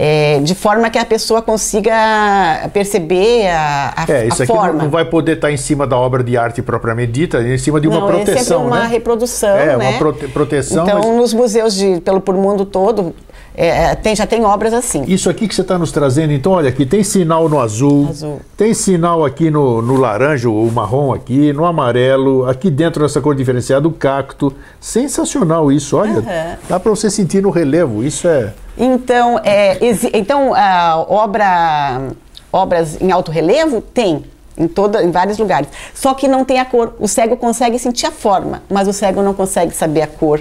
É, 0.00 0.38
de 0.38 0.54
forma 0.54 0.88
que 0.90 0.96
a 0.96 1.04
pessoa 1.04 1.42
consiga 1.42 2.70
perceber 2.72 3.48
a, 3.48 3.94
a, 3.96 4.12
é, 4.12 4.28
isso 4.28 4.42
a 4.42 4.44
aqui 4.44 4.54
forma. 4.54 4.72
Não, 4.74 4.84
não, 4.84 4.90
vai 4.90 5.04
poder 5.04 5.32
estar 5.32 5.50
em 5.50 5.56
cima 5.56 5.88
da 5.88 5.98
obra 5.98 6.22
de 6.22 6.36
arte 6.36 6.62
propriamente 6.62 7.10
dita, 7.10 7.42
em 7.42 7.58
cima 7.58 7.80
de 7.80 7.88
uma 7.88 7.98
não, 7.98 8.06
proteção, 8.06 8.32
é 8.32 8.38
sempre 8.38 8.56
uma 8.56 8.80
né? 8.82 8.86
reprodução, 8.86 9.56
é, 9.56 9.76
né? 9.76 9.88
uma 9.88 9.98
prote 9.98 10.28
proteção. 10.28 10.84
Então, 10.84 11.00
mas... 11.00 11.16
nos 11.16 11.34
museus 11.34 11.74
de, 11.74 12.00
pelo 12.00 12.20
por 12.20 12.36
mundo 12.36 12.64
todo, 12.64 13.12
é, 13.60 13.94
tem, 13.96 14.14
já 14.14 14.24
tem 14.24 14.44
obras 14.44 14.72
assim. 14.72 15.02
Isso 15.08 15.28
aqui 15.28 15.48
que 15.48 15.54
você 15.54 15.62
está 15.62 15.76
nos 15.76 15.90
trazendo, 15.90 16.32
então, 16.32 16.52
olha 16.52 16.68
aqui, 16.68 16.86
tem 16.86 17.02
sinal 17.02 17.48
no 17.48 17.58
azul, 17.58 18.06
azul. 18.08 18.40
tem 18.56 18.72
sinal 18.72 19.24
aqui 19.24 19.50
no, 19.50 19.82
no 19.82 19.96
laranja, 19.96 20.48
o 20.48 20.70
marrom 20.70 21.12
aqui, 21.12 21.52
no 21.52 21.64
amarelo, 21.64 22.48
aqui 22.48 22.70
dentro 22.70 23.02
dessa 23.02 23.20
cor 23.20 23.34
diferenciada, 23.34 23.88
o 23.88 23.92
cacto. 23.92 24.54
Sensacional 24.80 25.72
isso, 25.72 25.96
olha. 25.96 26.20
Uhum. 26.20 26.56
Dá 26.68 26.78
para 26.78 26.88
você 26.88 27.10
sentir 27.10 27.42
no 27.42 27.50
relevo, 27.50 28.04
isso 28.04 28.28
é... 28.28 28.52
Então, 28.76 29.40
é, 29.42 29.76
então 30.12 30.54
a 30.54 31.04
obra, 31.08 32.12
obras 32.52 33.00
em 33.00 33.10
alto 33.10 33.32
relevo 33.32 33.80
tem 33.80 34.24
em, 34.56 34.68
toda, 34.68 35.02
em 35.02 35.10
vários 35.10 35.36
lugares. 35.36 35.68
Só 35.92 36.14
que 36.14 36.28
não 36.28 36.44
tem 36.44 36.60
a 36.60 36.64
cor. 36.64 36.94
O 37.00 37.08
cego 37.08 37.36
consegue 37.36 37.76
sentir 37.76 38.06
a 38.06 38.12
forma, 38.12 38.62
mas 38.70 38.86
o 38.86 38.92
cego 38.92 39.20
não 39.20 39.34
consegue 39.34 39.74
saber 39.74 40.02
a 40.02 40.06
cor 40.06 40.40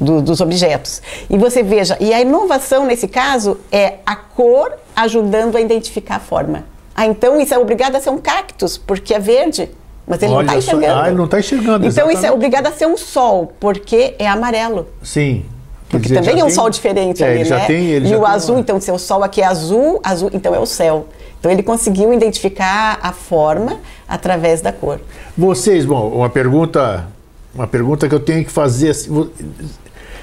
do, 0.00 0.22
dos 0.22 0.40
objetos. 0.40 1.02
E 1.28 1.36
você 1.36 1.62
veja, 1.62 1.96
e 2.00 2.12
a 2.12 2.20
inovação 2.20 2.86
nesse 2.86 3.06
caso 3.06 3.58
é 3.70 3.94
a 4.04 4.16
cor 4.16 4.72
ajudando 4.96 5.56
a 5.56 5.60
identificar 5.60 6.16
a 6.16 6.20
forma. 6.20 6.64
Ah, 6.94 7.06
então 7.06 7.40
isso 7.40 7.54
é 7.54 7.58
obrigado 7.58 7.96
a 7.96 8.00
ser 8.00 8.10
um 8.10 8.18
cactus, 8.18 8.76
porque 8.76 9.14
é 9.14 9.18
verde. 9.18 9.70
Mas 10.06 10.22
ele 10.22 10.32
Olha 10.32 10.46
não 10.46 10.56
está 10.56 10.58
enxergando. 10.58 11.00
Ah, 11.00 11.06
ele 11.06 11.16
não 11.16 11.24
está 11.26 11.38
enxergando. 11.38 11.86
Então 11.86 11.88
exatamente. 11.88 12.16
isso 12.16 12.26
é 12.26 12.32
obrigado 12.32 12.66
a 12.66 12.72
ser 12.72 12.86
um 12.86 12.96
sol, 12.96 13.52
porque 13.60 14.14
é 14.18 14.26
amarelo. 14.26 14.88
Sim. 15.02 15.44
Porque 15.88 16.08
dizer, 16.08 16.20
também 16.20 16.40
é 16.40 16.44
um 16.44 16.46
tem, 16.46 16.54
sol 16.54 16.70
diferente 16.70 17.22
é, 17.22 17.28
ali, 17.28 17.48
né? 17.48 17.66
Tem, 17.66 18.06
e 18.06 18.14
o 18.14 18.24
azul, 18.24 18.54
uma... 18.54 18.60
então, 18.60 18.80
se 18.80 18.90
o 18.92 18.98
sol 18.98 19.24
aqui 19.24 19.40
é 19.42 19.44
azul, 19.44 20.00
azul, 20.04 20.30
então 20.32 20.54
é 20.54 20.58
o 20.58 20.66
céu. 20.66 21.06
Então 21.38 21.50
ele 21.50 21.62
conseguiu 21.62 22.12
identificar 22.12 22.98
a 23.02 23.12
forma 23.12 23.78
através 24.06 24.60
da 24.60 24.72
cor. 24.72 25.00
Vocês, 25.36 25.84
bom, 25.84 26.08
uma 26.08 26.28
pergunta, 26.28 27.08
uma 27.54 27.66
pergunta 27.66 28.08
que 28.08 28.14
eu 28.14 28.20
tenho 28.20 28.44
que 28.44 28.52
fazer. 28.52 28.94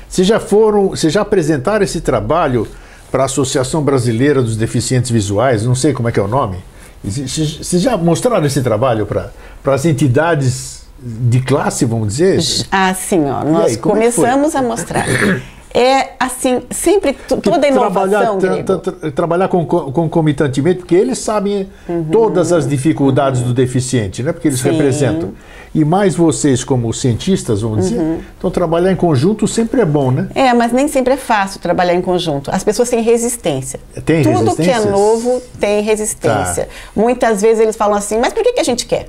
Vocês 0.09 0.27
já 0.27 0.39
foram, 0.39 0.89
vocês 0.89 1.11
já 1.11 1.21
apresentaram 1.21 1.83
esse 1.83 2.01
trabalho 2.01 2.67
para 3.11 3.23
a 3.23 3.25
Associação 3.25 3.83
Brasileira 3.83 4.41
dos 4.41 4.55
Deficientes 4.55 5.11
Visuais? 5.11 5.65
Não 5.65 5.75
sei 5.75 5.93
como 5.93 6.09
é 6.09 6.11
que 6.11 6.19
é 6.19 6.23
o 6.23 6.27
nome. 6.27 6.57
Vocês 7.03 7.81
já 7.81 7.95
mostraram 7.97 8.45
esse 8.45 8.61
trabalho 8.61 9.05
para 9.05 9.73
as 9.73 9.85
entidades 9.85 10.87
de 10.99 11.39
classe, 11.41 11.85
vamos 11.85 12.09
dizer? 12.09 12.39
Ah, 12.71 12.93
sim, 12.93 13.23
ó, 13.25 13.43
nós 13.43 13.67
aí, 13.67 13.73
é 13.73 13.77
começamos 13.77 14.55
é 14.55 14.57
a 14.57 14.61
mostrar. 14.61 15.05
É 15.73 16.13
assim, 16.19 16.63
sempre 16.71 17.13
toda 17.13 17.67
inovação. 17.67 18.39
Trabalhar, 18.39 18.63
tra, 18.63 18.77
tra, 18.79 19.11
trabalhar 19.11 19.47
concomitantemente, 19.47 20.79
porque 20.79 20.95
eles 20.95 21.19
sabem 21.19 21.69
uhum. 21.87 22.05
todas 22.05 22.51
as 22.51 22.67
dificuldades 22.67 23.41
do 23.41 23.53
deficiente, 23.53 24.23
né? 24.23 24.31
Porque 24.31 24.47
eles 24.47 24.59
Sim. 24.59 24.71
representam. 24.71 25.33
E 25.77 25.85
mais 25.85 26.15
vocês, 26.15 26.63
como 26.63 26.91
cientistas, 26.91 27.61
vamos 27.61 27.85
dizer, 27.85 27.99
uhum. 27.99 28.19
então 28.35 28.49
trabalhar 28.49 28.91
em 28.91 28.95
conjunto 28.95 29.47
sempre 29.47 29.79
é 29.79 29.85
bom, 29.85 30.09
né? 30.09 30.27
É, 30.33 30.51
mas 30.51 30.71
nem 30.71 30.87
sempre 30.87 31.13
é 31.13 31.17
fácil 31.17 31.59
trabalhar 31.59 31.93
em 31.93 32.01
conjunto. 32.01 32.49
As 32.49 32.63
pessoas 32.63 32.89
têm 32.89 33.03
resistência. 33.03 33.79
Tem 34.03 34.23
Tudo 34.23 34.55
que 34.55 34.67
é 34.67 34.79
novo 34.79 35.39
tem 35.59 35.83
resistência. 35.83 36.65
Tá. 36.65 36.71
Muitas 36.95 37.43
vezes 37.43 37.61
eles 37.61 37.75
falam 37.75 37.95
assim, 37.95 38.17
mas 38.17 38.33
por 38.33 38.41
que, 38.41 38.53
que 38.53 38.59
a 38.59 38.63
gente 38.63 38.87
quer? 38.87 39.07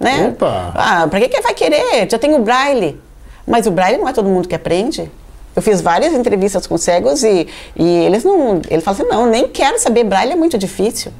Né? 0.00 0.30
Opa. 0.30 0.72
Ah, 0.74 1.06
para 1.08 1.20
que, 1.20 1.28
que 1.28 1.40
vai 1.40 1.54
querer? 1.54 2.10
Já 2.10 2.18
tem 2.18 2.34
o 2.34 2.40
braille. 2.40 3.00
Mas 3.46 3.68
o 3.68 3.70
braille 3.70 3.96
não 3.96 4.08
é 4.08 4.12
todo 4.12 4.28
mundo 4.28 4.48
que 4.48 4.54
aprende. 4.56 5.08
Eu 5.54 5.62
fiz 5.62 5.80
várias 5.80 6.12
entrevistas 6.12 6.66
com 6.66 6.76
cegos 6.76 7.22
e, 7.22 7.46
e 7.76 7.86
eles 8.04 8.24
não. 8.24 8.60
Ele 8.68 8.82
fala 8.82 8.96
assim, 8.96 9.08
não, 9.08 9.26
nem 9.26 9.46
quero 9.46 9.78
saber 9.78 10.02
braille, 10.02 10.32
é 10.32 10.36
muito 10.36 10.58
difícil. 10.58 11.12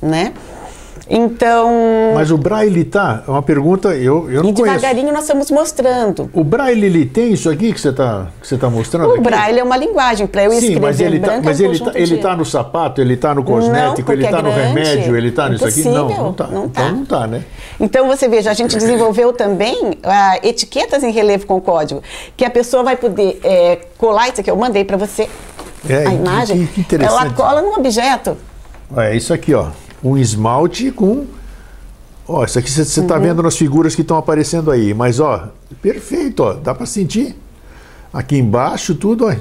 Né? 0.00 0.32
Então. 1.10 2.12
Mas 2.14 2.30
o 2.30 2.38
Braille 2.38 2.84
tá? 2.84 3.24
É 3.26 3.30
uma 3.30 3.42
pergunta, 3.42 3.88
eu, 3.96 4.30
eu 4.30 4.44
não 4.44 4.50
e 4.50 4.54
conheço. 4.54 4.76
devagarinho 4.76 5.12
nós 5.12 5.22
estamos 5.22 5.50
mostrando. 5.50 6.30
O 6.32 6.44
Braille 6.44 6.86
ele 6.86 7.04
tem 7.04 7.32
isso 7.32 7.50
aqui 7.50 7.72
que 7.72 7.80
você 7.80 7.88
está 7.88 8.28
tá 8.58 8.70
mostrando? 8.70 9.08
O 9.08 9.14
aqui? 9.14 9.22
Braille 9.22 9.58
é 9.58 9.64
uma 9.64 9.76
linguagem 9.76 10.28
para 10.28 10.44
eu 10.44 10.52
Sim, 10.52 10.56
escrever 10.56 10.80
mas 10.80 11.00
ele 11.00 11.18
tá, 11.18 11.40
mas 11.42 11.60
é 11.60 11.64
um 11.66 11.70
ele 11.70 11.80
tá, 11.80 11.92
ele 11.96 12.16
tá 12.18 12.36
no 12.36 12.44
sapato, 12.44 13.00
ele 13.00 13.14
está 13.14 13.34
no 13.34 13.42
cosmético, 13.42 14.08
não, 14.08 14.14
ele 14.14 14.24
está 14.24 14.38
é 14.38 14.42
no 14.42 14.50
remédio, 14.50 15.16
ele 15.16 15.28
está 15.30 15.48
nisso 15.48 15.66
aqui? 15.66 15.82
Não, 15.82 16.08
não 16.08 16.30
está. 16.30 16.46
Não 16.46 16.68
tá. 16.68 16.82
Então 16.82 16.94
não 16.94 17.02
está, 17.02 17.26
né? 17.26 17.44
Então 17.80 18.06
você 18.06 18.28
veja, 18.28 18.52
a 18.52 18.54
gente 18.54 18.76
desenvolveu 18.76 19.32
também 19.32 19.82
uh, 19.86 20.46
etiquetas 20.46 21.02
em 21.02 21.10
relevo 21.10 21.44
com 21.44 21.60
código, 21.60 22.00
que 22.36 22.44
a 22.44 22.50
pessoa 22.50 22.84
vai 22.84 22.96
poder 22.96 23.40
é, 23.42 23.80
colar 23.98 24.28
isso 24.28 24.40
aqui, 24.40 24.50
eu 24.50 24.56
mandei 24.56 24.84
para 24.84 24.96
você 24.96 25.28
é, 25.88 26.06
a 26.06 26.14
imagem. 26.14 26.66
Que, 26.66 26.72
que 26.74 26.80
interessante. 26.82 27.20
Ela 27.20 27.32
cola 27.32 27.62
no 27.62 27.74
objeto. 27.74 28.36
É 28.96 29.16
isso 29.16 29.34
aqui, 29.34 29.54
ó. 29.54 29.70
Um 30.02 30.16
esmalte 30.16 30.90
com 30.90 31.26
Ó, 32.32 32.44
isso 32.44 32.60
aqui 32.60 32.70
você 32.70 32.82
está 32.82 33.16
uhum. 33.16 33.22
vendo 33.22 33.42
nas 33.42 33.56
figuras 33.56 33.96
que 33.96 34.02
estão 34.02 34.16
aparecendo 34.16 34.70
aí, 34.70 34.94
mas 34.94 35.18
ó, 35.18 35.48
perfeito, 35.82 36.44
ó, 36.44 36.52
dá 36.52 36.72
para 36.72 36.86
sentir. 36.86 37.34
Aqui 38.12 38.36
embaixo 38.36 38.94
tudo, 38.94 39.26
ó. 39.26 39.34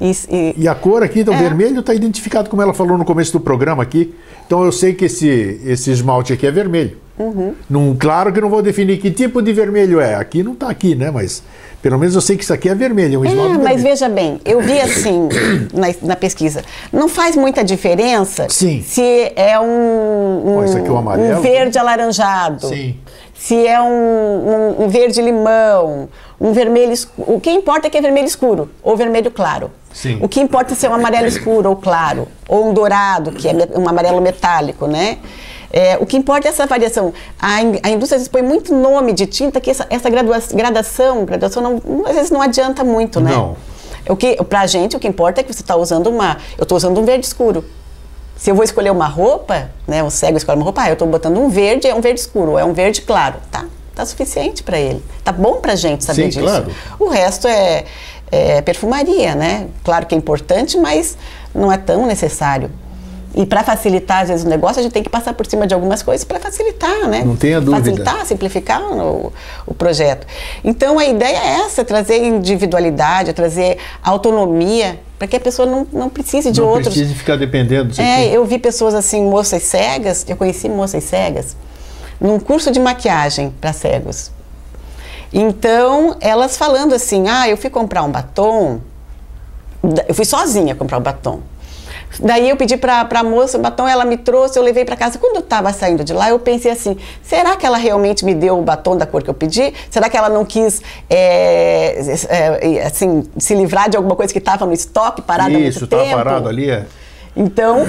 Isso, 0.00 0.26
e, 0.28 0.54
e, 0.56 0.66
a 0.66 0.74
cor 0.74 1.04
aqui, 1.04 1.20
então, 1.20 1.34
é. 1.34 1.38
vermelho, 1.38 1.78
está 1.78 1.94
identificado 1.94 2.50
como 2.50 2.60
ela 2.62 2.74
falou 2.74 2.98
no 2.98 3.04
começo 3.04 3.32
do 3.32 3.38
programa 3.38 3.80
aqui. 3.80 4.12
Então 4.44 4.64
eu 4.64 4.72
sei 4.72 4.92
que 4.92 5.04
esse, 5.04 5.60
esse 5.64 5.92
esmalte 5.92 6.32
aqui 6.32 6.48
é 6.48 6.50
vermelho. 6.50 6.96
Uhum. 7.18 7.54
Num, 7.68 7.94
claro 7.94 8.32
que 8.32 8.40
não 8.40 8.48
vou 8.48 8.62
definir 8.62 8.98
que 8.98 9.10
tipo 9.10 9.42
de 9.42 9.52
vermelho 9.52 10.00
é. 10.00 10.14
Aqui 10.14 10.42
não 10.42 10.52
está 10.52 10.68
aqui, 10.68 10.94
né? 10.94 11.10
Mas 11.10 11.42
pelo 11.82 11.98
menos 11.98 12.14
eu 12.14 12.20
sei 12.20 12.36
que 12.36 12.44
isso 12.44 12.52
aqui 12.52 12.68
é 12.68 12.74
vermelho, 12.74 13.16
é 13.16 13.18
um 13.18 13.24
esmalte 13.24 13.54
é, 13.54 13.58
Mas 13.58 13.64
vermelho. 13.64 13.82
veja 13.82 14.08
bem, 14.08 14.40
eu 14.44 14.60
vi 14.60 14.78
assim 14.80 15.28
na, 15.74 15.88
na, 16.02 16.16
pesquisa. 16.16 16.62
Não 16.92 17.08
faz 17.08 17.36
muita 17.36 17.62
diferença 17.62 18.46
Sim. 18.48 18.82
se 18.86 19.32
é 19.34 19.58
um, 19.58 19.64
um, 19.64 20.64
é 20.64 20.90
um, 20.90 20.96
amarelo, 20.96 21.38
um 21.38 21.42
verde 21.42 21.78
alaranjado. 21.78 22.68
Sim. 22.68 22.96
Se 23.34 23.66
é 23.66 23.82
um, 23.82 24.84
um, 24.84 24.88
verde 24.88 25.20
limão, 25.20 26.08
um 26.40 26.52
vermelho 26.52 26.92
escuro. 26.92 27.34
O 27.34 27.40
que 27.40 27.50
importa 27.50 27.88
é 27.88 27.90
que 27.90 27.98
é 27.98 28.00
vermelho 28.00 28.28
escuro 28.28 28.70
ou 28.80 28.96
vermelho 28.96 29.32
claro. 29.32 29.72
Sim. 29.92 30.18
O 30.22 30.28
que 30.28 30.40
importa 30.40 30.74
é 30.74 30.76
ser 30.76 30.88
um 30.88 30.94
amarelo 30.94 31.26
escuro 31.26 31.68
ou 31.68 31.76
claro, 31.76 32.28
ou 32.48 32.70
um 32.70 32.72
dourado, 32.72 33.32
que 33.32 33.48
é 33.48 33.52
um 33.76 33.88
amarelo 33.88 34.20
metálico, 34.20 34.86
né? 34.86 35.18
É, 35.72 35.96
o 35.98 36.04
que 36.04 36.16
importa 36.16 36.46
é 36.46 36.50
essa 36.50 36.66
variação. 36.66 37.14
A, 37.40 37.56
a 37.82 37.90
indústria 37.90 38.20
expõe 38.20 38.42
muito 38.42 38.74
nome 38.74 39.14
de 39.14 39.24
tinta 39.26 39.58
que 39.58 39.70
essa, 39.70 39.86
essa 39.88 40.10
gradação, 40.10 41.24
graduação 41.24 41.62
não, 41.62 42.06
às 42.06 42.14
vezes 42.14 42.30
não 42.30 42.42
adianta 42.42 42.84
muito, 42.84 43.20
né? 43.20 43.30
Não. 43.30 43.56
O 44.08 44.16
que, 44.16 44.36
pra 44.44 44.66
gente, 44.66 44.96
o 44.96 45.00
que 45.00 45.08
importa 45.08 45.40
é 45.40 45.44
que 45.44 45.52
você 45.52 45.62
está 45.62 45.74
usando 45.76 46.08
uma. 46.08 46.36
Eu 46.58 46.64
estou 46.64 46.76
usando 46.76 47.00
um 47.00 47.04
verde 47.04 47.24
escuro. 47.24 47.64
Se 48.36 48.50
eu 48.50 48.54
vou 48.54 48.64
escolher 48.64 48.90
uma 48.90 49.06
roupa, 49.06 49.70
né? 49.86 50.02
O 50.02 50.10
cego 50.10 50.36
escolhe 50.36 50.58
uma 50.58 50.64
roupa, 50.64 50.82
ah, 50.82 50.88
eu 50.88 50.94
estou 50.94 51.08
botando 51.08 51.38
um 51.38 51.48
verde, 51.48 51.86
é 51.86 51.94
um 51.94 52.00
verde 52.00 52.20
escuro, 52.20 52.58
é 52.58 52.64
um 52.64 52.72
verde 52.72 53.02
claro, 53.02 53.36
tá? 53.50 53.64
Tá 53.94 54.04
suficiente 54.04 54.62
para 54.62 54.78
ele. 54.78 55.02
Tá 55.22 55.32
bom 55.32 55.60
pra 55.60 55.74
gente 55.74 56.04
saber 56.04 56.24
Sim, 56.24 56.28
disso. 56.28 56.40
Claro. 56.40 56.72
O 56.98 57.08
resto 57.08 57.46
é, 57.46 57.84
é 58.30 58.60
perfumaria, 58.60 59.34
né? 59.34 59.68
Claro 59.84 60.06
que 60.06 60.14
é 60.14 60.18
importante, 60.18 60.76
mas 60.76 61.16
não 61.54 61.70
é 61.70 61.78
tão 61.78 62.04
necessário. 62.06 62.70
E 63.34 63.46
para 63.46 63.62
facilitar, 63.62 64.22
às 64.22 64.28
vezes, 64.28 64.44
o 64.44 64.48
negócio, 64.48 64.80
a 64.80 64.82
gente 64.82 64.92
tem 64.92 65.02
que 65.02 65.08
passar 65.08 65.32
por 65.32 65.46
cima 65.46 65.66
de 65.66 65.72
algumas 65.72 66.02
coisas 66.02 66.22
para 66.22 66.38
facilitar, 66.38 67.08
né? 67.08 67.22
Não 67.24 67.34
tenha 67.34 67.60
dúvida. 67.60 67.78
Facilitar, 67.82 68.26
simplificar 68.26 68.82
o, 68.82 69.32
o 69.66 69.74
projeto. 69.74 70.26
Então, 70.62 70.98
a 70.98 71.06
ideia 71.06 71.38
é 71.38 71.60
essa, 71.60 71.82
trazer 71.82 72.22
individualidade, 72.22 73.32
trazer 73.32 73.78
autonomia 74.02 75.00
para 75.18 75.26
que 75.26 75.36
a 75.36 75.40
pessoa 75.40 75.66
não, 75.66 75.86
não 75.90 76.10
precise 76.10 76.50
de 76.50 76.60
não 76.60 76.68
outros. 76.68 76.88
Não 76.88 76.92
precise 76.92 77.14
ficar 77.14 77.36
dependendo. 77.36 77.98
É, 77.98 78.26
eu 78.26 78.44
vi 78.44 78.58
pessoas 78.58 78.94
assim, 78.94 79.22
moças 79.22 79.62
cegas, 79.62 80.26
eu 80.28 80.36
conheci 80.36 80.68
moças 80.68 81.04
cegas, 81.04 81.56
num 82.20 82.38
curso 82.38 82.70
de 82.70 82.80
maquiagem 82.80 83.54
para 83.60 83.72
cegos. 83.72 84.30
Então, 85.32 86.16
elas 86.20 86.58
falando 86.58 86.94
assim, 86.94 87.28
ah, 87.28 87.48
eu 87.48 87.56
fui 87.56 87.70
comprar 87.70 88.02
um 88.02 88.10
batom, 88.10 88.80
eu 90.06 90.14
fui 90.14 90.26
sozinha 90.26 90.74
comprar 90.74 90.98
o 90.98 91.00
um 91.00 91.02
batom. 91.02 91.40
Daí 92.20 92.48
eu 92.50 92.56
pedi 92.56 92.76
para 92.76 93.06
a 93.10 93.22
moça 93.22 93.58
o 93.58 93.60
batom, 93.60 93.86
ela 93.88 94.04
me 94.04 94.16
trouxe, 94.16 94.58
eu 94.58 94.62
levei 94.62 94.84
para 94.84 94.96
casa. 94.96 95.18
Quando 95.18 95.36
eu 95.36 95.40
estava 95.40 95.72
saindo 95.72 96.04
de 96.04 96.12
lá, 96.12 96.30
eu 96.30 96.38
pensei 96.38 96.70
assim: 96.70 96.96
será 97.22 97.56
que 97.56 97.64
ela 97.64 97.76
realmente 97.76 98.24
me 98.24 98.34
deu 98.34 98.58
o 98.58 98.62
batom 98.62 98.96
da 98.96 99.06
cor 99.06 99.22
que 99.22 99.30
eu 99.30 99.34
pedi? 99.34 99.72
Será 99.90 100.08
que 100.08 100.16
ela 100.16 100.28
não 100.28 100.44
quis 100.44 100.82
é, 101.08 102.16
é, 102.28 102.86
assim, 102.86 103.24
se 103.38 103.54
livrar 103.54 103.88
de 103.88 103.96
alguma 103.96 104.16
coisa 104.16 104.32
que 104.32 104.38
estava 104.38 104.66
no 104.66 104.72
estoque, 104.72 105.22
parada 105.22 105.50
há 105.50 105.52
muito 105.52 105.68
Isso, 105.68 105.86
tempo? 105.86 106.10
tá 106.10 106.16
parado 106.16 106.48
ali, 106.48 106.70
é. 106.70 106.86
Então, 107.34 107.86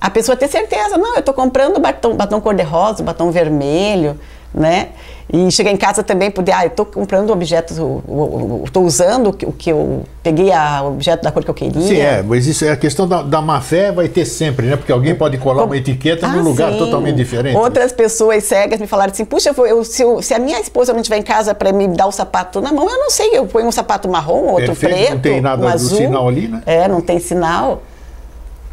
a 0.00 0.08
pessoa 0.08 0.34
ter 0.34 0.48
certeza, 0.48 0.96
não, 0.96 1.14
eu 1.14 1.20
estou 1.20 1.34
comprando 1.34 1.78
batom, 1.78 2.16
batom 2.16 2.40
cor-de-rosa, 2.40 3.02
batom 3.02 3.30
vermelho, 3.30 4.18
né? 4.54 4.88
E 5.30 5.50
chegar 5.50 5.70
em 5.70 5.76
casa 5.76 6.02
também 6.02 6.30
poder, 6.30 6.52
ah, 6.52 6.64
eu 6.64 6.68
estou 6.68 6.86
comprando 6.86 7.30
objetos, 7.30 7.76
estou 8.64 8.84
usando 8.84 9.28
o 9.28 9.52
que 9.52 9.70
eu 9.70 10.02
peguei 10.22 10.50
a 10.50 10.82
objeto 10.82 11.22
da 11.22 11.30
cor 11.30 11.44
que 11.44 11.50
eu 11.50 11.54
queria. 11.54 11.82
Sim, 11.82 12.00
é, 12.00 12.22
mas 12.22 12.46
isso 12.46 12.64
é 12.64 12.70
a 12.70 12.76
questão 12.76 13.06
da, 13.06 13.20
da 13.20 13.42
má 13.42 13.60
fé 13.60 13.92
vai 13.92 14.08
ter 14.08 14.24
sempre, 14.24 14.66
né? 14.66 14.76
Porque 14.76 14.90
alguém 14.90 15.14
pode 15.14 15.36
colar 15.36 15.64
uma 15.64 15.76
etiqueta 15.76 16.26
ah, 16.26 16.30
num 16.30 16.42
lugar 16.42 16.72
sim. 16.72 16.78
totalmente 16.78 17.16
diferente. 17.16 17.56
Outras 17.58 17.92
pessoas 17.92 18.42
cegas 18.44 18.80
me 18.80 18.86
falaram 18.86 19.12
assim, 19.12 19.26
puxa, 19.26 19.54
eu, 19.54 19.84
se, 19.84 20.02
eu, 20.02 20.22
se, 20.22 20.32
a 20.32 20.38
minha 20.38 20.58
esposa 20.60 20.94
não 20.94 21.00
estiver 21.00 21.18
em 21.18 21.22
casa 21.22 21.54
para 21.54 21.72
me 21.72 21.88
dar 21.88 22.06
o 22.06 22.12
sapato 22.12 22.62
na 22.62 22.72
mão, 22.72 22.88
eu 22.88 22.98
não 22.98 23.10
sei, 23.10 23.28
eu 23.34 23.46
ponho 23.46 23.66
um 23.66 23.72
sapato 23.72 24.08
marrom, 24.08 24.46
outro 24.46 24.74
Perfeito, 24.74 24.94
preto, 24.94 25.10
não 25.10 25.20
tem 25.20 25.40
nada 25.42 25.60
um 25.60 25.68
do 25.68 25.74
azul. 25.74 25.98
sinal 25.98 26.26
ali, 26.26 26.48
né? 26.48 26.62
É, 26.64 26.88
não 26.88 27.02
tem 27.02 27.18
sinal. 27.18 27.82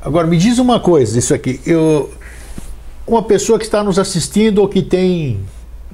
Agora, 0.01 0.25
me 0.25 0.37
diz 0.37 0.57
uma 0.57 0.79
coisa, 0.79 1.19
isso 1.19 1.33
aqui, 1.33 1.59
eu, 1.65 2.09
uma 3.05 3.23
pessoa 3.23 3.59
que 3.59 3.65
está 3.65 3.83
nos 3.83 3.99
assistindo 3.99 4.59
ou 4.59 4.69
que 4.69 4.81
tem, 4.81 5.39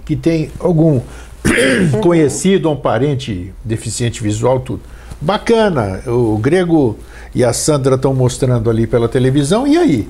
que 0.05 0.15
tem 0.15 0.49
algum 0.59 1.01
conhecido 2.01 2.69
ou 2.69 2.75
um 2.75 2.77
parente 2.77 3.53
deficiente 3.63 4.21
visual, 4.21 4.59
tudo. 4.59 4.81
Bacana, 5.19 6.01
o 6.07 6.37
Grego 6.37 6.97
e 7.33 7.43
a 7.43 7.53
Sandra 7.53 7.95
estão 7.95 8.13
mostrando 8.13 8.69
ali 8.69 8.87
pela 8.87 9.07
televisão, 9.07 9.67
e 9.67 9.77
aí? 9.77 10.09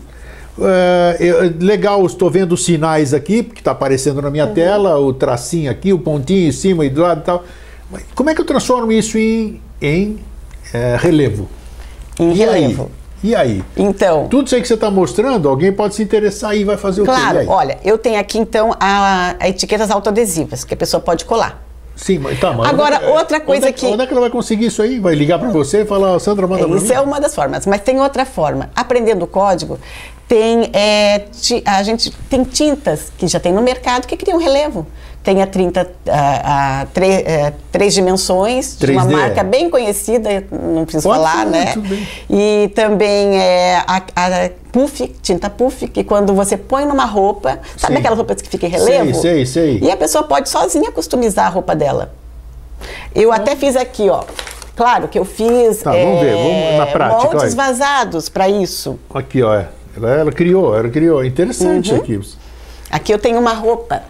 É, 0.60 1.54
legal, 1.60 2.06
estou 2.06 2.30
vendo 2.30 2.54
os 2.54 2.64
sinais 2.64 3.14
aqui, 3.14 3.42
porque 3.44 3.62
está 3.62 3.72
aparecendo 3.72 4.22
na 4.22 4.30
minha 4.30 4.46
uhum. 4.46 4.54
tela, 4.54 4.98
o 5.00 5.14
tracinho 5.14 5.72
aqui, 5.72 5.94
o 5.94 6.00
pontinho 6.00 6.48
em 6.48 6.52
cima 6.52 6.86
e 6.86 6.90
do 6.90 7.02
lado 7.02 7.22
e 7.22 7.24
tal. 7.24 7.44
Mas 7.90 8.04
como 8.16 8.30
é 8.30 8.36
que 8.36 8.42
eu 8.42 8.46
transformo 8.46 8.92
isso 8.92 9.18
em, 9.18 9.62
em 9.82 10.18
é, 10.74 10.98
relevo? 11.00 11.50
Em 12.20 12.32
e 12.32 12.34
relevo. 12.34 12.84
Aí? 12.84 13.01
E 13.24 13.36
aí? 13.36 13.64
Então. 13.78 14.28
Tudo 14.28 14.48
isso 14.48 14.56
aí 14.56 14.62
que 14.62 14.68
você 14.68 14.74
está 14.74 14.90
mostrando, 14.90 15.48
alguém 15.48 15.72
pode 15.72 15.96
se 15.96 16.02
interessar 16.02 16.56
e 16.56 16.64
vai 16.64 16.78
fazer 16.78 17.04
claro, 17.04 17.22
o 17.22 17.40
quê? 17.40 17.46
Claro, 17.46 17.50
olha, 17.50 17.78
eu 17.84 17.98
tenho 17.98 18.20
aqui 18.20 18.40
então 18.40 18.76
a, 18.80 19.36
a 19.40 19.50
etiquetas 19.50 19.92
autoadesivas, 19.92 20.64
que 20.64 20.74
a 20.74 20.78
pessoa 20.78 21.02
pode 21.02 21.26
colar. 21.26 21.62
Sim, 21.96 22.18
mas 22.18 22.40
tá, 22.40 22.52
mas 22.52 22.68
Agora, 22.68 22.98
onde, 22.98 23.06
outra 23.06 23.40
coisa 23.40 23.68
onde 23.68 23.70
é, 23.70 23.72
que. 23.72 23.86
Onde 23.86 24.02
é 24.02 24.08
que 24.08 24.12
ela 24.12 24.22
vai 24.22 24.30
conseguir 24.32 24.66
isso 24.66 24.82
aí? 24.82 25.00
Vai 25.00 25.14
ligar 25.14 25.38
para 25.38 25.50
você 25.50 25.82
e 25.82 25.86
falar, 25.86 26.18
Sandra, 26.20 26.48
manda 26.48 26.64
é, 26.64 26.78
Isso 26.78 26.92
é 26.92 27.00
uma 27.00 27.20
das 27.20 27.36
formas, 27.36 27.66
mas 27.68 27.82
tem 27.82 28.00
outra 28.00 28.26
forma. 28.26 28.72
Aprendendo 28.76 29.24
o 29.24 29.28
código, 29.28 29.78
tem, 30.32 30.70
é, 30.72 31.26
a 31.66 31.84
gente 31.84 32.10
tem 32.30 32.46
tintas 32.46 33.12
que 33.18 33.28
já 33.28 33.38
tem 33.38 33.52
no 33.52 33.62
mercado 33.62 34.08
que 34.08 34.16
criam 34.16 34.38
relevo. 34.38 34.88
Tem 35.22 35.42
a 35.42 35.46
30, 35.46 35.92
a, 36.08 36.82
a, 36.82 36.86
tre, 36.86 37.06
é, 37.06 37.54
três 37.70 37.94
dimensões, 37.94 38.78
de 38.78 38.92
uma 38.92 39.04
marca 39.04 39.44
bem 39.44 39.70
conhecida, 39.70 40.46
não 40.50 40.86
preciso 40.86 41.10
Pode 41.10 41.22
falar, 41.22 41.46
né? 41.46 41.74
E 42.30 42.72
também 42.74 43.38
é, 43.38 43.84
a, 43.86 43.98
a 43.98 44.50
puff, 44.72 45.06
tinta 45.22 45.50
puff, 45.50 45.86
que 45.90 46.02
quando 46.02 46.34
você 46.34 46.56
põe 46.56 46.86
numa 46.86 47.06
roupa, 47.06 47.60
sabe 47.76 47.96
Sim. 47.96 48.00
aquelas 48.00 48.18
roupas 48.18 48.42
que 48.42 48.48
ficam 48.48 48.70
em 48.70 48.72
relevo? 48.72 49.14
Sei, 49.14 49.46
sei, 49.46 49.80
sei. 49.80 49.80
E 49.82 49.92
a 49.92 49.98
pessoa 49.98 50.24
pode 50.24 50.48
sozinha 50.48 50.94
customizar 50.94 51.48
a 51.48 51.50
roupa 51.50 51.76
dela. 51.76 52.14
Eu 53.14 53.34
até 53.34 53.58
fiz 53.58 53.76
aqui, 53.76 54.10
ó. 54.10 54.24
Claro 54.78 55.10
que 55.10 55.20
eu 55.20 55.26
fiz 55.26 55.80
Tá, 55.84 55.92
vamos 55.92 56.22
ver, 56.22 56.36
vamos 56.36 56.78
na 56.78 56.88
prática, 56.88 57.34
moldes 57.34 57.54
olha. 57.54 57.56
vazados 57.56 58.30
para 58.30 58.48
isso. 58.48 58.98
Aqui, 59.14 59.44
ó. 59.44 59.64
Ela, 59.96 60.10
ela 60.12 60.32
criou, 60.32 60.76
ela 60.78 60.90
criou. 60.90 61.24
Interessante 61.24 61.92
Uhum. 61.94 61.98
aqui. 62.00 62.20
Aqui 62.90 63.14
eu 63.14 63.20
tenho 63.20 63.40
uma 63.40 63.54
roupa. 63.54 64.02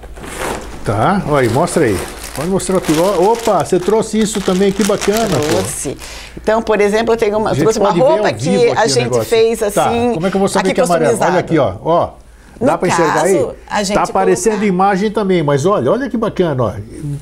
Tá, 0.85 1.21
olha 1.27 1.47
aí, 1.47 1.53
mostra 1.53 1.85
aí. 1.85 1.97
Pode 2.35 2.47
mostrar 2.49 2.79
tudo. 2.79 3.03
Ó, 3.03 3.33
Opa, 3.33 3.63
você 3.63 3.79
trouxe 3.79 4.17
isso 4.19 4.39
também, 4.41 4.71
que 4.71 4.83
bacana. 4.83 5.27
pô. 5.37 5.43
Trouxe. 5.57 5.97
Então, 6.41 6.61
por 6.61 6.79
exemplo, 6.79 7.13
eu 7.13 7.17
tenho 7.17 7.37
uma, 7.37 7.53
trouxe 7.53 7.77
uma 7.77 7.91
roupa 7.91 8.31
que 8.33 8.49
aqui 8.55 8.69
a 8.77 8.87
gente 8.87 9.25
fez 9.25 9.61
assim. 9.61 9.73
Tá, 9.75 9.89
como 10.13 10.27
é 10.27 10.29
que 10.29 10.35
eu 10.37 10.39
vou 10.39 10.47
saber 10.47 10.69
aqui 10.69 10.75
que 10.75 10.81
é 10.81 10.83
amarelo? 10.83 11.17
Olha 11.21 11.39
aqui, 11.39 11.57
ó. 11.59 11.73
ó. 11.83 12.09
Dá 12.59 12.77
para 12.77 12.87
enxergar 12.89 13.23
aí? 13.23 13.33
caso, 13.33 13.55
a 13.69 13.83
gente 13.83 13.95
tá 13.95 14.03
aparecendo 14.03 14.51
colocar- 14.53 14.67
imagem 14.67 15.11
também, 15.11 15.41
mas 15.43 15.65
olha, 15.65 15.91
olha 15.91 16.09
que 16.09 16.15
bacana, 16.15 16.63
ó. 16.63 16.73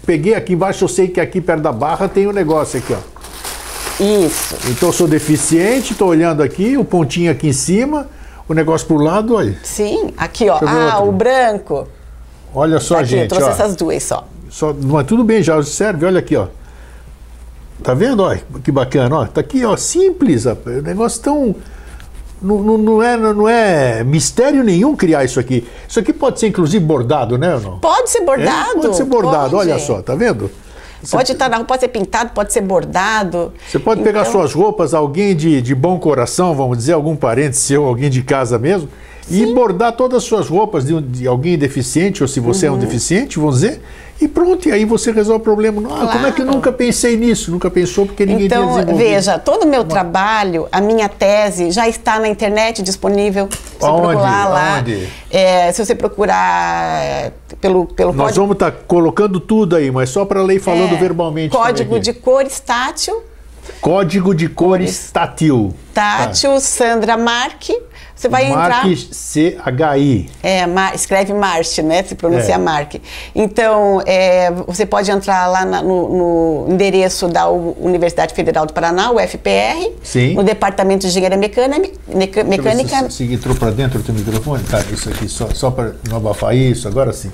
Peguei 0.06 0.36
aqui 0.36 0.54
embaixo, 0.54 0.84
eu 0.84 0.88
sei 0.90 1.08
que 1.08 1.20
aqui 1.20 1.40
perto 1.42 1.62
da 1.62 1.72
barra 1.72 2.08
tem 2.10 2.28
um 2.28 2.34
negócio 2.34 2.78
aqui, 2.78 2.94
ó. 2.94 2.98
Isso. 4.04 4.56
Então 4.68 4.90
eu 4.90 4.94
sou 4.94 5.08
deficiente, 5.08 5.94
estou 5.94 6.10
olhando 6.10 6.44
aqui, 6.44 6.78
o 6.78 6.84
pontinho 6.84 7.32
aqui 7.32 7.48
em 7.48 7.54
cima, 7.54 8.08
o 8.50 8.54
negócio 8.54 8.88
pro 8.88 8.98
lado, 8.98 9.36
olha. 9.36 9.56
Sim, 9.64 10.14
aqui, 10.18 10.50
ó. 10.50 10.60
Eu 10.60 10.68
Ah, 10.68 11.00
o 11.02 11.12
branco. 11.12 11.88
Olha 12.54 12.80
só, 12.80 12.96
Tá 12.96 13.02
aqui, 13.02 13.14
eu 13.14 13.20
gente, 13.20 13.30
trouxe 13.30 13.48
ó. 13.48 13.52
essas 13.52 13.76
duas 13.76 14.04
só. 14.04 14.28
Só, 14.50 14.74
mas 14.74 15.06
tudo 15.06 15.24
bem, 15.24 15.42
já 15.44 15.62
serve, 15.64 16.06
olha 16.06 16.20
aqui, 16.20 16.36
ó. 16.36 16.48
Tá 17.84 17.94
vendo? 17.94 18.24
Olha 18.24 18.42
que 18.64 18.72
bacana, 18.72 19.16
ó. 19.20 19.26
Tá 19.26 19.40
aqui, 19.42 19.64
ó, 19.64 19.78
simples, 19.78 20.46
rapaz. 20.46 20.80
O 20.80 20.82
negócio 20.82 21.22
tão. 21.22 21.56
Não, 22.42 22.58
não, 22.64 22.78
não 22.78 23.04
é, 23.04 23.18
não 23.18 23.48
é 23.50 24.04
mistério 24.04 24.64
nenhum 24.64 24.96
criar 24.96 25.24
isso 25.26 25.40
aqui. 25.40 25.68
Isso 25.88 26.00
aqui 26.00 26.12
pode 26.14 26.40
ser 26.40 26.48
inclusive 26.48 26.84
bordado, 26.84 27.38
né? 27.38 27.56
Ou 27.56 27.62
não? 27.62 27.80
Pode 27.80 28.10
ser 28.10 28.22
É, 28.22 28.26
bordado. 28.26 28.80
pode 28.82 28.96
ser 28.96 29.04
bordado, 29.06 29.52
pode. 29.52 29.70
olha 29.70 29.80
só, 29.80 30.02
tá 30.02 30.16
vendo? 30.16 30.50
Você- 31.02 31.16
Pode 31.16 31.32
estar 31.32 31.50
na 31.50 31.58
rua, 31.58 31.66
pode 31.66 31.82
ser 31.82 31.88
pintado, 31.88 32.32
pode 32.34 32.52
ser 32.52 32.62
bordado. 32.62 33.54
Você 33.70 33.80
pode 33.80 34.02
pegar 34.02 34.22
Então, 34.22 34.32
suas 34.34 34.54
roupas, 34.54 34.94
alguém 34.94 35.36
de, 35.36 35.62
de 35.62 35.74
bom 35.74 35.98
coração, 36.00 36.54
vamos 36.56 36.78
dizer, 36.78 36.94
algum 36.94 37.16
parente 37.16 37.56
seu, 37.58 37.86
alguém 37.86 38.10
de 38.10 38.22
casa 38.22 38.60
mesmo, 38.60 38.90
e 39.32 39.46
bordar 39.54 39.94
todas 39.94 40.18
as 40.18 40.24
suas 40.24 40.48
roupas 40.50 40.86
de, 40.86 41.00
de 41.02 41.28
alguém 41.28 41.58
deficiente, 41.58 42.22
ou 42.24 42.28
se 42.28 42.40
você 42.40 42.68
Uhum. 42.68 42.74
é 42.74 42.78
um 42.78 42.80
deficiente, 42.80 43.38
vamos 43.40 43.56
dizer, 43.62 43.82
e 44.22 44.28
pronto, 44.28 44.68
e 44.68 44.72
aí 44.72 44.84
você 44.86 45.12
resolve 45.12 45.42
o 45.42 45.44
problema. 45.44 45.82
Ah, 45.86 46.08
Como 46.12 46.28
é 46.28 46.32
que 46.32 46.42
eu 46.42 46.46
Claro. 46.46 46.52
nunca 46.58 46.72
pensei 46.72 47.16
nisso? 47.16 47.52
Nunca 47.52 47.70
pensou 47.72 48.06
porque 48.06 48.26
ninguém 48.26 48.48
tinha 48.48 48.60
Então, 48.60 48.96
veja, 48.96 49.40
todo 49.40 49.64
o 49.64 49.68
meu 49.68 49.84
trabalho, 49.84 50.68
a 50.72 50.82
minha 50.82 51.08
tese 51.08 51.72
já 51.72 51.88
está 51.88 52.20
na 52.20 52.28
internet 52.28 52.82
disponível. 52.84 53.48
Se 53.52 53.80
você 53.80 53.86
Aonde? 53.86 54.08
procurar 54.08 54.50
lá. 54.50 54.84
É, 55.32 55.72
se 55.72 55.86
você 55.86 55.96
procurar 55.96 57.02
é, 57.04 57.32
pelo, 57.62 57.86
pelo 57.86 58.12
Nós 58.12 58.28
código, 58.28 58.42
vamos 58.42 58.54
estar 58.56 58.72
colocando 58.88 59.40
tudo 59.40 59.76
aí, 59.76 59.90
mas 59.92 60.10
só 60.10 60.26
para 60.26 60.42
ler 60.44 60.56
e 60.58 60.60
falando 60.60 60.96
é, 60.96 60.98
verbalmente. 60.98 61.56
Código 61.56 62.00
de 62.00 62.10
aqui. 62.12 62.20
cores 62.20 62.60
tátil, 62.60 63.24
Código 63.82 64.34
de 64.34 64.50
cores 64.50 65.12
tátil. 65.12 65.74
tátil, 65.94 66.60
Sandra 66.60 67.16
Marque. 67.16 67.78
Você 68.20 68.28
vai 68.28 68.48
entrar. 68.48 68.84
Marque 68.84 69.08
C-H-I. 69.16 70.30
É, 70.44 70.68
Mar- 70.68 70.94
escreve 70.94 71.34
Marche, 71.34 71.82
né? 71.82 72.04
Se 72.04 72.16
pronuncia 72.16 72.56
É. 72.56 72.58
Marque. 72.58 73.02
Então, 73.34 74.02
é, 74.06 74.52
você 74.68 74.86
pode 74.86 75.10
entrar 75.10 75.48
lá 75.48 75.64
na- 75.64 75.82
no, 75.82 76.66
no 76.66 76.74
endereço 76.74 77.30
da 77.30 77.48
Universidade 77.50 78.34
Federal 78.34 78.66
do 78.66 78.74
Paraná, 78.74 79.10
o 79.12 79.20
FPR, 79.22 79.94
Sim. 80.04 80.34
no 80.34 80.44
Departamento 80.44 81.00
de 81.04 81.08
Engenharia 81.08 81.38
Mecânica. 81.38 81.92
Meca- 82.14 82.44
mecânica 82.44 83.10
Se, 83.10 83.26
se 83.26 83.34
entrou 83.34 83.56
para 83.56 83.72
dentro 83.72 84.00
do 84.00 84.04
teu 84.04 84.14
microfone, 84.14 84.64
tá? 84.66 84.84
Isso 84.92 85.08
aqui, 85.10 85.30
só, 85.30 85.48
só 85.54 85.72
para 85.72 85.94
não 86.10 86.18
abafar 86.18 86.54
isso, 86.54 86.90
agora 86.90 87.14
sim. 87.14 87.32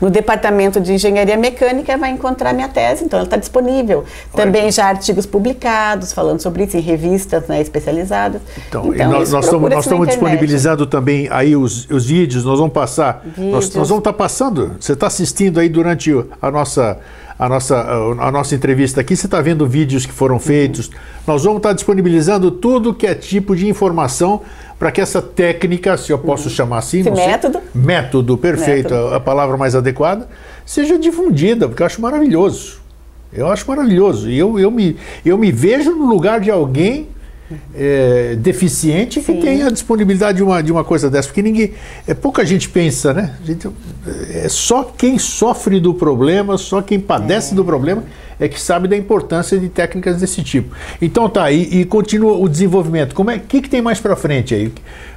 No 0.00 0.10
Departamento 0.10 0.80
de 0.80 0.92
Engenharia 0.92 1.36
Mecânica 1.36 1.96
vai 1.96 2.10
encontrar 2.10 2.52
minha 2.52 2.68
tese, 2.68 3.04
então 3.04 3.18
ela 3.18 3.26
está 3.26 3.36
disponível. 3.36 4.04
Também 4.34 4.70
já 4.70 4.86
artigos 4.86 5.26
publicados 5.26 6.12
falando 6.12 6.40
sobre 6.40 6.64
isso 6.64 6.76
em 6.76 6.80
revistas 6.80 7.46
né, 7.48 7.60
especializadas. 7.60 8.40
Então, 8.68 8.94
e 8.94 8.98
nós, 8.98 9.32
nós 9.32 9.44
estamos, 9.44 9.70
nós 9.70 9.84
estamos 9.84 10.08
disponibilizando 10.08 10.86
também 10.86 11.28
aí 11.30 11.56
os, 11.56 11.88
os 11.90 12.06
vídeos, 12.06 12.44
nós 12.44 12.58
vamos 12.58 12.72
passar. 12.72 13.22
Nós, 13.24 13.36
Vídeos. 13.36 13.74
nós 13.74 13.88
vamos 13.88 14.00
estar 14.00 14.12
passando. 14.12 14.76
Você 14.78 14.92
está 14.92 15.06
assistindo 15.06 15.60
aí 15.60 15.68
durante 15.68 16.12
a 16.40 16.50
nossa, 16.50 16.98
a 17.38 17.48
nossa, 17.48 17.80
a 18.18 18.30
nossa 18.30 18.54
entrevista 18.54 19.00
aqui, 19.00 19.14
você 19.14 19.26
está 19.26 19.40
vendo 19.40 19.66
vídeos 19.66 20.06
que 20.06 20.12
foram 20.12 20.38
feitos. 20.38 20.90
Nós 21.26 21.44
vamos 21.44 21.58
estar 21.58 21.72
disponibilizando 21.72 22.50
tudo 22.50 22.94
que 22.94 23.06
é 23.06 23.14
tipo 23.14 23.54
de 23.54 23.68
informação 23.68 24.40
para 24.78 24.90
que 24.90 25.00
essa 25.00 25.20
técnica, 25.20 25.96
se 25.96 26.12
eu 26.12 26.18
posso 26.18 26.48
chamar 26.48 26.78
assim, 26.78 27.00
Esse 27.00 27.10
não 27.10 27.16
sei, 27.16 27.26
método. 27.26 27.60
método, 27.74 28.38
perfeito, 28.38 28.94
Método. 28.94 29.14
A, 29.14 29.16
a 29.16 29.20
palavra 29.20 29.56
mais 29.56 29.74
adequada, 29.74 30.28
seja 30.64 30.98
difundida, 30.98 31.68
porque 31.68 31.82
eu 31.82 31.86
acho 31.86 32.00
maravilhoso. 32.00 32.78
Eu 33.32 33.50
acho 33.50 33.68
maravilhoso. 33.68 34.30
E 34.30 34.38
eu, 34.38 34.58
eu, 34.58 34.70
me, 34.70 34.96
eu 35.24 35.36
me 35.36 35.52
vejo 35.52 35.94
no 35.94 36.06
lugar 36.06 36.40
de 36.40 36.50
alguém 36.50 37.08
é, 37.74 38.36
deficiente 38.38 39.20
Sim. 39.20 39.34
que 39.34 39.40
tenha 39.40 39.66
a 39.66 39.70
disponibilidade 39.70 40.36
de 40.38 40.42
uma, 40.42 40.62
de 40.62 40.72
uma 40.72 40.84
coisa 40.84 41.08
dessa, 41.10 41.28
porque 41.28 41.42
ninguém, 41.42 41.72
é 42.06 42.14
pouca 42.14 42.44
gente 42.44 42.68
pensa, 42.68 43.12
né? 43.12 43.34
Gente, 43.44 43.68
é 44.32 44.48
só 44.48 44.84
quem 44.84 45.18
sofre 45.18 45.80
do 45.80 45.94
problema, 45.94 46.58
só 46.58 46.82
quem 46.82 46.98
padece 46.98 47.54
do 47.54 47.64
problema 47.64 48.02
é 48.38 48.48
que 48.48 48.60
sabe 48.60 48.86
da 48.86 48.96
importância 48.96 49.58
de 49.58 49.68
técnicas 49.68 50.20
desse 50.20 50.42
tipo. 50.42 50.74
Então 51.00 51.28
tá, 51.28 51.50
e, 51.50 51.80
e 51.80 51.84
continua 51.84 52.36
o 52.36 52.48
desenvolvimento. 52.48 53.14
Como 53.14 53.30
é, 53.30 53.38
que, 53.38 53.62
que 53.62 53.68
tem 53.68 53.80
mais 53.80 53.98
para 53.98 54.14
frente 54.14 54.54
aí? 54.54 54.72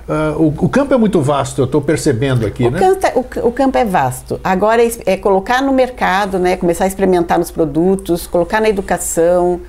Ah, 0.08 0.34
o, 0.38 0.48
o 0.48 0.70
campo 0.70 0.94
é 0.94 0.98
muito 0.98 1.22
vasto, 1.22 1.62
eu 1.62 1.66
estou 1.66 1.82
percebendo 1.82 2.46
aqui, 2.46 2.66
O, 2.66 2.72
né? 2.72 2.80
campo, 2.80 3.06
é- 3.06 3.14
o 3.16 3.48
o 3.50 3.52
campo 3.52 3.78
é 3.78 3.86
vasto. 3.86 4.40
Agora 4.44 4.84
é, 4.84 4.90
é 5.06 5.18
colocar 5.18 5.62
no 5.62 5.72
mercado, 5.72 6.40
né, 6.40 6.56
começar 6.58 6.86
a 6.86 6.88
experimentar 6.88 7.38
nos 7.38 7.52
produtos, 7.52 8.26
colocar 8.26 8.60
na 8.60 8.70
educação, 8.70 9.62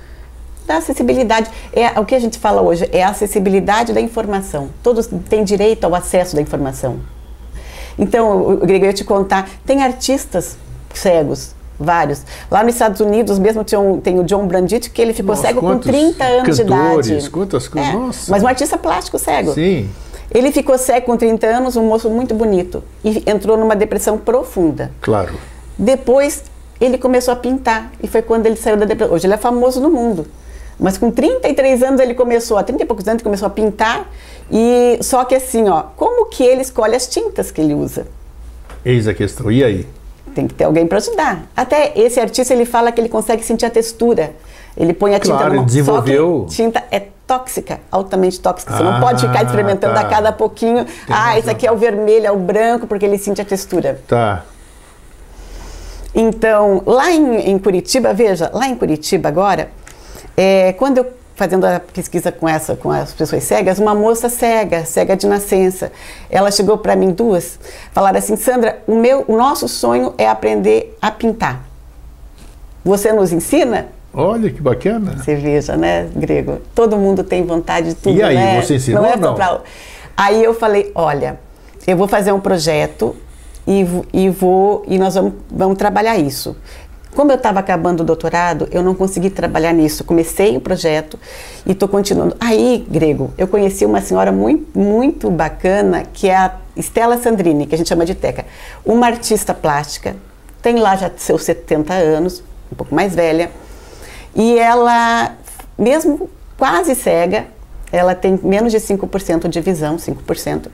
dar 0.71 0.77
acessibilidade. 0.77 1.49
É 1.73 1.99
o 1.99 2.05
que 2.05 2.15
a 2.15 2.19
gente 2.19 2.39
fala 2.39 2.61
hoje 2.61 2.87
é 2.91 3.03
a 3.03 3.09
acessibilidade 3.09 3.93
da 3.93 3.99
informação. 4.01 4.69
Todos 4.81 5.07
têm 5.29 5.43
direito 5.43 5.83
ao 5.83 5.93
acesso 5.93 6.35
da 6.35 6.41
informação. 6.41 6.99
Então, 7.99 8.37
o- 8.37 8.51
o 8.53 8.57
Grego, 8.57 8.85
eu 8.85 8.89
ia 8.89 8.93
te 8.93 9.03
contar, 9.03 9.49
tem 9.65 9.83
artistas 9.83 10.57
cegos, 10.93 11.53
vários. 11.79 12.23
Lá 12.49 12.63
nos 12.63 12.73
Estados 12.73 13.01
Unidos 13.01 13.37
mesmo 13.37 13.63
tinha 13.63 13.79
tem 14.03 14.19
o 14.19 14.23
John 14.23 14.47
Branditt, 14.47 14.89
que 14.89 15.01
ele 15.01 15.13
ficou 15.13 15.35
Nossa, 15.35 15.47
cego 15.47 15.59
com 15.59 15.67
quantos 15.67 15.87
30 15.91 16.23
anos 16.23 16.55
de 16.55 16.61
idade. 16.63 17.29
quantas 17.29 17.67
coisas, 17.67 17.89
É, 17.89 17.93
nossa. 17.93 18.31
Mas 18.31 18.43
um 18.43 18.47
artista 18.47 18.77
plástico 18.77 19.19
cego. 19.19 19.53
Sim. 19.53 19.89
Ele 20.33 20.51
ficou 20.53 20.77
cego 20.77 21.05
com 21.07 21.17
30 21.17 21.45
anos, 21.47 21.75
um 21.75 21.85
moço 21.85 22.09
muito 22.09 22.33
bonito, 22.33 22.81
e 23.03 23.21
entrou 23.29 23.57
numa 23.57 23.75
depressão 23.75 24.17
profunda. 24.17 24.89
Claro. 25.01 25.33
Depois, 25.77 26.43
ele 26.79 26.97
começou 26.97 27.33
a 27.33 27.35
pintar, 27.35 27.91
e 28.01 28.07
foi 28.07 28.21
quando 28.21 28.45
ele 28.45 28.55
saiu 28.55 28.77
da 28.77 28.85
depressão. 28.85 29.13
Hoje 29.13 29.27
ele 29.27 29.33
é 29.33 29.37
famoso 29.37 29.81
no 29.81 29.89
mundo. 29.89 30.25
Mas 30.81 30.97
com 30.97 31.11
33 31.11 31.83
anos 31.83 32.01
ele 32.01 32.15
começou, 32.15 32.57
há 32.57 32.63
30 32.63 32.81
e 32.81 32.85
poucos 32.87 33.07
anos 33.07 33.19
ele 33.19 33.23
começou 33.23 33.45
a 33.45 33.49
pintar, 33.51 34.09
e 34.51 34.97
só 35.01 35.23
que 35.23 35.35
assim, 35.35 35.69
ó, 35.69 35.83
como 35.95 36.25
que 36.25 36.43
ele 36.43 36.61
escolhe 36.63 36.95
as 36.95 37.05
tintas 37.07 37.51
que 37.51 37.61
ele 37.61 37.75
usa? 37.75 38.07
Eis 38.83 39.07
a 39.07 39.13
questão. 39.13 39.51
E 39.51 39.63
aí? 39.63 39.87
Tem 40.33 40.47
que 40.47 40.55
ter 40.55 40.63
alguém 40.63 40.87
para 40.87 40.97
ajudar. 40.97 41.43
Até 41.55 41.91
esse 41.95 42.19
artista 42.19 42.51
ele 42.51 42.65
fala 42.65 42.91
que 42.91 42.99
ele 42.99 43.09
consegue 43.09 43.43
sentir 43.43 43.65
a 43.67 43.69
textura. 43.69 44.31
Ele 44.75 44.91
põe 44.93 45.13
a 45.13 45.19
tinta 45.19 45.37
Claro, 45.37 45.53
numa- 45.53 45.65
desenvolveu- 45.65 46.47
tinta 46.49 46.83
é 46.89 47.03
tóxica, 47.27 47.79
altamente 47.91 48.39
tóxica. 48.39 48.75
Você 48.75 48.81
Ah, 48.81 48.91
não 48.91 48.99
pode 49.01 49.21
ficar 49.27 49.43
experimentando 49.43 49.93
tá. 49.93 50.01
a 50.01 50.05
cada 50.05 50.31
pouquinho. 50.31 50.85
ah, 51.07 51.13
razão. 51.13 51.37
esse 51.39 51.49
aqui 51.51 51.67
é 51.67 51.71
o 51.71 51.77
vermelho, 51.77 52.25
é 52.25 52.31
o 52.31 52.37
branco, 52.37 52.87
porque 52.87 53.05
ele 53.05 53.17
sente 53.19 53.39
a 53.39 53.45
textura. 53.45 54.01
Tá. 54.07 54.43
Então, 56.13 56.81
lá 56.85 57.11
em, 57.11 57.51
em 57.51 57.57
Curitiba, 57.59 58.13
veja, 58.13 58.49
lá 58.53 58.67
em 58.67 58.75
Curitiba 58.75 59.29
agora, 59.29 59.69
é, 60.37 60.73
quando 60.73 60.99
eu 60.99 61.07
fazendo 61.35 61.65
a 61.65 61.79
pesquisa 61.79 62.31
com 62.31 62.47
essa, 62.47 62.75
com 62.75 62.91
as 62.91 63.13
pessoas 63.13 63.43
cegas, 63.43 63.79
uma 63.79 63.95
moça 63.95 64.29
cega, 64.29 64.85
cega 64.85 65.15
de 65.15 65.25
nascença, 65.25 65.91
ela 66.29 66.51
chegou 66.51 66.77
para 66.77 66.95
mim 66.95 67.11
duas, 67.11 67.59
falaram 67.93 68.19
assim, 68.19 68.35
Sandra, 68.35 68.79
o 68.85 68.93
meu, 68.95 69.25
o 69.27 69.35
nosso 69.35 69.67
sonho 69.67 70.13
é 70.19 70.27
aprender 70.29 70.95
a 71.01 71.09
pintar. 71.09 71.63
Você 72.83 73.11
nos 73.11 73.31
ensina? 73.31 73.87
Olha 74.13 74.49
que 74.51 74.61
bacana. 74.61 75.17
Você 75.17 75.35
veja, 75.35 75.77
né, 75.77 76.09
Grego? 76.15 76.59
Todo 76.75 76.97
mundo 76.97 77.23
tem 77.23 77.43
vontade 77.45 77.89
de 77.89 77.95
tudo, 77.95 78.17
E 78.17 78.21
aí, 78.21 78.35
né? 78.35 78.61
você 78.61 78.75
ensinou 78.75 79.01
não 79.03 79.09
é 79.09 79.15
não? 79.15 79.33
pra- 79.33 79.61
Aí 80.17 80.43
eu 80.43 80.53
falei, 80.53 80.91
olha, 80.93 81.39
eu 81.87 81.95
vou 81.95 82.07
fazer 82.07 82.31
um 82.33 82.39
projeto 82.39 83.15
e, 83.65 83.85
e 84.13 84.29
vou 84.29 84.83
e 84.87 84.99
nós 84.99 85.15
vamos, 85.15 85.33
vamos 85.49 85.77
trabalhar 85.77 86.17
isso. 86.17 86.55
Como 87.15 87.31
eu 87.31 87.35
estava 87.35 87.59
acabando 87.59 88.01
o 88.01 88.05
doutorado, 88.05 88.69
eu 88.71 88.81
não 88.81 88.95
consegui 88.95 89.29
trabalhar 89.29 89.73
nisso. 89.73 90.03
Comecei 90.03 90.55
o 90.55 90.61
projeto 90.61 91.19
e 91.65 91.73
estou 91.73 91.87
continuando. 91.87 92.35
Aí, 92.39 92.85
Grego, 92.89 93.33
eu 93.37 93.47
conheci 93.47 93.85
uma 93.85 94.01
senhora 94.01 94.31
muito, 94.31 94.77
muito 94.77 95.29
bacana, 95.29 96.05
que 96.13 96.29
é 96.29 96.35
a 96.35 96.55
Stella 96.77 97.17
Sandrini, 97.17 97.67
que 97.67 97.75
a 97.75 97.77
gente 97.77 97.89
chama 97.89 98.05
de 98.05 98.15
Teca. 98.15 98.45
Uma 98.85 99.07
artista 99.07 99.53
plástica, 99.53 100.15
tem 100.61 100.77
lá 100.77 100.95
já 100.95 101.11
seus 101.17 101.43
70 101.43 101.93
anos, 101.93 102.41
um 102.71 102.75
pouco 102.75 102.95
mais 102.95 103.13
velha. 103.13 103.51
E 104.33 104.57
ela, 104.57 105.35
mesmo 105.77 106.29
quase 106.57 106.95
cega, 106.95 107.47
ela 107.91 108.15
tem 108.15 108.39
menos 108.41 108.71
de 108.71 108.77
5% 108.77 109.49
de 109.49 109.59
visão, 109.59 109.97
5%, 109.97 110.67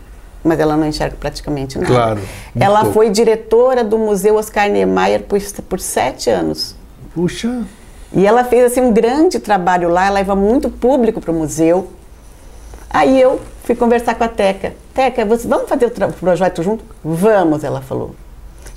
mas 0.48 0.60
ela 0.60 0.76
não 0.78 0.88
enxerga 0.88 1.16
praticamente 1.20 1.78
nada. 1.78 1.94
Claro, 1.94 2.20
Ela 2.60 2.80
pouco. 2.80 2.94
foi 2.94 3.10
diretora 3.10 3.84
do 3.84 3.98
Museu 3.98 4.36
Oscar 4.36 4.70
Niemeyer 4.70 5.24
por, 5.24 5.40
por 5.70 5.80
sete 5.80 6.30
anos. 6.30 6.76
Puxa. 7.14 7.64
E 8.14 8.26
ela 8.26 8.44
fez 8.44 8.72
assim 8.72 8.82
um 8.82 8.94
grande 8.94 9.40
trabalho 9.40 9.90
lá, 9.90 10.06
ela 10.08 10.16
leva 10.16 10.36
muito 10.36 10.70
público 10.70 11.20
para 11.20 11.32
o 11.32 11.36
museu. 11.36 11.90
Aí 12.90 13.20
eu 13.22 13.42
fui 13.64 13.76
conversar 13.76 14.16
com 14.16 14.24
a 14.24 14.30
Teca. 14.30 14.74
Teca, 14.94 15.26
você, 15.26 15.48
vamos 15.48 15.68
fazer 15.68 15.86
o 15.88 16.14
projeto 16.14 16.64
junto? 16.64 16.84
Vamos, 17.04 17.64
ela 17.64 17.82
falou. 17.82 18.16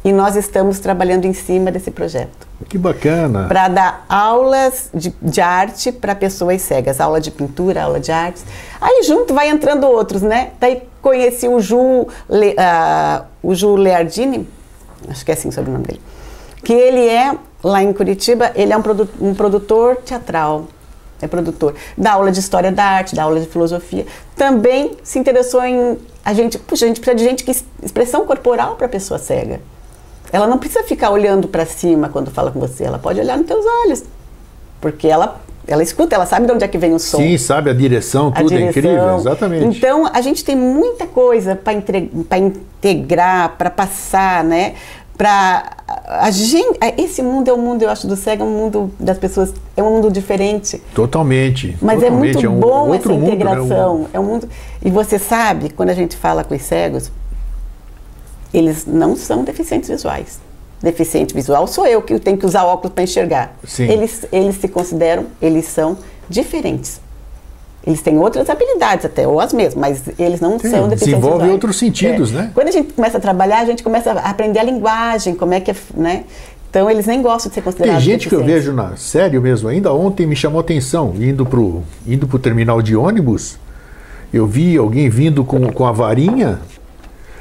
E 0.03 0.13
nós 0.13 0.35
estamos 0.35 0.79
trabalhando 0.79 1.27
em 1.27 1.35
cima 1.35 1.71
desse 1.71 1.91
projeto 1.91 2.49
Que 2.71 2.79
bacana. 2.79 3.47
para 3.47 3.69
dar 3.69 4.07
aulas 4.09 4.89
de, 4.95 5.15
de 5.21 5.41
arte 5.43 5.93
para 5.93 6.15
pessoas 6.15 6.63
cegas, 6.63 7.01
aula 7.01 7.21
de 7.21 7.31
pintura, 7.31 7.83
aula 7.85 8.01
de 8.01 8.11
artes. 8.11 8.43
Aí 8.81 9.03
junto 9.05 9.35
vai 9.35 9.49
entrando 9.51 9.85
outros, 9.87 10.23
né? 10.23 10.53
Daí 10.59 10.83
conheci 11.01 11.49
o 11.49 11.61
Ju, 11.61 12.07
Le, 12.29 12.55
ah, 12.59 13.25
o 13.43 13.55
Ju 13.55 13.77
Leardini, 13.77 14.49
acho 15.09 15.25
que 15.25 15.31
é 15.31 15.35
assim 15.35 15.49
o 15.49 15.53
sobrenome 15.53 15.85
dele, 15.85 16.01
que 16.63 16.73
ele 16.73 17.07
é, 17.07 17.37
lá 17.63 17.83
em 17.83 17.93
Curitiba, 17.93 18.53
ele 18.55 18.73
é 18.73 18.77
um, 18.77 18.83
produ 18.83 19.09
um 19.21 19.35
produtor 19.35 19.97
teatral, 19.97 20.67
é 21.21 21.29
produtor, 21.29 21.75
dá 21.97 22.13
aula 22.13 22.33
de 22.33 22.41
história 22.41 22.73
da 22.73 22.85
arte, 22.85 23.15
dá 23.15 23.25
aula 23.25 23.41
de 23.41 23.47
filosofia. 23.47 24.07
Também 24.35 24.97
se 25.03 25.19
interessou 25.19 25.63
em, 25.63 25.99
a 26.25 26.33
gente, 26.33 26.59
puxa, 26.59 26.87
a 26.87 26.89
gente 26.89 27.01
precisa 27.01 27.17
de 27.17 27.25
gente 27.25 27.45
que 27.45 27.51
expressão 27.83 28.25
corporal 28.25 28.77
para 28.77 28.89
pessoa 28.89 29.19
cega. 29.19 29.61
Ela 30.33 30.47
não 30.47 30.59
precisa 30.59 30.83
ficar 30.85 31.11
olhando 31.11 31.49
para 31.49 31.67
cima 31.67 32.09
quando 32.09 32.31
fala 32.31 32.51
com 32.51 32.61
você, 32.61 32.85
ela 32.85 32.99
pode 32.99 33.21
olhar 33.21 33.37
nos 33.37 33.47
teus 33.47 33.65
olhos. 33.85 34.05
Porque 34.81 35.09
ela, 35.09 35.41
ela 35.71 35.85
escuta, 35.85 36.17
ela 36.17 36.27
sabe 36.27 36.47
de 36.47 36.53
onde 36.53 36.65
é 36.65 36.69
que 36.69 36.77
vem 36.77 36.93
o 36.93 36.99
som. 36.99 37.19
Sim, 37.19 37.39
sabe 37.39 37.71
a 37.71 37.73
direção, 37.73 38.33
a 38.35 38.41
tudo 38.43 38.53
é 38.53 38.57
direção. 38.57 38.71
incrível, 38.71 39.17
exatamente. 39.17 39.65
Então, 39.65 40.11
a 40.13 40.21
gente 40.21 40.45
tem 40.45 40.57
muita 40.57 41.07
coisa 41.07 41.55
para 41.55 42.39
integrar, 42.39 43.57
para 43.57 43.71
passar, 43.71 44.43
né? 44.43 44.75
Para 45.17 45.71
a 46.09 46.29
gente, 46.33 46.77
esse 46.99 47.23
mundo 47.23 47.49
é 47.49 47.53
um 47.53 47.59
mundo, 47.59 47.83
eu 47.83 47.91
acho, 47.91 48.09
do 48.09 48.17
cego, 48.17 48.43
é 48.43 48.47
um 48.47 48.51
mundo 48.51 48.91
das 48.99 49.17
pessoas, 49.17 49.55
é 49.77 49.83
um 49.83 49.91
mundo 49.91 50.11
diferente. 50.11 50.83
Totalmente. 50.93 51.79
Mas 51.81 52.03
é 52.03 52.07
totalmente, 52.07 52.35
muito 52.35 52.49
um 52.49 52.59
bom 52.61 52.83
essa 52.87 52.93
outro 52.95 53.13
mundo, 53.13 53.21
né? 53.21 53.35
integração. 53.35 54.07
É 54.13 54.19
um 54.19 54.25
mundo. 54.25 54.49
E 54.85 54.91
você 54.91 55.21
sabe, 55.21 55.71
quando 55.71 55.91
a 55.91 55.95
gente 55.95 56.17
fala 56.17 56.43
com 56.43 56.53
os 56.53 56.63
cegos, 56.63 57.13
eles 58.53 58.87
não 58.87 59.15
são 59.15 59.45
deficientes 59.45 59.89
visuais. 59.89 60.41
Deficiente 60.83 61.35
visual 61.35 61.67
sou 61.67 61.87
eu 61.87 62.01
que 62.01 62.19
tenho 62.19 62.39
que 62.39 62.47
usar 62.47 62.65
óculos 62.65 62.95
para 62.95 63.05
enxergar. 63.05 63.55
Sim. 63.65 63.85
Eles, 63.85 64.25
eles 64.33 64.57
se 64.57 64.67
consideram, 64.69 65.27
eles 65.41 65.67
são 65.67 65.99
diferentes. 66.29 67.01
Eles 67.87 68.01
têm 68.03 68.19
outras 68.19 68.49
habilidades 68.49 69.05
até, 69.07 69.27
ou 69.27 69.41
as 69.41 69.53
mesmas, 69.53 69.75
mas 69.75 70.03
eles 70.19 70.41
não 70.41 70.59
Sim, 70.59 70.71
são 70.71 70.89
deficientes 70.89 71.01
desenvolve 71.07 71.33
visuais. 71.39 71.53
outros 71.53 71.77
sentidos, 71.79 72.31
É. 72.31 72.35
né? 72.35 72.51
Quando 72.55 72.69
a 72.69 72.71
gente 72.71 72.93
começa 72.93 73.19
a 73.19 73.21
trabalhar, 73.21 73.61
a 73.61 73.65
gente 73.65 73.83
começa 73.83 74.13
a 74.13 74.31
aprender 74.31 74.59
a 74.59 74.63
linguagem, 74.63 75.35
como 75.35 75.55
é 75.55 75.61
que 75.61 75.71
é, 75.71 75.75
né? 75.95 76.25
Então 76.69 76.91
eles 76.91 77.07
nem 77.07 77.21
gostam 77.21 77.49
de 77.49 77.55
ser 77.55 77.63
Tem 77.63 77.73
considerados 77.73 78.03
gente 78.05 78.29
que 78.29 78.35
eu 78.35 78.45
vejo 78.45 78.73
na 78.73 78.97
sério 78.97 79.41
mesmo, 79.43 79.69
ainda 79.69 79.93
ontem 79.93 80.27
me 80.27 80.37
chamou 80.37 80.61
atenção, 80.61 81.15
indo 81.19 81.45
pro, 81.45 81.83
indo 82.07 82.29
pro 82.29 82.39
terminal 82.39 82.81
de 82.81 82.95
ônibus, 82.95 83.59
eu 84.33 84.47
vi 84.47 84.77
alguém 84.77 85.09
vindo 85.09 85.43
com, 85.45 85.73
com 85.73 85.85
a 85.87 85.91
varinha, 85.91 86.61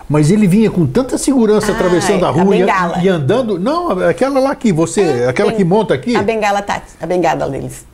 mas 0.10 0.32
ele 0.32 0.47
vinha 0.47 0.70
com 0.72 0.86
tanta 0.88 1.18
segurança 1.18 1.72
Ah, 1.72 1.76
atravessando 1.76 2.26
a 2.26 2.30
a 2.30 2.32
rua 2.32 2.55
e, 2.55 2.60
bengala. 2.60 2.97
e 3.01 3.07
andando. 3.07 3.60
Não, 3.60 3.91
aquela 4.07 4.39
lá 4.39 4.55
que 4.55 4.74
você. 4.74 5.01
É, 5.01 5.28
aquela 5.30 5.51
que 5.53 5.64
monta 5.64 5.93
aqui. 5.93 6.16
A 6.16 6.24
bengala 6.24 6.62
tá, 6.62 6.82
a 6.99 7.05
bengala 7.05 7.47
deles. 7.47 7.86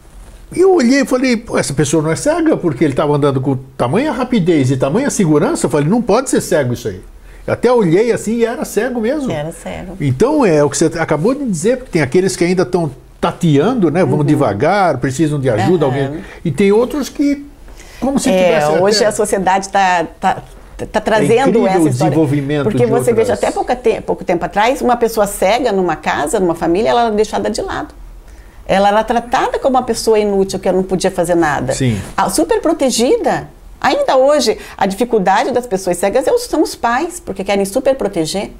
E 0.55 0.61
eu 0.61 0.73
olhei 0.75 1.01
e 1.01 1.05
falei, 1.05 1.35
pô, 1.35 1.57
essa 1.57 1.73
pessoa 1.73 2.01
não 2.01 2.11
é 2.11 2.15
cega, 2.15 2.55
porque 2.55 2.83
ele 2.83 2.93
estava 2.93 3.13
andando 3.13 3.41
com 3.41 3.57
tamanha 3.75 4.11
rapidez 4.11 4.71
e 4.71 4.77
tamanha 4.77 5.09
segurança. 5.09 5.65
Eu 5.65 5.69
falei, 5.69 5.87
não 5.89 6.01
pode 6.01 6.29
ser 6.29 6.39
cego 6.39 6.73
isso 6.73 6.87
aí. 6.87 7.01
Eu 7.45 7.53
até 7.53 7.71
olhei 7.71 8.11
assim 8.11 8.35
e 8.37 8.45
era 8.45 8.63
cego 8.63 9.01
mesmo. 9.01 9.29
Era 9.31 9.51
cego. 9.51 9.97
Então 9.99 10.45
é 10.45 10.63
o 10.63 10.69
que 10.69 10.77
você 10.77 10.85
acabou 10.97 11.35
de 11.35 11.45
dizer, 11.45 11.77
porque 11.77 11.91
tem 11.91 12.01
aqueles 12.01 12.35
que 12.35 12.43
ainda 12.43 12.61
estão 12.63 12.89
tateando, 13.19 13.89
né? 13.91 14.05
Vão 14.05 14.23
devagar, 14.23 14.97
precisam 14.99 15.39
de 15.39 15.49
ajuda, 15.49 15.85
Uhum. 15.87 15.91
alguém. 15.91 16.23
E 16.45 16.51
tem 16.51 16.71
outros 16.71 17.09
que, 17.09 17.43
como 17.99 18.19
se 18.19 18.29
É, 18.29 18.37
tivesse. 18.59 18.81
hoje 18.81 18.97
até- 18.97 19.05
a 19.07 19.11
sociedade 19.11 19.65
está 19.65 20.05
tá, 20.19 20.37
tá 20.83 20.99
trazendo 20.99 21.49
incrível 21.59 21.67
essa 21.67 21.77
história. 21.77 21.91
desenvolvimento 21.91 22.63
Porque 22.63 22.79
de 22.79 22.85
você 22.85 23.11
outras- 23.11 23.15
veja, 23.15 23.33
até 23.33 23.51
pouca 23.51 23.75
te 23.75 24.01
pouco 24.01 24.23
tempo 24.25 24.43
atrás, 24.43 24.81
uma 24.81 24.97
pessoa 24.97 25.27
cega 25.27 25.71
numa 25.71 25.95
casa, 25.95 26.39
numa 26.39 26.55
família, 26.55 26.89
ela 26.89 27.01
era 27.03 27.11
deixada 27.11 27.49
de 27.49 27.61
lado. 27.61 27.93
Ela 28.67 28.87
era 28.89 29.03
tratada 29.03 29.59
como 29.59 29.77
uma 29.77 29.83
pessoa 29.83 30.17
inútil, 30.17 30.59
que 30.59 30.71
não 30.71 30.81
podia 30.83 31.11
fazer 31.11 31.35
nada. 31.35 31.73
Sim. 31.73 32.01
A, 32.17 32.29
super 32.29 32.59
protegida. 32.61 33.47
Ainda 33.79 34.17
hoje, 34.17 34.57
a 34.75 34.87
dificuldade 34.87 35.51
das 35.51 35.67
pessoas 35.67 35.97
cegas 35.97 36.25
é 36.27 36.35
são 36.39 36.63
os 36.63 36.73
pais, 36.73 37.19
porque 37.19 37.43
querem 37.43 37.63
super 37.63 37.93
proteger. 37.95 38.51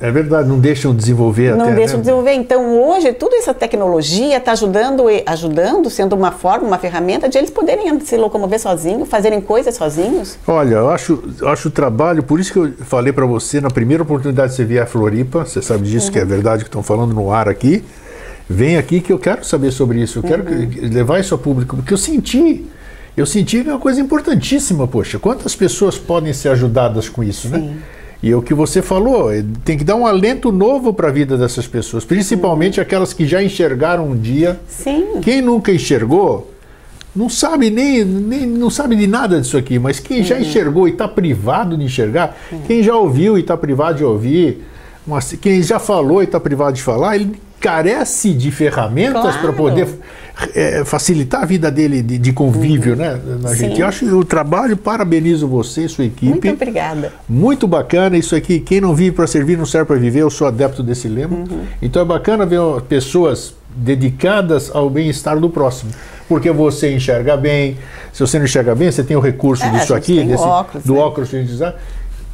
É 0.00 0.10
verdade, 0.10 0.48
não 0.48 0.58
deixam 0.58 0.94
desenvolver 0.94 1.54
não 1.56 1.66
até. 1.66 1.74
deixam 1.76 1.96
né? 1.96 2.02
desenvolver. 2.02 2.32
Então, 2.32 2.82
hoje, 2.82 3.12
toda 3.12 3.36
essa 3.36 3.54
tecnologia 3.54 4.36
está 4.36 4.52
ajudando, 4.52 5.08
e- 5.08 5.22
ajudando, 5.24 5.88
sendo 5.88 6.14
uma 6.16 6.32
forma, 6.32 6.66
uma 6.66 6.78
ferramenta 6.78 7.28
de 7.28 7.38
eles 7.38 7.48
poderem 7.50 7.98
se 8.00 8.16
locomover 8.16 8.58
sozinhos, 8.58 9.08
fazerem 9.08 9.40
coisas 9.40 9.74
sozinhos. 9.76 10.36
Olha, 10.46 10.74
eu 10.76 10.90
acho, 10.90 11.22
acho 11.46 11.68
o 11.68 11.70
trabalho, 11.70 12.22
por 12.22 12.40
isso 12.40 12.52
que 12.52 12.58
eu 12.58 12.72
falei 12.80 13.12
para 13.12 13.24
você 13.24 13.60
na 13.60 13.70
primeira 13.70 14.02
oportunidade 14.02 14.50
que 14.50 14.56
você 14.56 14.64
vier 14.64 14.82
a 14.82 14.86
Floripa, 14.86 15.44
você 15.44 15.62
sabe 15.62 15.88
disso 15.88 16.10
que 16.10 16.18
é 16.18 16.24
verdade 16.24 16.64
que 16.64 16.68
estão 16.68 16.82
falando 16.82 17.14
no 17.14 17.30
ar 17.30 17.48
aqui. 17.48 17.84
Vem 18.50 18.76
aqui 18.76 19.00
que 19.00 19.12
eu 19.12 19.18
quero 19.18 19.44
saber 19.44 19.70
sobre 19.70 20.02
isso, 20.02 20.18
eu 20.18 20.22
quero 20.22 20.44
que- 20.44 20.80
levar 20.88 21.18
isso 21.20 21.32
ao 21.32 21.38
público, 21.38 21.76
porque 21.76 21.94
eu 21.94 21.98
senti, 21.98 22.66
eu 23.16 23.24
senti 23.24 23.62
que 23.62 23.70
é 23.70 23.72
uma 23.72 23.78
coisa 23.80 24.00
importantíssima, 24.00 24.86
poxa, 24.86 25.18
quantas 25.18 25.54
pessoas 25.56 25.96
podem 25.96 26.32
ser 26.32 26.48
ajudadas 26.50 27.08
com 27.08 27.22
isso, 27.24 27.48
né? 27.48 27.74
E 28.24 28.30
é 28.30 28.34
o 28.34 28.40
que 28.40 28.54
você 28.54 28.80
falou, 28.80 29.30
é, 29.30 29.44
tem 29.66 29.76
que 29.76 29.84
dar 29.84 29.96
um 29.96 30.06
alento 30.06 30.50
novo 30.50 30.94
para 30.94 31.08
a 31.08 31.12
vida 31.12 31.36
dessas 31.36 31.66
pessoas, 31.66 32.06
principalmente 32.06 32.80
aquelas 32.80 33.12
que 33.12 33.26
já 33.26 33.42
enxergaram 33.42 34.08
um 34.12 34.16
dia. 34.16 34.58
Sim. 34.66 35.20
Quem 35.20 35.42
nunca 35.42 35.70
enxergou, 35.70 36.50
não 37.14 37.28
sabe 37.28 37.68
nem, 37.68 38.02
nem 38.02 38.46
não 38.46 38.70
sabe 38.70 38.96
de 38.96 39.06
nada 39.06 39.38
disso 39.38 39.58
aqui, 39.58 39.78
mas 39.78 40.00
quem 40.00 40.24
já 40.24 40.40
enxergou 40.40 40.88
e 40.88 40.92
está 40.92 41.06
privado 41.06 41.76
de 41.76 41.84
enxergar, 41.84 42.34
quem 42.66 42.82
já 42.82 42.96
ouviu 42.96 43.36
e 43.36 43.42
está 43.42 43.58
privado 43.58 43.98
de 43.98 44.04
ouvir, 44.04 44.64
mas 45.06 45.34
quem 45.34 45.62
já 45.62 45.78
falou 45.78 46.22
e 46.22 46.24
está 46.24 46.40
privado 46.40 46.72
de 46.72 46.82
falar, 46.82 47.16
ele 47.16 47.38
carece 47.64 48.34
de 48.34 48.50
ferramentas 48.50 49.22
para 49.22 49.52
Claro. 49.52 49.54
poder 49.54 49.88
eh, 50.54 50.82
facilitar 50.84 51.42
a 51.42 51.46
vida 51.46 51.70
dele 51.70 52.02
de, 52.02 52.18
de 52.18 52.30
convívio, 52.30 52.94
né, 52.94 53.18
na 53.40 53.54
gente. 53.54 53.80
Eu 53.80 53.86
acho 53.86 54.00
que 54.00 54.12
o 54.12 54.22
trabalho, 54.22 54.76
parabenizo 54.76 55.48
você 55.48 55.86
e 55.86 55.88
sua 55.88 56.04
equipe. 56.04 56.28
Muito 56.28 56.50
obrigada. 56.50 57.10
Muito 57.26 57.66
bacana 57.66 58.18
isso 58.18 58.36
aqui. 58.36 58.60
Quem 58.60 58.82
não 58.82 58.94
vive 58.94 59.12
para 59.12 59.26
servir 59.26 59.56
não 59.56 59.64
serve 59.64 59.86
para 59.86 59.96
viver. 59.96 60.20
Eu 60.20 60.28
sou 60.30 60.46
adepto 60.46 60.82
desse 60.82 61.08
lema. 61.08 61.36
Uhum. 61.36 61.64
Então 61.80 62.02
é 62.02 62.04
bacana 62.04 62.44
ver 62.44 62.60
pessoas 62.86 63.54
dedicadas 63.74 64.70
ao 64.74 64.90
bem-estar 64.90 65.40
do 65.40 65.48
próximo. 65.48 65.90
Porque 66.28 66.50
você 66.50 66.94
enxerga 66.94 67.34
bem. 67.34 67.78
Se 68.12 68.20
você 68.20 68.38
não 68.38 68.44
enxerga 68.44 68.74
bem, 68.74 68.90
você 68.90 69.02
tem 69.02 69.16
o 69.16 69.20
recurso 69.20 69.64
É, 69.64 69.68
a 69.68 69.70
disso 69.70 69.94
aqui, 69.94 70.22
desse, 70.22 70.42
óculos, 70.42 70.84
do 70.84 70.94
né? 70.94 71.00
óculos 71.00 71.30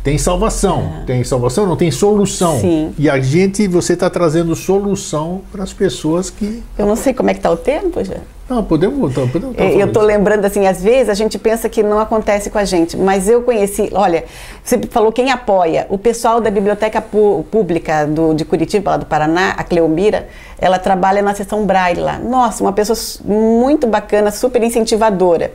Tem 0.02 0.16
salvação. 0.16 1.02
Tem 1.06 1.22
salvação, 1.22 1.66
não 1.66 1.76
tem 1.76 1.90
solução. 1.90 2.58
Sim. 2.58 2.94
E 2.98 3.08
a 3.08 3.20
gente, 3.20 3.68
você 3.68 3.92
está 3.92 4.08
trazendo 4.08 4.56
solução 4.56 5.42
para 5.52 5.62
as 5.62 5.72
pessoas 5.72 6.30
que. 6.30 6.62
Eu 6.78 6.86
não 6.86 6.96
sei 6.96 7.12
como 7.12 7.28
é 7.28 7.34
que 7.34 7.38
está 7.38 7.50
o 7.50 7.56
tempo 7.56 8.02
já. 8.02 8.16
Não, 8.48 8.64
podemos 8.64 8.98
voltar. 8.98 9.30
Podemos 9.30 9.56
tá 9.56 9.62
Eu 9.62 9.86
estou 9.86 10.02
lembrando 10.02 10.44
assim, 10.44 10.66
às 10.66 10.82
vezes 10.82 11.08
a 11.08 11.14
gente 11.14 11.38
pensa 11.38 11.68
que 11.68 11.84
não 11.84 12.00
acontece 12.00 12.50
com 12.50 12.58
a 12.58 12.64
gente, 12.64 12.96
mas 12.96 13.28
eu 13.28 13.42
conheci, 13.42 13.90
olha, 13.92 14.24
você 14.64 14.76
falou 14.90 15.12
quem 15.12 15.30
apoia, 15.30 15.86
o 15.88 15.96
pessoal 15.96 16.40
da 16.40 16.50
Biblioteca 16.50 17.00
Pública 17.00 18.06
do, 18.06 18.34
de 18.34 18.44
Curitiba, 18.44 18.90
lá 18.92 18.96
do 18.96 19.06
Paraná, 19.06 19.50
a 19.50 19.62
Cleomira, 19.62 20.26
ela 20.58 20.80
trabalha 20.80 21.22
na 21.22 21.32
seção 21.32 21.64
Braille 21.64 22.00
lá. 22.00 22.18
Nossa, 22.18 22.64
uma 22.64 22.72
pessoa 22.72 22.98
muito 23.24 23.86
bacana, 23.86 24.32
super 24.32 24.60
incentivadora. 24.64 25.52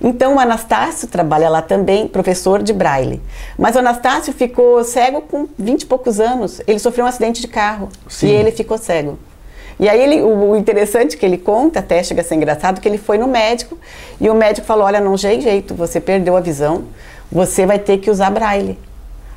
Então 0.00 0.36
o 0.36 0.38
Anastácio 0.38 1.06
trabalha 1.08 1.50
lá 1.50 1.60
também, 1.60 2.08
professor 2.08 2.62
de 2.62 2.72
Braille. 2.72 3.20
Mas 3.58 3.76
o 3.76 3.80
Anastácio 3.80 4.32
ficou 4.32 4.82
cego 4.82 5.20
com 5.22 5.46
20 5.58 5.82
e 5.82 5.86
poucos 5.86 6.18
anos. 6.18 6.60
Ele 6.66 6.78
sofreu 6.78 7.04
um 7.04 7.08
acidente 7.08 7.40
de 7.40 7.48
carro 7.48 7.88
Sim. 8.08 8.28
e 8.28 8.30
ele 8.30 8.50
ficou 8.50 8.78
cego. 8.78 9.18
E 9.78 9.88
aí 9.88 10.00
ele, 10.00 10.22
o, 10.22 10.56
interessante 10.56 11.16
que 11.16 11.24
ele 11.24 11.38
conta, 11.38 11.80
até 11.80 12.02
chega 12.02 12.20
a 12.20 12.24
ser 12.24 12.34
engraçado, 12.34 12.80
que 12.80 12.88
ele 12.88 12.98
foi 12.98 13.16
no 13.16 13.26
médico 13.26 13.78
e 14.20 14.28
o 14.28 14.34
médico 14.34 14.66
falou, 14.66 14.84
olha, 14.84 15.00
não 15.00 15.16
tem 15.16 15.40
jeito, 15.40 15.74
você 15.74 15.98
perdeu 15.98 16.36
a 16.36 16.40
visão, 16.40 16.84
você 17.32 17.64
vai 17.64 17.78
ter 17.78 17.96
que 17.96 18.10
usar 18.10 18.30
braille. 18.30 18.78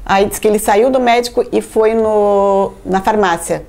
Aí 0.06 0.26
diz 0.26 0.40
que 0.40 0.48
ele 0.48 0.60
saiu 0.60 0.90
do 0.90 1.00
médico 1.00 1.46
e 1.50 1.62
foi 1.62 1.94
no, 1.94 2.74
na 2.86 3.02
farmácia. 3.02 3.66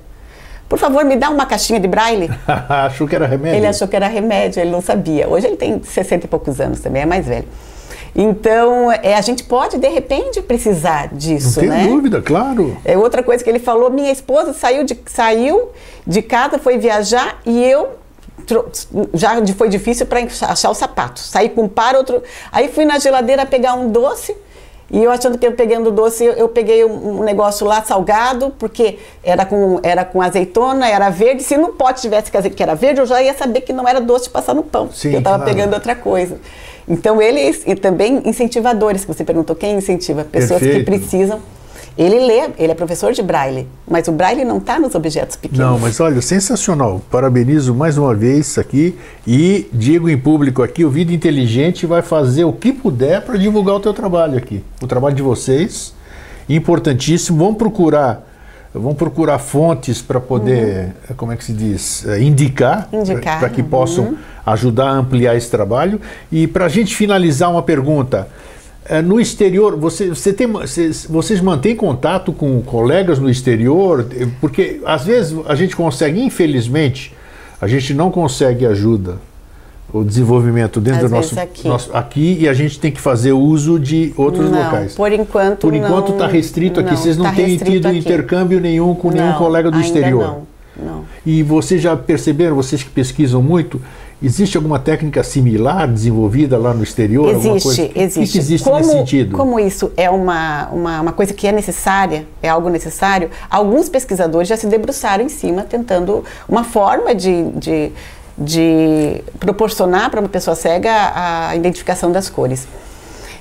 Por 0.67 0.79
favor, 0.79 1.05
me 1.05 1.15
dá 1.15 1.29
uma 1.29 1.45
caixinha 1.45 1.79
de 1.79 1.87
braille. 1.87 2.29
Achou 2.69 3.07
que 3.07 3.15
era 3.15 3.27
remédio? 3.27 3.57
Ele 3.57 3.67
achou 3.67 3.87
que 3.87 3.95
era 3.95 4.07
remédio, 4.07 4.59
ele 4.61 4.71
não 4.71 4.81
sabia. 4.81 5.27
Hoje 5.27 5.47
ele 5.47 5.57
tem 5.57 5.81
60 5.83 6.25
e 6.25 6.27
poucos 6.27 6.59
anos 6.59 6.79
também, 6.79 7.03
é 7.03 7.05
mais 7.05 7.27
velho. 7.27 7.47
Então, 8.15 8.89
é, 8.91 9.15
a 9.15 9.21
gente 9.21 9.43
pode, 9.43 9.77
de 9.77 9.89
repente, 9.89 10.41
precisar 10.41 11.09
Não 11.11 11.17
disso, 11.17 11.59
tem 11.59 11.67
né? 11.67 11.85
dúvida, 11.85 12.21
claro. 12.21 12.77
É 12.85 12.97
outra 12.97 13.21
coisa 13.21 13.43
que 13.43 13.49
ele 13.49 13.59
falou, 13.59 13.89
minha 13.91 14.11
esposa 14.11 14.53
saiu 14.53 14.85
de, 14.85 14.97
saiu 15.05 15.69
de 16.07 16.21
casa, 16.21 16.57
foi 16.57 16.77
viajar 16.77 17.41
e 17.45 17.61
eu 17.63 17.89
já 19.13 19.35
foi 19.55 19.67
difícil 19.69 20.05
para 20.05 20.19
achar 20.21 20.69
o 20.69 20.73
sapato. 20.73 21.19
Saí 21.19 21.49
com 21.49 21.63
um 21.63 21.67
par, 21.67 21.95
outro. 21.95 22.21
Aí 22.51 22.69
fui 22.69 22.85
na 22.85 22.99
geladeira 22.99 23.45
pegar 23.45 23.73
um 23.73 23.89
doce. 23.89 24.35
E 24.89 25.03
eu 25.03 25.09
achando 25.09 25.37
que 25.37 25.45
eu 25.45 25.53
pegando 25.53 25.91
doce, 25.91 26.23
eu, 26.23 26.47
peguei 26.47 26.85
um, 26.85 27.23
negócio 27.23 27.65
lá 27.65 27.83
salgado, 27.83 28.53
porque 28.59 28.99
era 29.23 29.43
com, 29.43 29.79
era 29.81 30.05
com 30.05 30.21
azeitona, 30.21 30.87
era 30.87 31.09
verde. 31.09 31.41
Se 31.41 31.57
no 31.57 31.69
pote 31.69 32.01
tivesse 32.01 32.31
que 32.31 32.49
que 32.49 32.61
era 32.61 32.75
verde, 32.75 32.99
eu 32.99 33.05
já 33.05 33.21
ia 33.21 33.33
saber 33.33 33.61
que 33.61 33.73
não 33.73 33.87
era 33.87 33.99
doce 33.99 34.25
de 34.25 34.29
passar 34.29 34.53
no 34.53 34.63
pão. 34.63 34.89
Sim, 34.91 35.13
eu 35.13 35.19
estava 35.19 35.37
claro. 35.37 35.51
pegando 35.51 35.73
outra 35.73 35.95
coisa. 35.95 36.37
Então, 36.87 37.19
eles, 37.19 37.63
e 37.65 37.73
também 37.73 38.21
incentivadores, 38.25 39.03
que 39.03 39.13
você 39.13 39.23
perguntou, 39.23 39.55
quem 39.55 39.75
incentiva? 39.75 40.23
Pessoas 40.23 40.59
que 40.59 40.67
Perfeito. 40.67 40.85
precisam. 40.85 41.41
Ele 41.97 42.19
lê, 42.19 42.49
ele 42.57 42.71
é 42.71 42.75
professor 42.75 43.13
de 43.13 43.23
braille, 43.23 43.67
mas 43.89 44.07
o 44.09 44.11
braille 44.11 44.43
não 44.43 44.57
está 44.57 44.77
nos 44.77 44.95
objetos 44.95 45.37
pequenos. 45.37 45.65
Não, 45.65 45.79
mas 45.79 45.99
olha, 46.01 46.21
sensacional. 46.21 47.01
Parabenizo 47.09 47.73
mais 47.73 47.97
uma 47.97 48.13
vez 48.13 48.57
aqui 48.57 48.97
e 49.25 49.69
digo 49.71 50.09
em 50.09 50.17
público 50.17 50.61
aqui, 50.61 50.83
o 50.83 50.89
Vida 50.89 51.13
Inteligente 51.13 51.85
vai 51.85 52.01
fazer 52.01 52.43
o 52.43 52.51
que 52.51 52.73
puder 52.73 53.21
para 53.21 53.37
divulgar 53.37 53.75
o 53.75 53.79
teu 53.79 53.93
trabalho 53.93 54.37
aqui. 54.37 54.61
O 54.81 54.87
trabalho 54.87 55.15
de 55.15 55.21
vocês, 55.21 55.93
importantíssimo. 56.49 57.37
Vamos 57.37 57.57
procurar, 57.57 58.27
vamos 58.73 58.97
procurar 58.97 59.39
fontes 59.39 60.01
para 60.01 60.19
poder, 60.19 60.93
como 61.15 61.31
é 61.31 61.37
que 61.37 61.43
se 61.43 61.53
diz, 61.53 62.05
eh, 62.05 62.21
indicar, 62.21 62.89
Uhum. 62.91 63.01
Indicar, 63.01 63.39
para 63.39 63.49
que 63.49 63.61
uhum. 63.61 63.67
possam 63.69 64.17
ajudar 64.45 64.89
a 64.89 64.93
ampliar 64.93 65.35
esse 65.35 65.49
trabalho. 65.49 65.99
E 66.31 66.45
para 66.45 66.65
a 66.65 66.69
gente 66.69 66.95
finalizar 66.95 67.49
uma 67.49 67.63
pergunta, 67.63 68.27
eh, 68.27 68.54
no 69.03 69.19
exterior, 69.19 69.75
você, 69.75 70.09
você 70.09 70.31
tem, 70.31 70.47
vocês, 70.47 71.07
vocês 71.09 71.41
mantêm 71.41 71.75
contato 71.75 72.31
com 72.31 72.61
colegas 72.61 73.17
no 73.17 73.29
exterior? 73.29 74.05
Porque 74.39 74.79
às 74.85 75.05
vezes 75.05 75.35
a 75.47 75.55
gente 75.55 75.75
consegue, 75.75 76.21
infelizmente, 76.21 77.13
a 77.59 77.67
gente 77.67 77.93
não 77.93 78.11
consegue 78.11 78.65
ajuda, 78.65 79.17
o 79.93 80.03
desenvolvimento 80.03 80.81
dentro 80.81 81.05
Às 81.05 81.11
do 81.11 81.15
nosso 81.15 81.39
aqui. 81.39 81.67
nosso 81.67 81.95
aqui 81.95 82.37
e 82.41 82.49
a 82.49 82.53
gente 82.53 82.79
tem 82.79 82.91
que 82.91 82.99
fazer 82.99 83.31
uso 83.31 83.79
de 83.79 84.13
outros 84.17 84.51
não, 84.51 84.63
locais. 84.63 84.93
Por 84.93 85.11
enquanto 85.11 85.59
Por 85.61 85.73
enquanto 85.73 86.11
está 86.11 86.27
restrito 86.27 86.79
aqui, 86.79 86.91
não, 86.91 86.97
vocês 86.97 87.17
não 87.17 87.25
tá 87.25 87.31
têm 87.31 87.57
tido 87.57 87.87
aqui. 87.87 87.97
intercâmbio 87.97 88.59
nenhum 88.59 88.93
com 88.93 89.09
nenhum 89.09 89.27
Não, 89.27 89.37
colega 89.37 89.71
do 89.71 89.79
exterior. 89.79 90.43
Não, 90.77 90.85
não. 90.85 91.05
E 91.25 91.41
vocês 91.43 91.81
já 91.81 91.95
perceberam, 91.95 92.55
vocês 92.55 92.83
que 92.83 92.89
pesquisam 92.89 93.41
muito, 93.41 93.81
existe 94.25 94.57
alguma 94.57 94.79
técnica 94.79 95.23
similar 95.23 95.87
desenvolvida 95.87 96.57
lá 96.57 96.73
no 96.73 96.83
exterior? 96.83 97.29
Existe, 97.29 97.91
existe. 97.95 98.37
Existe 98.37 98.63
como, 98.63 98.77
nesse 98.77 98.91
sentido? 98.91 99.37
Como 99.37 99.59
isso 99.59 99.91
é 99.95 100.09
uma, 100.09 100.67
uma, 100.69 101.01
uma 101.01 101.13
coisa 101.13 101.33
que 101.33 101.45
é 101.45 101.51
necessária, 101.51 102.27
é 102.41 102.49
algo 102.49 102.67
necessário, 102.69 103.29
alguns 103.49 103.87
pesquisadores 103.87 104.47
já 104.47 104.57
se 104.57 104.65
debruçaram 104.65 105.23
em 105.23 105.29
cima, 105.29 105.61
tentando 105.63 106.23
uma 106.49 106.63
forma 106.63 107.13
de, 107.13 107.49
de, 107.51 107.91
de 108.35 109.21
proporcionar 109.39 110.09
para 110.09 110.19
uma 110.19 110.29
pessoa 110.29 110.55
cega 110.55 110.91
a, 110.91 111.55
identificação 111.55 112.11
das 112.11 112.27
cores. 112.27 112.67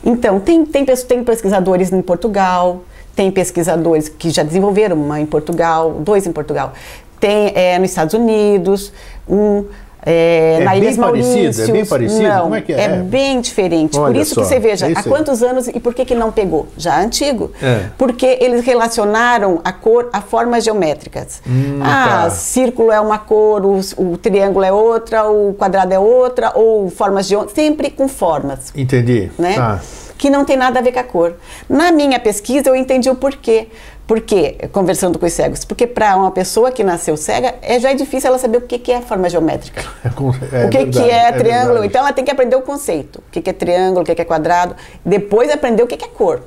Então, 0.05 0.39
tem, 0.39 0.66
tem, 0.66 0.85
tem 0.85 1.24
pesquisadores 1.24 1.91
em 1.91 2.03
Portugal, 2.03 2.82
tem 3.16 3.30
pesquisadores 3.30 4.09
que 4.09 4.28
já 4.28 4.43
desenvolveram 4.43 4.97
uma 4.97 5.18
em 5.18 5.24
Portugal, 5.24 5.93
dois 6.01 6.26
em 6.26 6.32
Portugal, 6.32 6.74
tem 7.18 7.53
é, 7.55 7.78
nos 7.78 7.89
Estados 7.89 8.12
Unidos, 8.12 8.93
um 9.26 9.64
é, 10.05 10.59
É 10.61 10.64
na 10.64 10.70
bem 10.72 10.80
Ilhas 10.82 10.96
parecido? 10.96 11.62
É 11.62 11.72
bem 11.72 11.86
parecido? 11.86 12.22
Não, 12.22 12.42
Como 12.42 12.55
é 12.55 12.61
que 12.61 12.72
é? 12.72 12.80
é 12.84 12.88
bem 12.96 13.40
diferente. 13.40 13.92
Por 13.92 14.02
Olha 14.02 14.20
isso 14.20 14.34
só, 14.34 14.42
que 14.42 14.46
você 14.46 14.59
veja, 14.59 14.88
é 14.88 14.92
há 14.94 15.02
quantos 15.02 15.42
anos 15.42 15.68
e 15.68 15.80
por 15.80 15.94
que, 15.94 16.05
que 16.05 16.14
não 16.14 16.30
pegou? 16.30 16.66
Já 16.76 17.00
antigo. 17.00 17.50
É. 17.62 17.86
Porque 17.96 18.38
eles 18.40 18.64
relacionaram 18.64 19.61
a 19.64 19.72
cor 19.72 20.11
a 20.12 20.20
formas 20.20 20.64
geométricas. 20.64 21.40
Hum, 21.46 21.80
ah, 21.82 22.22
tá. 22.24 22.30
círculo 22.30 22.92
é 22.92 23.00
uma 23.00 23.18
cor, 23.18 23.64
o, 23.64 23.80
o 23.96 24.18
triângulo 24.18 24.64
é 24.64 24.72
outra, 24.72 25.28
o 25.28 25.55
quadrado 25.55 25.92
é 25.94 25.98
outra, 25.98 26.52
ou 26.55 26.90
formas 26.90 27.26
de 27.26 27.34
sempre 27.55 27.90
com 27.90 28.09
formas 28.09 28.72
Entendi. 28.76 29.30
né? 29.38 29.55
Tá. 29.55 29.80
Que 30.16 30.30
não 30.30 30.44
tem 30.44 30.57
nada 30.57 30.78
a 30.78 30.82
ver 30.82 30.92
com 30.92 31.00
a 31.00 31.05
cor. 31.05 31.34
Na 31.68 31.90
minha 31.90 32.18
pesquisa 32.20 32.68
eu 32.68 32.76
entendi 32.76 33.11
o 33.11 33.14
porquê. 33.14 33.68
Por 34.07 34.20
quê? 34.20 34.57
Conversando 34.70 35.18
com 35.18 35.24
os 35.24 35.32
cegos. 35.32 35.64
Porque 35.64 35.86
para 35.86 36.16
uma 36.16 36.30
pessoa 36.30 36.70
que 36.70 36.84
nasceu 36.84 37.16
cega, 37.16 37.55
é, 37.62 37.78
já 37.80 37.90
é 37.90 37.94
difícil 37.94 38.28
ela 38.28 38.38
saber 38.38 38.59
o 38.59 38.61
que, 38.62 38.78
que 38.78 38.92
é 38.92 39.00
forma 39.00 39.28
geométrica. 39.28 39.82
É 40.05 40.09
é 40.09 40.66
o 40.66 40.70
que, 40.70 40.78
verdade, 40.78 40.90
que 40.90 41.11
é, 41.11 41.32
triângulo. 41.32 41.64
verdade. 41.64 41.86
então 41.86 42.00
ela 42.02 42.12
tem 42.12 42.24
que 42.24 42.30
aprender 42.30 42.57
o 42.57 42.62
conceito. 42.62 43.16
O 43.20 43.30
que, 43.30 43.40
que 43.40 43.50
é 43.50 43.52
triângulo, 43.52 44.02
o 44.02 44.05
que, 44.05 44.14
que 44.14 44.22
é 44.22 44.24
quadrado. 44.24 44.76
Depois 45.05 45.50
aprender 45.50 45.82
o 45.82 45.86
que, 45.86 45.96
que 45.96 46.05
é 46.05 46.09
cor. 46.09 46.42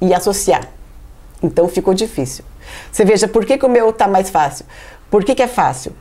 E 0.00 0.12
associar. 0.12 0.68
Então 1.42 1.68
ficou 1.68 1.94
difícil. 1.94 2.44
Você 2.90 3.04
veja, 3.04 3.28
por 3.28 3.44
que, 3.44 3.56
que 3.56 3.64
o 3.64 3.68
meu 3.68 3.90
está 3.90 4.08
mais 4.08 4.28
fácil? 4.28 4.66
Por 5.10 5.24
que, 5.24 5.34
que 5.34 5.42
é 5.42 5.46
fácil? 5.46 5.92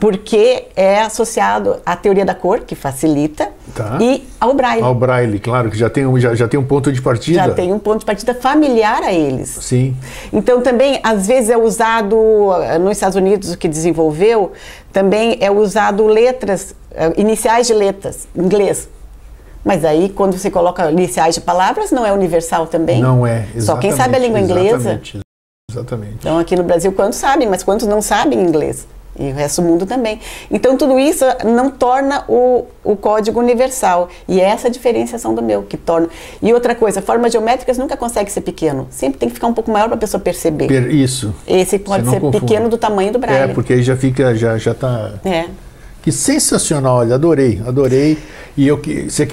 Porque 0.00 0.66
é 0.74 1.00
associado 1.00 1.76
à 1.86 1.96
teoria 1.96 2.24
da 2.24 2.34
cor, 2.34 2.60
que 2.60 2.74
facilita, 2.74 3.48
Tá. 3.74 3.98
e 4.00 4.26
ao 4.40 4.54
braille. 4.54 4.82
Ao 4.82 4.94
braille, 4.94 5.38
claro, 5.38 5.70
que 5.70 5.76
já 5.78 5.88
tem, 5.90 6.06
um, 6.06 6.18
já, 6.18 6.34
já 6.34 6.46
tem 6.46 6.58
um 6.58 6.64
ponto 6.64 6.92
de 6.92 7.00
partida. 7.00 7.38
Já 7.38 7.50
tem 7.50 7.72
um 7.72 7.78
ponto 7.78 8.00
de 8.00 8.04
partida 8.04 8.34
familiar 8.34 9.02
a 9.02 9.12
eles. 9.12 9.48
Sim. 9.60 9.96
Então 10.32 10.60
também, 10.60 11.00
às 11.02 11.26
vezes 11.26 11.50
é 11.50 11.56
usado, 11.56 12.16
eh, 12.62 12.78
nos 12.78 12.92
Estados 12.92 13.16
Unidos, 13.16 13.52
o 13.52 13.58
que 13.58 13.68
desenvolveu, 13.68 14.52
também 14.92 15.38
é 15.40 15.50
usado 15.50 16.06
letras, 16.06 16.74
eh, 16.92 17.12
iniciais 17.16 17.66
de 17.66 17.74
letras, 17.74 18.28
inglês. 18.36 18.88
Mas 19.64 19.84
aí, 19.84 20.10
quando 20.10 20.36
você 20.36 20.50
coloca 20.50 20.90
iniciais 20.90 21.34
de 21.34 21.40
palavras, 21.40 21.90
não 21.90 22.04
é 22.04 22.12
universal 22.12 22.66
também? 22.66 23.00
Não 23.00 23.26
é. 23.26 23.46
Só 23.58 23.76
quem 23.76 23.92
sabe 23.92 24.16
a 24.16 24.18
língua 24.18 24.38
inglesa. 24.38 24.76
Exatamente. 24.76 25.20
Exatamente. 25.70 26.16
Então, 26.20 26.38
aqui 26.38 26.54
no 26.54 26.62
Brasil, 26.62 26.92
quantos 26.92 27.18
sabem, 27.18 27.48
mas 27.48 27.62
quantos 27.62 27.86
não 27.86 28.02
sabem 28.02 28.40
inglês? 28.40 28.86
E 29.18 29.30
o 29.30 29.34
resto 29.34 29.62
do 29.62 29.68
mundo 29.68 29.86
também. 29.86 30.18
Então, 30.50 30.76
tudo 30.76 30.98
isso 30.98 31.24
não 31.44 31.70
torna 31.70 32.24
o, 32.28 32.64
o 32.82 32.96
código 32.96 33.38
universal. 33.38 34.08
E 34.26 34.40
é 34.40 34.44
essa 34.44 34.66
a 34.68 34.70
diferenciação 34.70 35.34
do 35.34 35.42
meu, 35.42 35.62
que 35.62 35.76
torna. 35.76 36.08
E 36.42 36.52
outra 36.52 36.74
coisa, 36.74 37.00
formas 37.00 37.30
geométricas 37.32 37.78
nunca 37.78 37.96
consegue 37.96 38.30
ser 38.30 38.40
pequeno. 38.40 38.86
Sempre 38.90 39.18
tem 39.18 39.28
que 39.28 39.34
ficar 39.34 39.46
um 39.46 39.54
pouco 39.54 39.70
maior 39.70 39.86
para 39.86 39.94
a 39.94 39.98
pessoa 39.98 40.20
perceber. 40.20 40.66
Per- 40.66 40.92
Isso. 40.94 41.34
Esse 41.46 41.78
pode 41.78 42.08
ser 42.08 42.20
confunde. 42.20 42.40
pequeno 42.40 42.68
do 42.68 42.76
tamanho 42.76 43.12
do 43.12 43.18
É, 43.18 43.20
braille. 43.20 43.54
porque 43.54 43.72
aí 43.74 43.82
já 43.82 43.96
fica, 43.96 44.34
já, 44.34 44.58
já 44.58 44.74
tá. 44.74 45.12
É. 45.24 45.44
Que 46.04 46.12
sensacional, 46.12 46.98
olha, 46.98 47.14
adorei, 47.14 47.62
adorei. 47.66 48.18
E 48.54 48.68
eu 48.68 48.76
que 48.76 49.10
você 49.10 49.26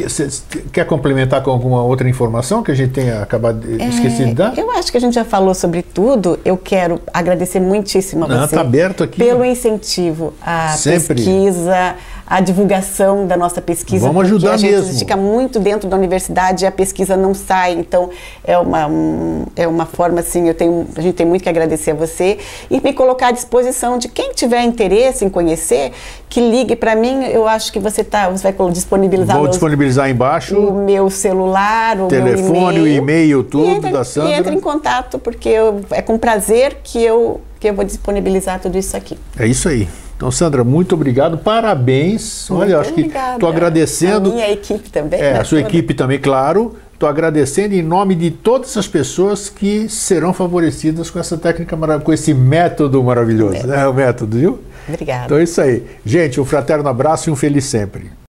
quer, 0.72 0.86
complementar 0.86 1.44
com 1.44 1.52
alguma 1.52 1.84
outra 1.84 2.08
informação 2.08 2.64
que 2.64 2.72
a 2.72 2.74
gente 2.74 2.94
tenha 2.94 3.22
acabado 3.22 3.60
de 3.60 3.84
esqueci 3.90 4.24
de 4.24 4.34
dar? 4.34 4.58
É, 4.58 4.62
Eu 4.62 4.72
acho 4.72 4.90
que 4.90 4.98
a 4.98 5.02
gente 5.02 5.14
já 5.14 5.26
falou 5.26 5.54
sobre 5.54 5.82
tudo. 5.82 6.40
Eu 6.46 6.56
quero 6.56 7.02
agradecer 7.14 7.60
muitíssimo 7.60 8.24
a 8.24 8.28
Não, 8.30 8.48
você 8.48 8.56
tá 8.56 8.62
aberto 8.62 9.04
aqui. 9.04 9.18
pelo 9.18 9.44
incentivo 9.44 10.34
à 10.42 10.70
Sempre. 10.70 11.16
pesquisa, 11.16 11.96
à 12.32 12.40
divulgação 12.40 13.28
da 13.28 13.36
nossa 13.36 13.62
pesquisa. 13.62 14.08
Vamos 14.08 14.24
ajudar 14.24 14.54
a 14.54 14.58
gente 14.58 14.72
mesmo. 14.72 15.00
fica 15.00 15.18
muito 15.18 15.60
dentro 15.60 15.90
da 15.90 15.98
universidade 15.98 16.64
e 16.64 16.68
a 16.68 16.72
pesquisa 16.72 17.18
não 17.18 17.34
sai. 17.34 17.74
Então 17.74 18.10
é 18.46 18.58
uma 18.58 18.88
um, 18.88 19.46
é 19.56 19.68
uma 19.68 19.86
forma 19.86 20.22
assim. 20.22 20.48
Eu 20.48 20.54
tenho 20.54 20.88
a 20.96 21.02
gente 21.02 21.16
tem 21.16 21.26
muito 21.26 21.42
que 21.44 21.50
agradecer 21.50 21.92
a 21.92 21.94
você 21.94 22.38
e 22.70 22.80
me 22.80 22.94
colocar 22.94 23.28
à 23.28 23.32
disposição 23.32 23.98
de 23.98 24.08
quem 24.08 24.32
tiver 24.32 24.64
interesse 24.64 25.26
em 25.26 25.30
conhecer 25.30 25.92
que 26.30 26.40
ligue 26.40 26.76
para 26.76 26.96
mim. 26.96 27.26
Eu 27.26 27.46
acho 27.48 27.70
que 27.74 27.80
você 27.80 28.02
tá 28.04 28.30
você 28.30 28.50
vai 28.52 28.72
disponibilizar 28.72 29.36
Vou 29.36 29.44
meus- 29.44 29.56
disponibilizar 29.58 30.10
embaixo. 30.10 30.58
o 30.58 30.72
meu 30.86 31.10
celular, 31.10 32.00
o 32.00 32.08
Telefone, 32.08 32.76
meu 32.76 32.84
o 32.84 32.88
e-mail, 32.88 32.98
e-mail, 32.98 33.44
tudo 33.44 33.66
e 33.66 33.70
entra, 33.72 33.92
da 33.92 34.04
Sandra. 34.06 34.30
E 34.30 34.34
entra 34.34 34.54
em 34.54 34.60
contato, 34.62 35.20
porque 35.20 35.50
eu- 35.50 35.82
é 35.92 36.02
com 36.02 36.18
prazer 36.18 36.78
que 36.82 37.04
eu, 37.04 37.42
que 37.62 37.70
eu 37.70 37.76
vou 37.76 37.86
disponibilizar 37.86 38.60
tudo 38.60 38.78
isso 38.78 38.98
aqui. 38.98 39.16
É 39.38 39.46
isso 39.46 39.70
aí. 39.70 39.88
Então, 40.18 40.32
Sandra, 40.32 40.64
muito 40.64 40.96
obrigado, 40.96 41.38
parabéns. 41.38 42.50
Olha, 42.50 42.74
eu 42.74 42.82
acho 42.82 42.92
que 42.94 43.02
estou 43.02 43.48
agradecendo. 43.48 44.32
A 44.32 44.34
minha 44.34 44.52
equipe 44.52 44.90
também. 44.90 45.20
É, 45.20 45.34
né, 45.34 45.40
a 45.40 45.44
sua 45.44 45.60
toda. 45.60 45.70
equipe 45.70 45.94
também, 45.94 46.20
claro. 46.20 46.76
Estou 46.94 47.08
agradecendo 47.08 47.74
em 47.74 47.82
nome 47.82 48.14
de 48.16 48.30
todas 48.30 48.76
as 48.78 48.88
pessoas 48.88 49.50
que 49.50 49.88
serão 49.90 50.34
favorecidas 50.34 51.10
com 51.10 51.20
essa 51.20 51.38
técnica 51.38 51.76
maravilhosa, 51.76 52.06
com 52.06 52.14
esse 52.14 52.34
método 52.34 53.04
maravilhoso. 53.04 53.72
É 53.72 53.88
o 53.88 53.94
método, 53.94 54.38
viu? 54.38 54.60
Obrigada. 54.88 55.26
Então 55.26 55.38
é 55.38 55.44
isso 55.44 55.62
aí. 55.62 55.84
Gente, 56.06 56.42
um 56.42 56.46
fraterno 56.46 56.88
abraço 56.90 57.30
e 57.30 57.34
um 57.34 57.36
feliz 57.36 57.66
sempre. 57.66 58.21